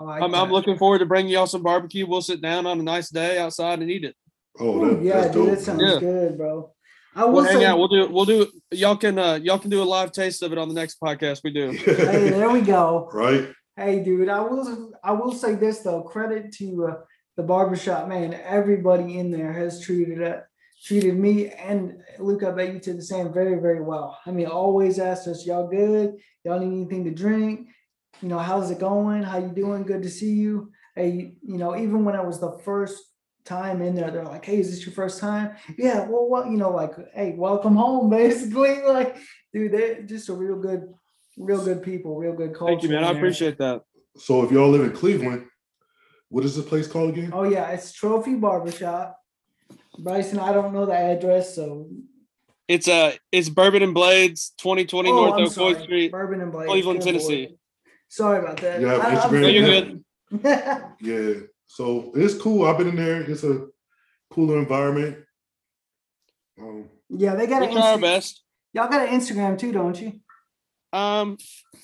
I 0.00 0.04
like 0.04 0.22
I'm, 0.22 0.34
I'm 0.34 0.50
looking 0.50 0.76
forward 0.78 0.98
to 0.98 1.06
bringing 1.06 1.32
y'all 1.32 1.46
some 1.46 1.62
barbecue 1.62 2.06
we'll 2.06 2.22
sit 2.22 2.40
down 2.40 2.66
on 2.66 2.78
a 2.80 2.82
nice 2.82 3.08
day 3.10 3.38
outside 3.38 3.80
and 3.80 3.90
eat 3.90 4.04
it 4.04 4.16
Oh, 4.58 4.82
Ooh, 4.82 4.96
that, 4.96 5.02
yeah, 5.04 5.20
that's 5.20 5.34
dude, 5.34 5.52
that 5.52 5.60
sounds 5.60 5.82
Yeah. 5.82 5.98
good, 6.00 6.38
bro. 6.38 6.72
I 7.14 7.24
will 7.24 7.34
we'll 7.34 7.44
hang 7.44 7.58
say, 7.58 7.64
out 7.66 7.78
we'll 7.78 7.88
do 7.88 8.08
we'll 8.08 8.24
do 8.24 8.46
y'all 8.70 8.96
can 8.96 9.18
uh 9.18 9.34
y'all 9.42 9.58
can 9.58 9.70
do 9.70 9.82
a 9.82 9.84
live 9.84 10.12
taste 10.12 10.42
of 10.42 10.52
it 10.52 10.58
on 10.58 10.68
the 10.68 10.74
next 10.74 10.98
podcast 11.00 11.40
we 11.44 11.50
do 11.52 11.70
hey, 11.84 12.30
there 12.30 12.50
we 12.50 12.60
go. 12.62 13.08
right? 13.12 13.48
Hey, 13.76 14.02
dude, 14.02 14.28
I 14.30 14.40
will 14.40 14.92
I 15.04 15.12
will 15.12 15.32
say 15.32 15.54
this 15.54 15.80
though. 15.80 16.02
Credit 16.02 16.50
to 16.54 16.86
uh, 16.86 16.94
the 17.36 17.42
barbershop 17.42 18.08
man. 18.08 18.32
Everybody 18.32 19.18
in 19.18 19.30
there 19.30 19.52
has 19.52 19.82
treated 19.82 20.20
it 20.20 20.42
treated 20.84 21.16
me 21.18 21.48
and 21.50 22.02
Luke. 22.18 22.42
I 22.42 22.50
bet 22.52 22.72
you 22.72 22.80
to 22.80 22.94
the 22.94 23.02
same 23.02 23.32
very 23.32 23.60
very 23.60 23.82
well. 23.82 24.18
I 24.24 24.30
mean, 24.30 24.46
always 24.46 24.98
asked 24.98 25.26
us, 25.28 25.44
"Y'all 25.46 25.68
good? 25.68 26.14
Y'all 26.46 26.60
need 26.60 26.76
anything 26.80 27.02
to 27.02 27.10
drink? 27.10 27.66
You 28.22 28.28
know, 28.28 28.38
how's 28.38 28.70
it 28.70 28.78
going? 28.78 29.24
How 29.24 29.38
you 29.38 29.48
doing? 29.48 29.82
Good 29.82 30.04
to 30.04 30.08
see 30.08 30.32
you." 30.32 30.70
Hey, 30.94 31.34
you 31.42 31.58
know, 31.58 31.76
even 31.76 32.04
when 32.04 32.14
I 32.14 32.22
was 32.22 32.38
the 32.38 32.52
first 32.64 33.02
time 33.44 33.82
in 33.82 33.96
there, 33.96 34.12
they're 34.12 34.24
like, 34.24 34.44
"Hey, 34.44 34.60
is 34.60 34.70
this 34.70 34.86
your 34.86 34.94
first 34.94 35.18
time?" 35.18 35.56
Yeah. 35.76 36.06
Well, 36.08 36.28
what 36.28 36.46
you 36.46 36.56
know, 36.56 36.70
like, 36.70 36.92
"Hey, 37.12 37.34
welcome 37.36 37.74
home," 37.74 38.08
basically. 38.22 38.80
Like, 38.82 39.16
dude, 39.52 39.72
they're 39.72 40.02
just 40.02 40.28
a 40.28 40.34
real 40.34 40.54
good, 40.54 40.94
real 41.36 41.64
good 41.64 41.82
people, 41.82 42.16
real 42.16 42.32
good 42.32 42.54
culture. 42.54 42.74
thank 42.74 42.84
you 42.84 42.90
man 42.90 43.02
I 43.02 43.10
appreciate 43.10 43.58
that 43.58 43.82
So 44.16 44.44
if 44.44 44.52
y'all 44.52 44.70
live 44.70 44.82
in 44.82 44.92
Cleveland, 44.92 45.46
what 46.28 46.44
is 46.44 46.54
the 46.54 46.62
place 46.62 46.86
called 46.86 47.10
again? 47.10 47.30
Oh 47.32 47.42
yeah, 47.42 47.70
it's 47.70 47.92
Trophy 47.92 48.36
Barbershop. 48.36 49.18
Bryson, 49.98 50.38
I 50.38 50.52
don't 50.52 50.72
know 50.72 50.86
the 50.86 50.94
address, 50.94 51.56
so 51.56 51.88
It's 52.68 52.88
uh 52.88 53.12
it's 53.30 53.48
Bourbon 53.48 53.82
and 53.82 53.94
Blades, 53.94 54.52
2020 54.58 55.08
Oh, 55.08 55.14
North 55.14 55.34
I'm 55.34 55.44
Oak 55.44 55.52
sorry. 55.52 55.74
Floyd 55.74 55.84
Street. 55.84 56.12
Bourbon 56.12 56.40
and 56.40 56.52
Blades, 56.52 56.70
Cleveland, 56.70 57.00
good 57.00 57.14
lord. 57.14 57.22
Tennessee. 57.22 57.56
Sorry 58.08 58.38
about 58.40 58.56
that. 58.58 58.80
You 58.80 58.86
have 58.88 59.00
I- 59.00 59.04
I'm 59.10 59.16
Instagram? 59.18 59.52
You're 59.52 60.42
thinking- 60.42 60.92
Yeah. 61.00 61.34
So 61.66 62.12
it's 62.14 62.34
cool. 62.34 62.64
I've 62.66 62.78
been 62.78 62.88
in 62.88 62.96
there. 62.96 63.22
It's 63.22 63.44
a 63.44 63.66
cooler 64.30 64.58
environment. 64.58 65.18
Um, 66.60 66.88
yeah, 67.08 67.34
they 67.34 67.46
got 67.46 67.60
We 67.62 67.68
an 67.68 67.72
try 67.74 67.92
our 67.92 67.98
best. 67.98 68.42
Y'all 68.72 68.88
got 68.88 69.08
an 69.08 69.18
Instagram 69.18 69.58
too, 69.58 69.72
don't 69.72 70.00
you? 70.00 70.12
Um, 70.92 71.36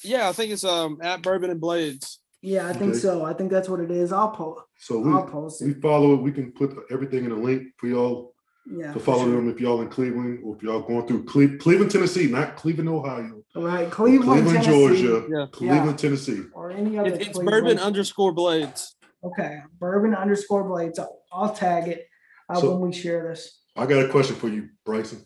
yeah, 0.02 0.28
I 0.28 0.32
think 0.32 0.52
it's 0.52 0.64
um 0.64 0.98
at 1.02 1.22
Bourbon 1.22 1.50
and 1.50 1.60
Blades. 1.60 2.18
Yeah, 2.40 2.66
I 2.68 2.72
think 2.72 2.90
Okay. 2.92 2.98
so. 3.00 3.24
I 3.24 3.34
think 3.34 3.52
that's 3.52 3.68
what 3.68 3.78
it 3.78 3.90
is. 3.92 4.12
I'll 4.12 4.30
post. 4.30 4.62
So 4.78 4.98
we 4.98 5.12
I'll 5.12 5.26
post 5.26 5.62
we 5.64 5.74
follow 5.74 6.14
it. 6.14 6.22
We 6.22 6.32
can 6.32 6.50
put 6.50 6.76
everything 6.90 7.24
in 7.24 7.30
a 7.30 7.36
link 7.36 7.68
for 7.78 7.86
y'all 7.86 8.34
Yeah. 8.64 8.92
to 8.92 9.00
for 9.00 9.00
follow 9.00 9.24
sure. 9.24 9.32
them 9.36 9.48
if 9.50 9.60
y'all 9.60 9.80
in 9.82 9.88
Cleveland 9.88 10.40
or 10.44 10.54
if 10.56 10.62
y'all 10.62 10.80
going 10.82 11.06
through 11.06 11.24
Cle- 11.24 11.56
Cleveland, 11.58 11.90
Tennessee, 11.90 12.26
not 12.28 12.56
Cleveland, 12.56 12.88
Ohio. 12.88 13.42
All 13.56 13.62
right, 13.62 13.90
Cleveland, 13.90 14.44
Cleveland, 14.44 14.64
Tennessee, 14.64 15.02
Georgia. 15.02 15.26
Yeah. 15.28 15.46
Cleveland, 15.50 15.98
Tennessee. 15.98 16.42
or 16.54 16.70
any 16.70 16.96
other. 16.98 17.08
It, 17.08 17.14
it's 17.14 17.24
Cleveland. 17.30 17.50
Bourbon 17.64 17.78
underscore 17.78 18.32
Blades. 18.32 18.94
Okay, 19.24 19.60
bourbon 19.78 20.14
underscore 20.14 20.64
blades. 20.68 20.98
I'll, 20.98 21.22
I'll 21.32 21.52
tag 21.54 21.88
it 21.88 22.06
uh, 22.48 22.60
So- 22.60 22.72
when 22.76 22.90
we 22.90 22.96
share 22.96 23.28
this. 23.28 23.60
I 23.76 23.86
got 23.86 24.04
a 24.04 24.08
question 24.08 24.36
for 24.36 24.48
you, 24.48 24.68
Bryson. 24.84 25.24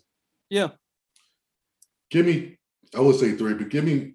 Yeah. 0.50 0.68
Give 2.10 2.24
me, 2.26 2.58
I 2.94 3.00
would 3.00 3.16
say 3.16 3.32
three, 3.32 3.54
but 3.54 3.68
give 3.70 3.84
me 3.84 4.14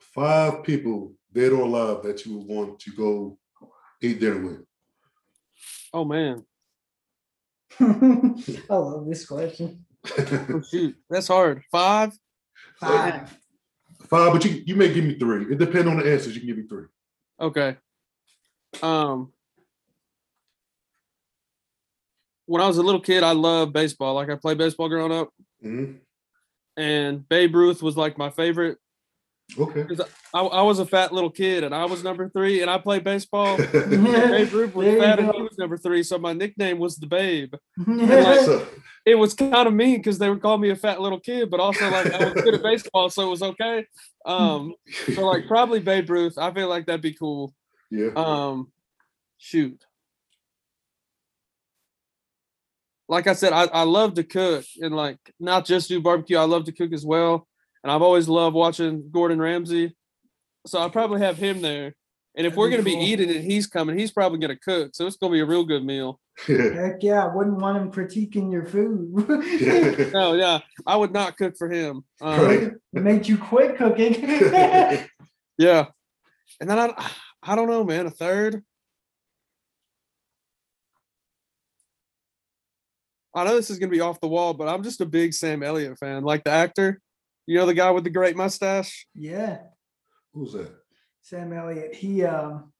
five 0.00 0.62
people, 0.64 1.14
dead 1.32 1.52
or 1.52 1.62
alive, 1.62 2.02
that 2.04 2.24
you 2.24 2.38
would 2.38 2.46
want 2.46 2.80
to 2.80 2.90
go 2.92 3.38
eat 4.00 4.20
dinner 4.20 4.40
with. 4.40 4.64
Oh 5.92 6.04
man, 6.04 6.44
I 8.70 8.74
love 8.74 9.06
this 9.08 9.26
question. 9.26 9.84
oh, 10.18 10.62
shoot, 10.70 10.96
that's 11.10 11.28
hard. 11.28 11.62
Five. 11.70 12.12
Five. 12.80 13.36
Five, 14.08 14.32
but 14.32 14.44
you, 14.44 14.62
you 14.66 14.76
may 14.76 14.92
give 14.92 15.04
me 15.04 15.18
three. 15.18 15.52
It 15.52 15.58
depends 15.58 15.88
on 15.88 15.96
the 15.98 16.10
answers. 16.12 16.34
You 16.34 16.40
can 16.40 16.46
give 16.48 16.58
me 16.58 16.64
three. 16.68 16.84
Okay. 17.40 17.76
Um, 18.82 19.32
when 22.46 22.62
I 22.62 22.66
was 22.66 22.78
a 22.78 22.82
little 22.82 23.00
kid, 23.00 23.22
I 23.24 23.32
loved 23.32 23.72
baseball. 23.72 24.14
Like 24.14 24.30
I 24.30 24.36
played 24.36 24.58
baseball 24.58 24.88
growing 24.88 25.12
up, 25.12 25.30
Mhm. 25.64 25.98
and 26.76 27.28
Babe 27.28 27.54
Ruth 27.54 27.82
was 27.82 27.96
like 27.96 28.16
my 28.18 28.30
favorite. 28.30 28.78
Okay. 29.58 29.86
I, 30.34 30.40
I 30.40 30.62
was 30.62 30.80
a 30.80 30.86
fat 30.86 31.12
little 31.12 31.30
kid, 31.30 31.64
and 31.64 31.74
I 31.74 31.84
was 31.84 32.02
number 32.02 32.28
three, 32.28 32.62
and 32.62 32.70
I 32.70 32.78
played 32.78 33.04
baseball. 33.04 33.56
Babe 33.56 34.52
Ruth 34.52 34.74
was 34.74 34.86
There 34.86 34.98
fat, 34.98 35.18
and 35.20 35.32
he 35.32 35.40
was 35.42 35.56
number 35.56 35.76
three, 35.76 36.02
so 36.02 36.18
my 36.18 36.32
nickname 36.32 36.78
was 36.78 36.96
the 36.96 37.06
Babe. 37.06 37.54
Yeah. 37.86 38.44
So, 38.44 38.66
It 39.06 39.14
was 39.14 39.34
kind 39.34 39.68
of 39.68 39.72
mean 39.72 39.98
because 39.98 40.18
they 40.18 40.28
would 40.28 40.42
call 40.42 40.58
me 40.58 40.70
a 40.70 40.76
fat 40.76 41.00
little 41.00 41.20
kid, 41.20 41.48
but 41.48 41.60
also 41.60 41.88
like 41.88 42.12
I 42.12 42.24
was 42.24 42.42
good 42.42 42.54
at 42.54 42.62
baseball, 42.62 43.08
so 43.08 43.22
it 43.28 43.30
was 43.30 43.42
okay. 43.42 43.86
Um, 44.26 44.74
so 45.14 45.24
like 45.24 45.46
probably 45.46 45.78
Babe 45.78 46.10
Ruth. 46.10 46.36
I 46.38 46.52
feel 46.52 46.68
like 46.68 46.86
that'd 46.86 47.00
be 47.00 47.14
cool. 47.14 47.54
yeah. 47.90 48.10
Um, 48.16 48.72
shoot. 49.38 49.80
Like 53.08 53.28
I 53.28 53.34
said, 53.34 53.52
I, 53.52 53.66
I 53.66 53.82
love 53.84 54.14
to 54.14 54.24
cook 54.24 54.64
and 54.80 54.94
like 54.94 55.18
not 55.38 55.64
just 55.64 55.88
do 55.88 56.00
barbecue. 56.00 56.36
I 56.36 56.42
love 56.44 56.64
to 56.64 56.72
cook 56.72 56.92
as 56.92 57.06
well, 57.06 57.46
and 57.82 57.90
I've 57.92 58.02
always 58.02 58.28
loved 58.28 58.54
watching 58.56 59.10
Gordon 59.10 59.40
Ramsay. 59.40 59.94
So 60.66 60.80
I 60.80 60.88
probably 60.88 61.20
have 61.20 61.36
him 61.36 61.62
there. 61.62 61.94
And 62.38 62.46
if 62.46 62.52
That'd 62.52 62.58
we're 62.58 62.70
gonna 62.70 62.82
be 62.82 62.94
cool. 62.94 63.02
eating 63.02 63.30
and 63.30 63.42
he's 63.44 63.66
coming, 63.66 63.98
he's 63.98 64.10
probably 64.10 64.38
gonna 64.38 64.56
cook. 64.58 64.90
So 64.94 65.06
it's 65.06 65.16
gonna 65.16 65.32
be 65.32 65.40
a 65.40 65.46
real 65.46 65.64
good 65.64 65.84
meal. 65.84 66.20
yeah. 66.48 66.56
Heck 66.74 67.02
yeah, 67.02 67.24
I 67.24 67.34
wouldn't 67.34 67.56
want 67.58 67.78
him 67.78 67.90
critiquing 67.90 68.52
your 68.52 68.66
food. 68.66 70.12
No, 70.12 70.34
yeah, 70.34 70.58
I 70.86 70.96
would 70.96 71.12
not 71.12 71.36
cook 71.38 71.54
for 71.56 71.70
him. 71.70 72.04
Um, 72.20 72.40
Right. 72.40 72.72
Make 72.92 73.28
you 73.28 73.38
quit 73.38 73.76
cooking. 73.76 75.08
Yeah, 75.58 75.86
and 76.60 76.68
then 76.68 76.78
I, 76.78 77.10
I 77.42 77.54
don't 77.56 77.68
know, 77.68 77.82
man. 77.82 78.04
A 78.04 78.10
third. 78.10 78.62
I 83.34 83.44
know 83.44 83.54
this 83.56 83.70
is 83.70 83.78
gonna 83.78 83.90
be 83.92 84.00
off 84.00 84.20
the 84.20 84.28
wall, 84.28 84.54
but 84.54 84.68
I'm 84.68 84.82
just 84.82 85.00
a 85.00 85.06
big 85.06 85.34
Sam 85.34 85.62
Elliott 85.62 85.98
fan, 85.98 86.22
like 86.24 86.44
the 86.44 86.50
actor. 86.50 87.00
You 87.46 87.56
know 87.56 87.66
the 87.66 87.74
guy 87.74 87.90
with 87.90 88.04
the 88.04 88.10
great 88.10 88.36
mustache. 88.36 89.06
yeah, 89.14 89.58
Who's 90.34 90.52
that? 90.52 90.70
Sam 91.22 91.52
Elliott. 91.52 91.94
He 91.94 92.24
um 92.24 92.72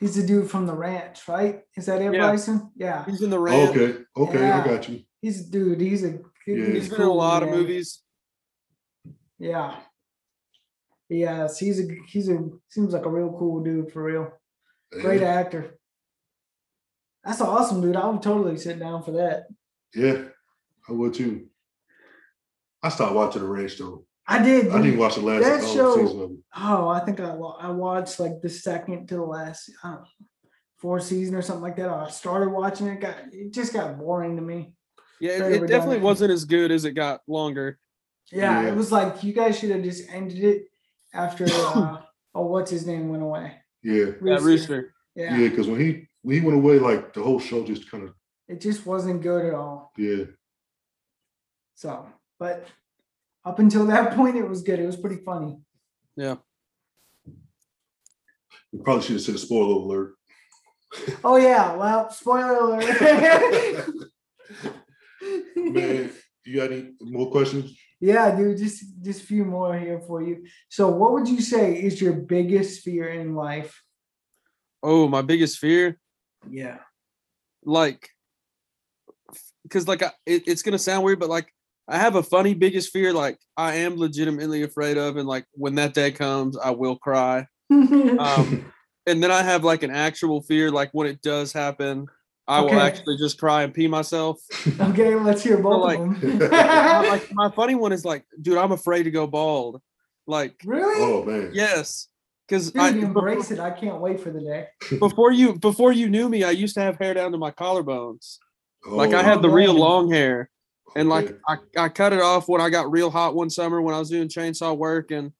he's 0.00 0.16
the 0.16 0.26
dude 0.26 0.50
from 0.50 0.66
the 0.66 0.74
ranch, 0.74 1.26
right? 1.28 1.60
Is 1.76 1.86
that 1.86 2.00
it, 2.02 2.12
Yeah. 2.12 2.20
Bryson? 2.28 2.70
Yeah. 2.76 3.04
He's 3.04 3.22
in 3.22 3.30
the 3.30 3.38
ranch. 3.38 3.70
okay. 3.76 3.98
Okay. 4.16 4.40
Yeah. 4.40 4.62
I 4.62 4.66
got 4.66 4.88
you. 4.88 5.02
He's 5.20 5.46
a 5.46 5.50
dude. 5.50 5.80
He's 5.80 6.04
a 6.04 6.08
Yeah. 6.46 6.66
He's 6.66 6.66
been 6.66 6.76
in 6.86 6.92
a 6.92 6.96
cool, 6.96 7.16
lot 7.16 7.42
of 7.42 7.48
movies. 7.50 8.02
Yeah. 9.38 9.76
Yes, 11.08 11.58
he's 11.58 11.80
a 11.80 11.84
he's 12.08 12.28
a 12.28 12.38
seems 12.68 12.92
like 12.94 13.04
a 13.04 13.10
real 13.10 13.34
cool 13.38 13.62
dude 13.62 13.92
for 13.92 14.02
real. 14.04 14.32
Great 14.90 15.22
actor. 15.22 15.78
That's 17.22 17.40
awesome, 17.40 17.80
dude. 17.80 17.96
I 17.96 18.06
would 18.08 18.22
totally 18.22 18.56
sit 18.56 18.78
down 18.78 19.02
for 19.02 19.12
that. 19.12 19.44
Yeah, 19.94 20.24
I 20.88 20.92
would 20.92 21.14
too. 21.14 21.46
I 22.82 22.88
stopped 22.88 23.14
watching 23.14 23.42
the 23.42 23.48
ranch 23.48 23.78
though. 23.78 24.04
I 24.26 24.42
did. 24.42 24.68
I 24.70 24.80
didn't 24.80 24.98
watch 24.98 25.16
the 25.16 25.20
last 25.22 25.42
That 25.44 25.60
uh, 25.64 25.74
show- 25.74 25.96
season. 25.96 26.42
Oh, 26.56 26.88
I 26.88 27.00
think 27.00 27.20
I 27.20 27.30
I 27.34 27.70
watched 27.70 28.18
like 28.20 28.40
the 28.40 28.48
second 28.48 29.06
to 29.08 29.16
the 29.16 29.22
last 29.22 29.70
I 29.82 29.88
don't 29.90 30.00
know, 30.00 30.06
fourth 30.78 31.04
season 31.04 31.34
or 31.34 31.42
something 31.42 31.62
like 31.62 31.76
that. 31.76 31.88
I 31.90 32.08
started 32.10 32.48
watching 32.50 32.86
it. 32.86 33.00
Got 33.00 33.16
it 33.32 33.52
just 33.52 33.72
got 33.74 33.98
boring 33.98 34.36
to 34.36 34.42
me. 34.42 34.74
Yeah, 35.20 35.32
it, 35.32 35.36
it 35.36 35.40
definitely 35.42 35.60
redundant. 35.66 36.02
wasn't 36.02 36.30
as 36.32 36.44
good 36.44 36.70
as 36.72 36.84
it 36.84 36.92
got 36.92 37.20
longer. 37.26 37.78
Yeah, 38.32 38.62
Yeah. 38.62 38.68
it 38.70 38.74
was 38.74 38.90
like 38.90 39.22
you 39.22 39.32
guys 39.34 39.58
should 39.58 39.70
have 39.70 39.82
just 39.82 40.08
ended 40.10 40.42
it 40.42 40.64
after. 41.12 41.46
Uh, 41.54 42.00
oh, 42.34 42.46
what's 42.46 42.70
his 42.70 42.84
name 42.86 43.10
went 43.10 43.22
away? 43.22 43.52
Yeah, 43.82 44.06
Yeah, 44.22 44.38
Rooster. 44.40 44.92
Yeah, 45.14 45.36
yeah, 45.36 45.48
because 45.48 45.68
when 45.68 45.78
he 45.80 46.08
when 46.22 46.34
he 46.36 46.40
went 46.44 46.56
away, 46.58 46.78
like 46.78 47.12
the 47.12 47.22
whole 47.22 47.38
show 47.38 47.62
just 47.64 47.88
kind 47.90 48.04
of 48.04 48.14
it 48.48 48.60
just 48.60 48.84
wasn't 48.86 49.22
good 49.22 49.44
at 49.46 49.54
all. 49.54 49.92
yeah. 49.98 50.24
So, 51.74 52.06
but 52.38 52.66
up 53.44 53.58
until 53.58 53.86
that 53.86 54.14
point, 54.16 54.36
it 54.36 54.48
was 54.48 54.62
good. 54.62 54.78
It 54.78 54.86
was 54.86 54.96
pretty 54.96 55.22
funny. 55.24 55.58
Yeah. 56.16 56.36
We 58.72 58.80
probably 58.82 59.02
should 59.02 59.12
have 59.16 59.22
said 59.22 59.34
a 59.36 59.38
spoiler 59.38 59.74
alert. 59.74 60.14
Oh 61.24 61.36
yeah, 61.36 61.74
well, 61.74 62.08
spoiler 62.10 62.54
alert. 62.54 62.84
Man, 65.56 66.10
you 66.44 66.56
got 66.56 66.70
any 66.72 66.92
more 67.00 67.30
questions? 67.32 67.76
yeah, 68.00 68.36
dude, 68.36 68.58
just 68.58 68.84
just 69.02 69.22
a 69.22 69.26
few 69.26 69.44
more 69.44 69.76
here 69.78 70.00
for 70.06 70.22
you. 70.22 70.44
So, 70.68 70.88
what 70.90 71.12
would 71.14 71.26
you 71.28 71.40
say 71.40 71.74
is 71.82 72.00
your 72.00 72.12
biggest 72.12 72.82
fear 72.82 73.08
in 73.08 73.34
life? 73.34 73.82
Oh, 74.82 75.08
my 75.08 75.22
biggest 75.22 75.58
fear, 75.58 75.98
Yeah. 76.48 76.78
like, 77.64 78.10
because 79.62 79.88
like 79.88 80.02
I, 80.02 80.12
it, 80.26 80.46
it's 80.46 80.62
gonna 80.62 80.78
sound 80.78 81.04
weird, 81.04 81.18
but 81.18 81.30
like 81.30 81.48
I 81.88 81.98
have 81.98 82.16
a 82.16 82.22
funny 82.22 82.54
biggest 82.54 82.92
fear. 82.92 83.12
Like 83.12 83.38
I 83.56 83.74
am 83.76 83.96
legitimately 83.96 84.62
afraid 84.62 84.96
of, 84.96 85.16
and 85.16 85.28
like 85.28 85.44
when 85.52 85.74
that 85.76 85.94
day 85.94 86.10
comes, 86.12 86.56
I 86.56 86.70
will 86.70 86.96
cry. 86.96 87.46
Um, 87.70 88.64
and 89.06 89.22
then 89.22 89.30
I 89.30 89.42
have 89.42 89.64
like 89.64 89.82
an 89.82 89.90
actual 89.90 90.40
fear, 90.42 90.70
like 90.70 90.90
when 90.92 91.06
it 91.06 91.20
does 91.22 91.52
happen, 91.52 92.06
I 92.46 92.60
will 92.60 92.78
actually 92.80 93.16
just 93.16 93.38
cry 93.38 93.62
and 93.62 93.72
pee 93.72 93.88
myself. 93.88 94.38
okay, 94.80 95.14
let's 95.14 95.42
hear 95.42 95.56
both 95.58 95.82
like- 95.82 95.98
of 95.98 96.20
them. 96.20 96.38
My- 96.50 97.08
like 97.08 97.32
my 97.32 97.50
funny 97.50 97.74
one 97.74 97.92
is 97.92 98.04
like, 98.04 98.24
dude, 98.40 98.58
I'm 98.58 98.72
afraid 98.72 99.04
to 99.04 99.10
go 99.10 99.26
bald. 99.26 99.80
Like, 100.26 100.54
really? 100.64 100.94
Oh 101.02 101.22
man. 101.24 101.50
yes, 101.52 102.08
because 102.48 102.74
I 102.76 102.88
embrace 102.90 103.50
it. 103.50 103.58
I 103.60 103.70
can't 103.70 104.00
wait 104.00 104.20
for 104.20 104.30
the 104.30 104.40
day. 104.40 104.68
before 104.98 105.32
you 105.32 105.58
before 105.58 105.92
you 105.92 106.08
knew 106.08 106.28
me, 106.30 106.44
I 106.44 106.50
used 106.52 106.74
to 106.76 106.80
have 106.80 106.96
hair 106.98 107.12
down 107.12 107.32
to 107.32 107.38
my 107.38 107.50
collarbones. 107.50 108.38
Like 108.86 109.12
I 109.12 109.20
Oh, 109.20 109.22
had 109.22 109.42
the 109.42 109.50
real 109.50 109.74
long 109.74 110.10
hair, 110.10 110.48
and 110.96 111.08
like. 111.08 111.38
I, 111.48 111.56
I 111.76 111.88
cut 111.88 112.12
it 112.12 112.20
off 112.20 112.48
when 112.48 112.60
I 112.60 112.70
got 112.70 112.90
real 112.90 113.10
hot 113.10 113.34
one 113.34 113.50
summer 113.50 113.80
when 113.80 113.94
I 113.94 113.98
was 113.98 114.10
doing 114.10 114.28
chainsaw 114.28 114.76
work, 114.76 115.10
and 115.10 115.32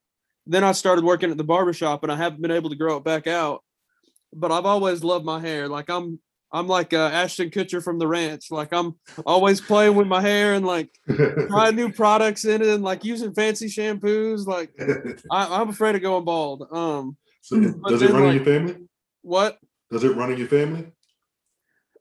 then 0.47 0.65
I 0.65 0.73
started 0.73 1.05
working 1.05 1.31
at 1.31 1.37
the 1.37 1.45
barber 1.45 1.73
shop, 1.73 2.03
and 2.03 2.13
I 2.13 2.17
haven't 2.17 2.43
been 2.43 2.51
able 2.51 2.71
to 2.71 2.77
grow 2.77 2.97
it 2.97 3.05
back 3.05 3.27
out. 3.27 3.63
But 4.33 4.53
I've 4.53 4.67
always 4.67 5.05
loved 5.05 5.25
my 5.25 5.41
hair. 5.41 5.69
Like 5.69 5.89
I'm 5.89 6.19
I'm 6.55 6.69
like 6.69 6.93
uh, 6.93 7.11
Ashton 7.13 7.51
Kutcher 7.51 7.83
from 7.83 7.99
the 7.99 8.07
ranch. 8.07 8.51
Like 8.53 8.73
I'm 8.73 8.95
always 9.27 9.61
playing 9.61 9.97
with 9.97 10.07
my 10.07 10.21
hair 10.21 10.55
and 10.55 10.65
like 10.65 10.89
trying 11.49 11.75
new 11.75 11.91
products 11.93 12.45
in 12.45 12.63
it 12.63 12.69
and 12.69 12.85
like 12.85 13.05
using 13.05 13.35
fancy 13.35 13.67
shampoos. 13.67 14.47
Like 14.47 14.71
I, 15.33 15.61
I'm 15.61 15.71
afraid 15.71 15.97
of 15.97 16.03
going 16.03 16.25
bald. 16.25 16.69
Um, 16.71 17.17
so 17.41 17.59
does 17.61 18.03
it 18.03 18.07
then, 18.07 18.15
run 18.15 18.29
in 18.29 18.37
your 18.37 18.45
family? 18.45 18.77
what? 19.23 19.59
Does 19.91 20.05
it 20.05 20.17
run 20.17 20.31
in 20.31 20.39
your 20.39 20.49
family? 20.49 20.87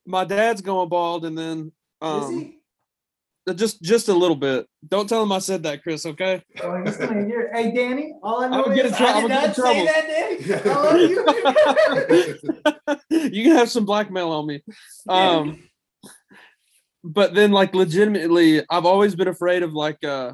My 0.06 0.24
dad's 0.24 0.62
going 0.62 0.90
bald, 0.90 1.26
and 1.26 1.36
then 1.36 1.72
Is 2.04 2.26
um, 2.26 2.40
he? 2.40 2.58
Just 3.56 3.82
just 3.82 4.08
a 4.08 4.14
little 4.14 4.36
bit. 4.38 4.66
Don't 4.88 5.08
tell 5.10 5.22
him 5.24 5.32
I 5.32 5.40
said 5.40 5.64
that, 5.64 5.84
Chris. 5.84 6.06
Okay. 6.06 6.42
Well, 6.64 6.84
he's 6.86 6.98
gonna 6.98 7.26
hear. 7.26 7.52
Hey, 7.54 7.72
Danny. 7.74 8.14
All 8.24 8.42
I 8.44 8.48
know 8.50 8.64
would 8.68 8.76
get 8.76 8.86
is 8.86 8.92
in 8.94 8.98
trou- 8.98 9.08
I 9.08 9.12
I 9.12 9.14
did 9.16 9.24
would 9.24 9.30
get 9.30 9.44
in 9.44 9.48
not 9.48 9.56
say 9.56 9.86
that, 9.86 10.08
Danny. 10.08 10.54
I 10.70 10.74
love 12.88 13.20
you. 13.20 13.30
you 13.32 13.44
can 13.44 13.56
have 13.58 13.70
some 13.70 13.86
blackmail 13.86 14.32
on 14.32 14.48
me. 14.48 14.64
Um, 15.10 15.64
but 17.04 17.34
then 17.34 17.52
like 17.52 17.74
legitimately, 17.76 18.64
I've 18.70 18.86
always 18.86 19.16
been 19.16 19.28
afraid 19.28 19.64
of 19.64 19.74
like 19.74 20.04
uh 20.04 20.34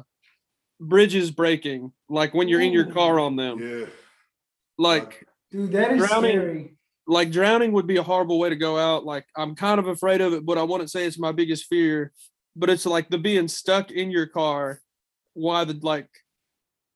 bridges 0.80 1.30
breaking, 1.30 1.92
like 2.08 2.32
when 2.34 2.48
you're 2.48 2.60
in 2.60 2.72
your 2.72 2.86
car 2.92 3.18
on 3.18 3.36
them. 3.36 3.58
yeah. 3.60 3.86
Like 4.78 5.26
Dude, 5.50 5.72
that 5.72 5.92
is 5.92 6.06
Drowning. 6.06 6.30
scary. 6.30 6.74
like 7.06 7.30
drowning 7.32 7.72
would 7.72 7.86
be 7.88 7.96
a 7.96 8.02
horrible 8.02 8.38
way 8.38 8.48
to 8.50 8.56
go 8.56 8.78
out. 8.78 9.04
Like 9.04 9.26
I'm 9.36 9.54
kind 9.56 9.80
of 9.80 9.88
afraid 9.88 10.20
of 10.20 10.32
it, 10.32 10.46
but 10.46 10.58
I 10.58 10.62
wouldn't 10.62 10.90
say 10.90 11.04
it's 11.04 11.18
my 11.18 11.32
biggest 11.32 11.66
fear. 11.66 12.12
But 12.56 12.70
it's 12.70 12.86
like 12.86 13.08
the 13.08 13.18
being 13.18 13.48
stuck 13.48 13.90
in 13.90 14.10
your 14.10 14.26
car 14.26 14.80
why 15.34 15.64
the 15.64 15.78
like. 15.82 16.08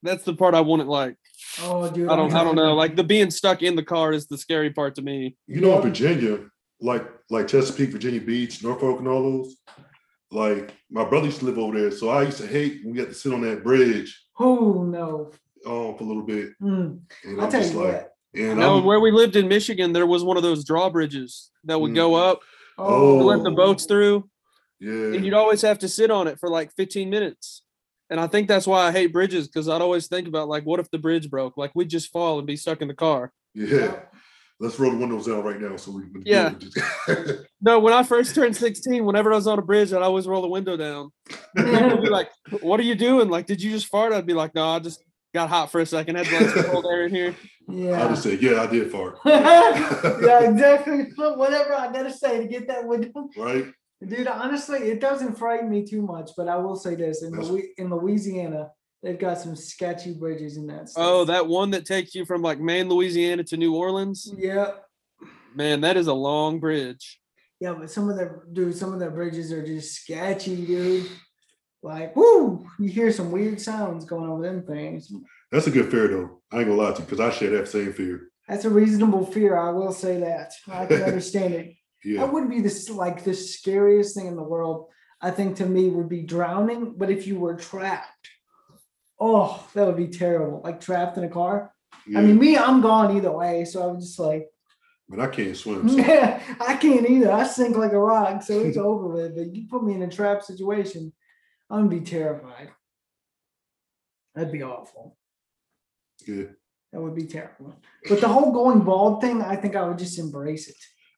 That's 0.03 0.23
the 0.23 0.35
part 0.35 0.53
I 0.53 0.61
wouldn't 0.61 0.89
like. 0.89 1.15
Oh, 1.63 1.89
dude. 1.89 2.09
I 2.09 2.15
don't. 2.15 2.31
I'm 2.31 2.37
I 2.37 2.43
don't 2.43 2.55
know. 2.55 2.73
Like 2.75 2.95
the 2.95 3.03
being 3.03 3.31
stuck 3.31 3.63
in 3.63 3.75
the 3.75 3.83
car 3.83 4.13
is 4.13 4.27
the 4.27 4.37
scary 4.37 4.69
part 4.69 4.95
to 4.95 5.01
me. 5.01 5.35
You 5.47 5.61
know, 5.61 5.75
in 5.77 5.81
Virginia, 5.81 6.39
like 6.81 7.05
like 7.29 7.47
Chesapeake, 7.47 7.89
Virginia 7.91 8.21
Beach, 8.21 8.61
Norfolk, 8.63 8.99
and 8.99 9.07
all 9.07 9.23
those. 9.23 9.55
Like 10.31 10.73
my 10.91 11.05
brother 11.05 11.27
used 11.27 11.39
to 11.39 11.45
live 11.45 11.57
over 11.57 11.79
there, 11.79 11.91
so 11.91 12.09
I 12.09 12.23
used 12.23 12.37
to 12.39 12.47
hate 12.47 12.81
when 12.83 12.93
we 12.93 12.99
had 12.99 13.09
to 13.09 13.13
sit 13.13 13.31
on 13.33 13.41
that 13.41 13.63
bridge 13.63 14.19
Oh 14.39 14.83
no. 14.83 15.31
um, 15.65 15.95
for 15.97 16.03
a 16.03 16.07
little 16.07 16.23
bit, 16.23 16.49
Mm, 16.61 16.99
and 17.23 17.39
I'll 17.39 17.45
I'm 17.45 17.51
tell 17.51 17.61
just 17.61 17.73
you 17.73 17.79
like, 17.83 17.93
what. 17.93 18.11
and 18.35 18.59
No, 18.59 18.81
where 18.81 18.99
we 18.99 19.11
lived 19.11 19.35
in 19.35 19.47
Michigan, 19.47 19.93
there 19.93 20.07
was 20.07 20.23
one 20.23 20.35
of 20.35 20.43
those 20.43 20.65
drawbridges 20.65 21.51
that 21.63 21.79
would 21.79 21.95
go 21.95 22.11
Mm. 22.11 22.31
up 22.31 22.39
Oh. 22.77 23.19
to 23.19 23.23
let 23.23 23.43
the 23.43 23.51
boats 23.51 23.85
through, 23.85 24.27
yeah, 24.79 25.13
and 25.15 25.25
you'd 25.25 25.33
always 25.33 25.61
have 25.61 25.79
to 25.79 25.87
sit 25.89 26.11
on 26.11 26.27
it 26.27 26.39
for 26.39 26.49
like 26.49 26.71
15 26.75 27.09
minutes. 27.09 27.63
And 28.09 28.19
I 28.19 28.27
think 28.27 28.47
that's 28.47 28.67
why 28.67 28.85
I 28.87 28.91
hate 28.91 29.11
bridges 29.13 29.47
because 29.47 29.67
I'd 29.67 29.81
always 29.81 30.07
think 30.07 30.27
about 30.27 30.47
like, 30.47 30.63
what 30.63 30.79
if 30.79 30.91
the 30.91 30.99
bridge 30.99 31.29
broke? 31.29 31.57
Like 31.57 31.71
we'd 31.73 31.89
just 31.89 32.11
fall 32.11 32.37
and 32.37 32.45
be 32.45 32.55
stuck 32.55 32.81
in 32.81 32.87
the 32.87 32.93
car. 32.93 33.31
yeah. 33.53 33.99
Let's 34.57 34.79
roll 34.79 34.91
the 34.91 34.97
windows 34.97 35.25
down 35.25 35.43
right 35.43 35.59
now 35.59 35.75
so 35.75 35.91
we 35.91 36.03
can. 36.03 36.23
Yeah. 36.25 36.53
No, 37.61 37.79
when 37.79 37.93
I 37.93 38.03
first 38.03 38.35
turned 38.35 38.55
16, 38.55 39.03
whenever 39.03 39.33
I 39.33 39.35
was 39.35 39.47
on 39.47 39.57
a 39.57 39.61
bridge, 39.63 39.91
I'd 39.91 40.03
always 40.03 40.27
roll 40.27 40.41
the 40.43 40.47
window 40.47 40.77
down. 40.77 41.09
People 41.57 41.89
would 41.89 42.03
be 42.03 42.09
like, 42.09 42.29
"What 42.61 42.79
are 42.79 42.83
you 42.83 42.93
doing? 42.95 43.27
Like, 43.27 43.47
did 43.47 43.61
you 43.61 43.71
just 43.71 43.87
fart?" 43.87 44.13
I'd 44.13 44.27
be 44.27 44.35
like, 44.35 44.53
"No, 44.53 44.67
I 44.69 44.77
just 44.79 45.03
got 45.33 45.49
hot 45.49 45.71
for 45.71 45.81
a 45.81 45.85
second. 45.85 46.15
Had 46.15 46.27
to 46.27 46.39
let 46.39 46.53
some 46.53 46.63
cold 46.65 46.85
air 46.85 47.05
in 47.05 47.15
here." 47.15 47.35
Yeah. 47.67 47.89
I 47.89 47.97
Yeah. 48.03 48.07
just 48.09 48.21
said, 48.23 48.41
yeah, 48.43 48.61
I 48.61 48.67
did 48.67 48.91
fart, 48.91 49.17
yeah, 49.25 50.41
exactly. 50.51 51.07
Whatever 51.17 51.73
I 51.73 51.91
gotta 51.91 52.13
say 52.13 52.37
to 52.37 52.47
get 52.47 52.67
that 52.67 52.85
window. 52.87 53.27
right? 53.35 53.65
Dude, 54.05 54.27
honestly, 54.27 54.79
it 54.79 54.99
doesn't 54.99 55.37
frighten 55.37 55.69
me 55.69 55.85
too 55.85 56.01
much, 56.01 56.31
but 56.37 56.47
I 56.47 56.57
will 56.57 56.75
say 56.75 56.95
this: 56.95 57.23
in, 57.23 57.31
That's- 57.31 57.49
Louis- 57.49 57.69
in 57.77 57.89
Louisiana, 57.89 58.71
they've 59.01 59.17
got 59.19 59.39
some 59.39 59.55
sketchy 59.55 60.13
bridges 60.13 60.57
in 60.57 60.67
that. 60.67 60.81
Oh, 60.81 60.85
state. 60.85 61.01
Oh, 61.03 61.25
that 61.25 61.47
one 61.47 61.71
that 61.71 61.85
takes 61.85 62.13
you 62.13 62.25
from 62.25 62.41
like 62.41 62.59
Maine, 62.59 62.89
Louisiana 62.89 63.43
to 63.45 63.57
New 63.57 63.73
Orleans. 63.75 64.31
yeah, 64.37 64.71
Man, 65.55 65.81
that 65.81 65.95
is 65.97 66.07
a 66.07 66.13
long 66.13 66.59
bridge. 66.59 67.19
yeah, 67.61 67.73
but 67.73 67.89
some 67.89 68.09
of 68.09 68.17
the 68.17 68.41
dude, 68.51 68.75
some 68.75 68.93
of 68.93 68.99
the 68.99 69.09
bridges 69.09 69.51
are 69.53 69.65
just 69.65 69.95
sketchy, 70.01 70.65
dude. 70.65 71.09
Like, 71.81 72.15
woo, 72.15 72.67
you 72.79 72.89
hear 72.89 73.11
some 73.11 73.31
weird 73.31 73.61
sounds 73.61 74.05
going 74.05 74.29
over 74.29 74.41
them 74.43 74.65
things. 74.65 75.11
That's 75.51 75.67
a 75.67 75.71
good 75.71 75.89
fear 75.91 76.07
though. 76.09 76.41
I 76.51 76.57
ain't 76.59 76.67
gonna 76.67 76.81
lie 76.81 76.91
to 76.91 76.99
you 76.99 77.05
because 77.05 77.19
I 77.19 77.29
share 77.31 77.51
that 77.51 77.67
same 77.69 77.93
fear. 77.93 78.29
That's 78.49 78.65
a 78.65 78.69
reasonable 78.69 79.25
fear. 79.25 79.55
I 79.57 79.69
will 79.69 79.93
say 79.93 80.19
that. 80.19 80.51
I 80.67 80.85
can 80.85 81.01
understand 81.03 81.53
it. 81.53 81.75
Yeah, 82.05 82.21
That 82.21 82.33
would 82.33 82.49
be 82.49 82.61
this 82.61 82.89
like 82.89 83.23
the 83.23 83.33
scariest 83.33 84.15
thing 84.15 84.27
in 84.27 84.35
the 84.35 84.43
world. 84.43 84.89
I 85.21 85.31
think 85.31 85.57
to 85.57 85.65
me 85.65 85.89
would 85.89 86.07
be 86.07 86.21
drowning. 86.21 86.93
But 86.95 87.09
if 87.09 87.25
you 87.25 87.39
were 87.39 87.55
trapped, 87.55 88.29
oh, 89.19 89.67
that 89.73 89.87
would 89.87 89.97
be 89.97 90.07
terrible. 90.07 90.61
Like 90.63 90.79
trapped 90.79 91.17
in 91.17 91.23
a 91.23 91.29
car. 91.29 91.73
yeah. 92.07 92.19
I 92.19 92.21
mean, 92.21 92.37
me, 92.37 92.57
I'm 92.57 92.81
gone 92.81 93.17
either 93.17 93.31
way. 93.31 93.65
So 93.65 93.89
I'm 93.89 93.99
just 93.99 94.19
like, 94.19 94.47
but 95.09 95.19
I 95.19 95.27
can't 95.27 95.57
swim. 95.57 95.89
So. 95.89 95.97
yeah, 95.97 96.41
I 96.61 96.77
can't 96.77 97.09
either. 97.09 97.31
I 97.31 97.45
sink 97.47 97.75
like 97.75 97.93
a 97.93 97.99
rock, 97.99 98.43
so 98.43 98.59
it's 98.59 98.77
over 98.77 99.07
with. 99.07 99.35
But 99.35 99.55
you 99.55 99.67
put 99.67 99.83
me 99.83 99.93
in 99.93 100.03
a 100.03 100.07
trap 100.09 100.43
situation, 100.43 101.11
I'm 101.69 101.87
gonna 101.87 102.01
be 102.01 102.05
terrified. 102.05 102.69
That'd 104.35 104.51
be 104.51 104.63
awful. 104.63 105.17
Yeah, 106.27 106.45
That 106.91 107.01
would 107.01 107.15
be 107.15 107.25
terrible. 107.25 107.75
But 108.09 108.21
the 108.21 108.27
whole 108.27 108.51
going 108.51 108.81
bald 108.81 109.21
thing, 109.21 109.41
I 109.41 109.55
think 109.55 109.75
I 109.75 109.87
would 109.87 109.97
just 109.97 110.19
embrace 110.19 110.67
it. 110.67 110.75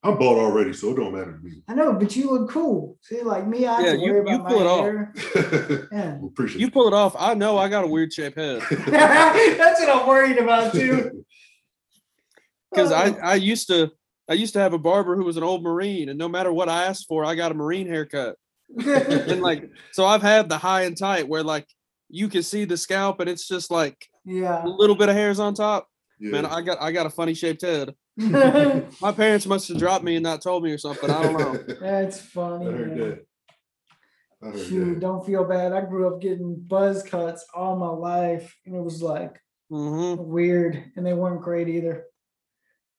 I'm 0.08 0.18
bald 0.18 0.40
already, 0.40 0.74
so 0.74 0.92
it 0.92 0.96
don't 0.96 1.14
matter 1.14 1.34
to 1.34 1.40
me. 1.44 1.62
I 1.68 1.74
know, 1.74 1.94
but 1.94 2.16
you 2.16 2.32
look 2.32 2.50
cool. 2.50 2.98
See, 3.02 3.22
like 3.24 3.46
me, 3.48 3.66
I 3.66 3.76
have 3.76 3.86
Yeah, 3.86 3.92
to 3.94 3.98
you- 4.00 4.14
worry 4.14 4.30
you 4.30 4.36
about 4.36 4.48
pull 4.48 4.62
it 4.62 4.64
my 4.64 4.70
off. 4.70 4.82
hair. 4.84 5.88
Yeah. 5.92 6.20
Appreciate 6.26 6.62
You 6.62 6.72
pull 6.72 6.88
it 6.88 6.94
off. 6.94 7.16
I 7.20 7.34
know 7.34 7.58
I 7.58 7.68
got 7.70 7.84
a 7.84 7.88
weird 7.88 8.14
shaped 8.14 8.38
head 8.38 8.62
That's 8.70 9.80
what 9.82 9.90
I'm 9.90 10.08
worried 10.08 10.38
about 10.38 10.72
too. 10.74 11.26
because 12.72 12.92
I 12.92 13.10
Oh. 13.10 13.18
I 13.22 13.36
used 13.36 13.68
to 13.68 13.92
I 14.30 14.34
used 14.34 14.54
to 14.54 14.60
have 14.60 14.74
a 14.74 14.78
barber 14.80 15.16
who 15.16 15.24
was 15.24 15.38
an 15.38 15.44
old 15.44 15.64
Marine, 15.64 16.10
and 16.10 16.18
no 16.20 16.28
matter 16.28 16.52
what 16.52 16.68
I 16.68 16.84
asked 16.86 17.08
for, 17.08 17.24
I 17.24 17.36
got 17.36 17.52
a 17.52 17.56
Marine 17.56 17.88
haircut. 17.88 18.36
And 18.86 19.42
like, 19.42 19.70
so 19.94 20.06
I've 20.06 20.22
had 20.22 20.50
the 20.50 20.58
high 20.58 20.82
and 20.84 20.98
tight 20.98 21.28
where 21.30 21.44
like 21.44 21.66
you 22.10 22.28
can 22.28 22.44
see 22.44 22.66
the 22.66 22.76
scalp, 22.76 23.22
and 23.22 23.30
it's 23.30 23.48
just 23.48 23.72
like 23.72 24.06
yeah. 24.26 24.66
a 24.66 24.68
little 24.68 24.96
bit 24.98 25.08
of 25.10 25.16
hairs 25.16 25.40
on 25.40 25.54
top. 25.54 25.88
yeah. 26.20 26.32
Man, 26.32 26.46
I 26.46 26.62
got 26.62 26.82
I 26.82 26.92
got 26.92 27.06
a 27.06 27.10
funny 27.10 27.34
shaped 27.34 27.62
head. 27.62 27.94
My 29.02 29.12
parents 29.12 29.46
must 29.46 29.68
have 29.70 29.78
dropped 29.78 30.04
me 30.04 30.16
and 30.16 30.24
not 30.24 30.42
told 30.42 30.64
me 30.64 30.72
or 30.72 30.78
something. 30.78 31.10
I 31.10 31.22
don't 31.22 31.34
know. 31.40 31.76
That's 31.82 32.20
funny. 32.20 32.66
heard 32.66 32.98
man. 32.98 32.98
that. 33.10 33.26
I 34.42 34.46
heard 34.48 34.60
Shoot, 34.68 35.00
don't 35.00 35.26
feel 35.26 35.44
bad. 35.44 35.72
I 35.74 35.82
grew 35.82 36.08
up 36.14 36.22
getting 36.22 36.56
buzz 36.56 37.04
cuts 37.04 37.46
all 37.54 37.76
my 37.76 37.90
life, 37.90 38.56
and 38.66 38.76
it 38.76 38.82
was 38.82 39.02
like 39.02 39.40
hmm 39.70 40.16
weird, 40.18 40.82
and 40.96 41.06
they 41.06 41.14
weren't 41.14 41.42
great 41.42 41.68
either. 41.68 42.06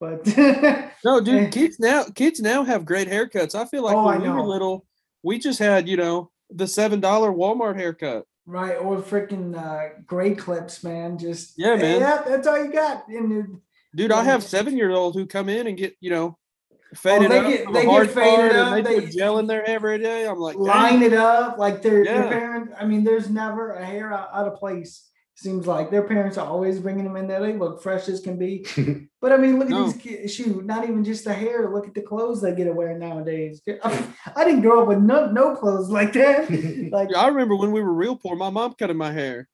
But 0.00 0.26
No, 1.04 1.18
Eh. 1.18 1.20
dude, 1.24 1.52
kids 1.52 1.80
now 1.80 2.04
kids 2.14 2.40
now 2.40 2.62
have 2.62 2.84
great 2.84 3.08
haircuts. 3.08 3.54
I 3.54 3.64
feel 3.64 3.82
like 3.82 3.96
Oh, 3.96 4.04
when 4.06 4.20
I 4.20 4.22
we 4.22 4.28
were 4.30 4.42
little, 4.46 4.86
we 5.22 5.38
just 5.38 5.58
had 5.58 5.88
you 5.88 5.96
know 5.96 6.30
the 6.50 6.66
seven 6.68 7.00
dollar 7.00 7.32
Walmart 7.32 7.76
haircut. 7.76 8.24
right, 8.46 8.76
or 8.76 8.98
freaking 8.98 9.56
uh, 9.56 10.00
Great 10.06 10.38
Clips, 10.38 10.84
man. 10.84 11.18
Just 11.18 11.54
Yeah, 11.56 11.74
man. 11.76 12.00
Yeah, 12.00 12.22
that's 12.26 12.46
all 12.46 12.62
you 12.64 12.70
got. 12.72 13.08
And 13.08 13.32
it- 13.32 13.60
Dude, 13.94 14.12
I 14.12 14.24
have 14.24 14.42
seven 14.42 14.76
year 14.76 14.90
olds 14.90 15.16
who 15.16 15.26
come 15.26 15.48
in 15.48 15.66
and 15.66 15.76
get 15.76 15.94
you 16.00 16.10
know 16.10 16.38
oh, 16.72 16.76
faded 16.94 17.26
Oh, 17.26 17.28
they 17.28 17.38
up 17.38 17.46
get- 17.46 17.72
they 17.72 17.86
get 17.86 18.10
faded 18.10 18.56
up, 18.56 18.76
and 18.76 18.86
they, 18.86 18.94
they- 18.94 19.00
put 19.06 19.10
gel 19.16 19.38
in 19.38 19.46
their 19.46 19.64
hair 19.64 19.76
every 19.76 19.98
day. 19.98 20.26
I'm 20.26 20.38
like, 20.38 20.56
line 20.56 21.00
"Dang." 21.00 21.02
it 21.04 21.12
up 21.14 21.58
like 21.58 21.82
their, 21.82 22.04
their 22.04 22.28
parents. 22.28 22.72
I 22.78 22.84
mean, 22.84 23.04
there's 23.04 23.30
never 23.30 23.72
a 23.72 23.84
hair 23.84 24.12
out, 24.12 24.28
out 24.32 24.46
of 24.48 24.54
place. 24.56 25.04
Seems 25.34 25.68
like 25.68 25.92
their 25.92 26.02
parents 26.02 26.36
are 26.36 26.48
always 26.48 26.80
bringing 26.80 27.04
them 27.04 27.14
in 27.14 27.28
there. 27.28 27.38
They 27.38 27.52
look 27.52 27.80
fresh 27.80 28.08
as 28.08 28.20
can 28.20 28.38
be. 28.38 28.66
But 29.20 29.32
I 29.32 29.36
mean, 29.36 29.58
look 29.58 29.68
at 29.68 29.84
these 29.84 29.96
kids. 29.96 30.32
Shoot, 30.34 30.64
not 30.64 30.84
even 30.84 31.02
just 31.02 31.24
the 31.24 31.32
hair. 31.34 31.68
Look 31.74 31.88
at 31.88 31.94
the 31.94 32.02
clothes 32.02 32.40
they 32.40 32.54
get 32.54 32.64
to 32.66 32.72
wear 32.72 32.96
nowadays. 32.96 33.60
I 33.84 34.44
didn't 34.44 34.60
grow 34.60 34.82
up 34.82 34.88
with 34.88 34.98
no 34.98 35.30
no 35.32 35.56
clothes 35.56 35.90
like 35.90 36.12
that. 36.12 36.48
Like, 36.92 37.14
I 37.16 37.26
remember 37.26 37.56
when 37.56 37.72
we 37.72 37.82
were 37.82 37.92
real 37.92 38.14
poor, 38.16 38.36
my 38.36 38.50
mom 38.50 38.74
cutting 38.74 38.96
my 38.96 39.12
hair. 39.12 39.48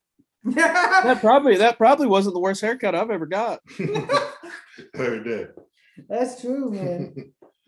Yeah. 0.45 1.01
That 1.05 1.21
probably 1.21 1.57
that 1.59 1.79
probably 1.79 2.07
wasn't 2.07 2.35
the 2.35 2.41
worst 2.41 2.61
haircut 2.61 2.95
I've 2.95 3.11
ever 3.11 3.27
got. 3.27 3.61
I 3.79 3.85
heard 4.95 5.25
that. 5.25 5.55
That's 6.09 6.41
true, 6.41 6.71
man. 6.71 7.15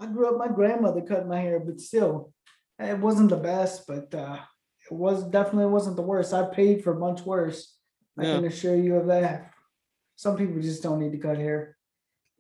I 0.00 0.06
grew 0.06 0.28
up. 0.28 0.38
My 0.38 0.48
grandmother 0.48 1.00
cut 1.02 1.26
my 1.26 1.40
hair, 1.40 1.60
but 1.60 1.80
still, 1.80 2.32
it 2.78 2.98
wasn't 2.98 3.30
the 3.30 3.36
best. 3.36 3.86
But 3.86 4.14
uh, 4.14 4.38
it 4.90 4.94
was 4.94 5.24
definitely 5.24 5.72
wasn't 5.72 5.96
the 5.96 6.02
worst. 6.02 6.34
I 6.34 6.44
paid 6.52 6.82
for 6.84 6.94
much 6.98 7.22
worse. 7.22 7.74
I 8.18 8.24
Yeah. 8.24 8.34
can 8.36 8.44
assure 8.46 8.76
you 8.76 8.96
of 8.96 9.06
that. 9.08 9.52
Some 10.16 10.36
people 10.36 10.60
just 10.60 10.82
don't 10.82 11.00
need 11.00 11.12
to 11.12 11.18
cut 11.18 11.36
hair. 11.38 11.76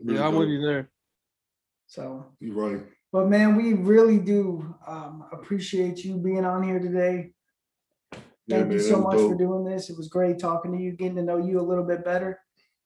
Really 0.00 0.18
Yeah, 0.18 0.26
I'm 0.28 0.34
with 0.34 0.48
dope. 0.48 0.52
you 0.52 0.66
there. 0.66 0.90
So, 1.88 2.26
You're 2.40 2.54
right. 2.54 2.82
but 3.12 3.28
man, 3.28 3.54
we 3.56 3.74
really 3.74 4.18
do 4.18 4.74
um, 4.86 5.24
appreciate 5.32 6.04
you 6.04 6.16
being 6.16 6.44
on 6.44 6.62
here 6.62 6.80
today. 6.80 7.32
Yeah, 8.46 8.58
Thank 8.58 8.72
you 8.72 8.78
man, 8.78 8.86
so 8.86 8.90
that 8.92 9.02
was 9.02 9.14
much 9.22 9.30
for 9.30 9.34
doing 9.36 9.64
this. 9.64 9.90
It 9.90 9.96
was 9.96 10.08
great 10.08 10.38
talking 10.38 10.72
to 10.72 10.78
you, 10.78 10.92
getting 10.92 11.16
to 11.16 11.22
know 11.22 11.36
you 11.38 11.60
a 11.60 11.62
little 11.62 11.84
bit 11.84 12.04
better. 12.04 12.40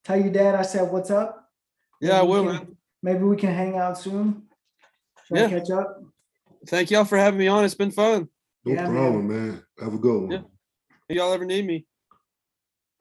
Tell 0.04 0.16
your 0.18 0.30
dad 0.30 0.54
I 0.54 0.62
said 0.62 0.90
what's 0.90 1.10
up. 1.10 1.50
Yeah, 2.00 2.20
I 2.20 2.22
Maybe 2.22 2.26
we 2.26 2.32
will, 2.32 2.44
can- 2.46 2.52
man. 2.54 2.76
Maybe 3.02 3.24
we 3.24 3.36
can 3.36 3.54
hang 3.54 3.76
out 3.76 3.98
soon. 3.98 4.42
Try 5.28 5.40
Yeah. 5.40 5.48
catch 5.48 5.70
up. 5.70 6.02
Thank 6.66 6.90
y'all 6.90 7.04
for 7.04 7.16
having 7.18 7.38
me 7.38 7.46
on. 7.48 7.64
It's 7.64 7.74
been 7.74 7.90
fun. 7.90 8.28
No 8.64 8.72
Yeah, 8.74 8.86
problem, 8.88 9.28
man. 9.28 9.62
Have 9.78 9.94
a 9.94 9.98
good 9.98 10.20
one. 10.22 10.30
Yeah. 10.30 10.42
If 11.08 11.16
y'all 11.16 11.32
ever 11.32 11.44
need 11.46 11.66
me. 11.66 11.86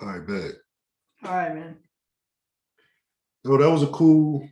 All 0.01 0.07
right, 0.07 0.25
bet. 0.25 0.51
All 1.23 1.35
right, 1.35 1.53
man. 1.55 1.77
No, 3.43 3.57
that 3.57 3.69
was 3.69 3.83
a 3.83 3.87
cool, 3.87 4.47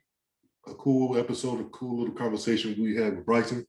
a 0.67 0.73
cool 0.75 1.17
episode, 1.17 1.59
a 1.61 1.65
cool 1.65 1.99
little 1.99 2.15
conversation 2.15 2.75
we 2.81 2.95
had 2.95 3.15
with 3.17 3.25
Bryson. 3.25 3.65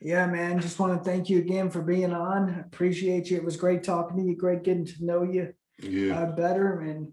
Yeah, 0.00 0.26
man. 0.26 0.60
Just 0.60 0.78
want 0.78 0.96
to 0.96 1.10
thank 1.10 1.28
you 1.28 1.38
again 1.38 1.70
for 1.70 1.82
being 1.82 2.12
on. 2.12 2.64
Appreciate 2.66 3.30
you. 3.30 3.36
It 3.36 3.44
was 3.44 3.56
great 3.56 3.82
talking 3.82 4.16
to 4.16 4.22
you. 4.22 4.36
Great 4.36 4.62
getting 4.62 4.86
to 4.86 5.04
know 5.04 5.22
you 5.22 5.52
Yeah, 5.82 6.20
uh, 6.20 6.32
better 6.32 6.80
and 6.80 7.12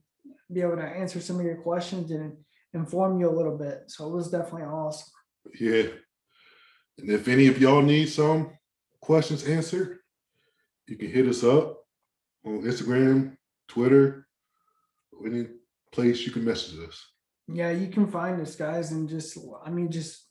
be 0.52 0.62
able 0.62 0.76
to 0.78 0.84
answer 0.84 1.20
some 1.20 1.40
of 1.40 1.46
your 1.46 1.62
questions 1.62 2.12
and 2.12 2.38
inform 2.74 3.20
you 3.20 3.30
a 3.30 3.36
little 3.36 3.58
bit. 3.58 3.84
So 3.88 4.08
it 4.08 4.16
was 4.16 4.30
definitely 4.30 4.64
awesome. 4.64 5.10
yeah. 5.60 5.88
And 6.98 7.10
if 7.10 7.28
any 7.28 7.48
of 7.48 7.60
y'all 7.60 7.82
need 7.82 8.06
some 8.08 8.52
questions 9.02 9.44
answered, 9.46 9.98
you 10.88 10.96
can 10.96 11.10
hit 11.10 11.28
us 11.28 11.44
up 11.44 11.84
on 12.46 12.62
Instagram, 12.62 13.36
Twitter, 13.68 14.28
or 15.12 15.28
any 15.28 15.48
place 15.92 16.26
you 16.26 16.32
can 16.32 16.46
message 16.46 16.80
us. 16.88 17.04
Yeah, 17.48 17.72
you 17.72 17.88
can 17.90 18.08
find 18.08 18.40
us, 18.42 18.56
guys, 18.56 18.92
and 18.92 19.10
just 19.10 19.38
I 19.64 19.70
mean, 19.72 19.92
just 19.92 20.25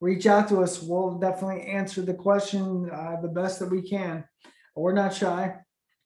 reach 0.00 0.26
out 0.26 0.48
to 0.48 0.62
us. 0.62 0.82
We'll 0.82 1.18
definitely 1.18 1.62
answer 1.62 2.02
the 2.02 2.14
question 2.14 2.90
uh, 2.90 3.20
the 3.20 3.28
best 3.28 3.58
that 3.60 3.70
we 3.70 3.82
can. 3.82 4.24
We're 4.74 4.94
not 4.94 5.14
shy. 5.14 5.56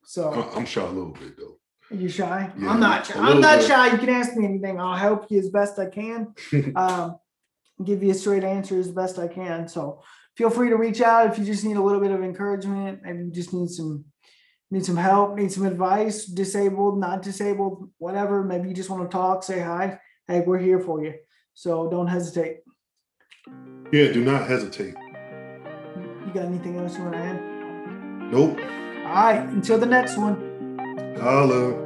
So 0.05 0.33
I'm 0.55 0.67
shy 0.67 0.83
a 0.83 0.87
little 0.87 1.13
bit 1.13 1.37
though. 1.39 1.59
Are 1.91 1.97
you 1.97 2.09
shy? 2.09 2.51
Yeah, 2.59 2.71
I'm 2.71 2.81
not 2.81 3.07
shy. 3.07 3.15
I'm 3.17 3.41
not 3.41 3.59
bit. 3.59 3.69
shy. 3.69 3.93
You 3.93 3.99
can 3.99 4.09
ask 4.09 4.37
me 4.37 4.45
anything. 4.45 4.81
I'll 4.81 4.97
help 4.97 5.31
you 5.31 5.39
as 5.39 5.51
best 5.51 5.79
I 5.79 5.87
can. 5.87 6.35
um, 6.77 7.19
give 7.85 8.03
you 8.03 8.11
a 8.11 8.15
straight 8.15 8.45
answer 8.45 8.79
as 8.79 8.91
best 8.91 9.19
I 9.19 9.29
can. 9.29 9.69
So 9.69 10.03
feel 10.37 10.51
free 10.51 10.71
to 10.71 10.77
reach 10.77 11.01
out 11.01 11.31
if 11.31 11.39
you 11.39 11.45
just 11.45 11.65
need 11.65 11.77
a 11.77 11.83
little 11.83 12.01
bit 12.01 12.11
of 12.11 12.23
encouragement. 12.23 13.01
Maybe 13.03 13.25
you 13.25 13.31
just 13.31 13.53
need 13.53 13.69
some 13.69 14.05
need 14.71 14.85
some 14.85 14.97
help, 14.97 15.37
need 15.37 15.53
some 15.53 15.67
advice, 15.67 16.25
disabled, 16.25 16.99
not 16.99 17.23
disabled, 17.23 17.91
whatever, 17.99 18.43
maybe 18.43 18.69
you 18.69 18.75
just 18.75 18.91
want 18.91 19.09
to 19.09 19.15
talk, 19.15 19.43
say 19.45 19.61
hi, 19.61 19.99
hey, 20.27 20.41
we're 20.41 20.59
here 20.59 20.81
for 20.81 21.05
you. 21.05 21.15
So 21.55 21.89
don't 21.89 22.09
hesitate. 22.09 22.59
Yeah, 23.95 24.11
do 24.11 24.25
not 24.25 24.49
hesitate. 24.49 24.97
You 26.27 26.33
got 26.35 26.47
anything 26.47 26.77
else 26.81 26.97
you 26.97 27.05
want 27.05 27.15
to 27.15 27.21
add? 27.21 27.41
Nope. 28.33 28.59
All 29.07 29.15
right, 29.15 29.39
until 29.51 29.79
the 29.79 29.87
next 29.87 30.19
one. 30.19 31.17
Holla. 31.21 31.84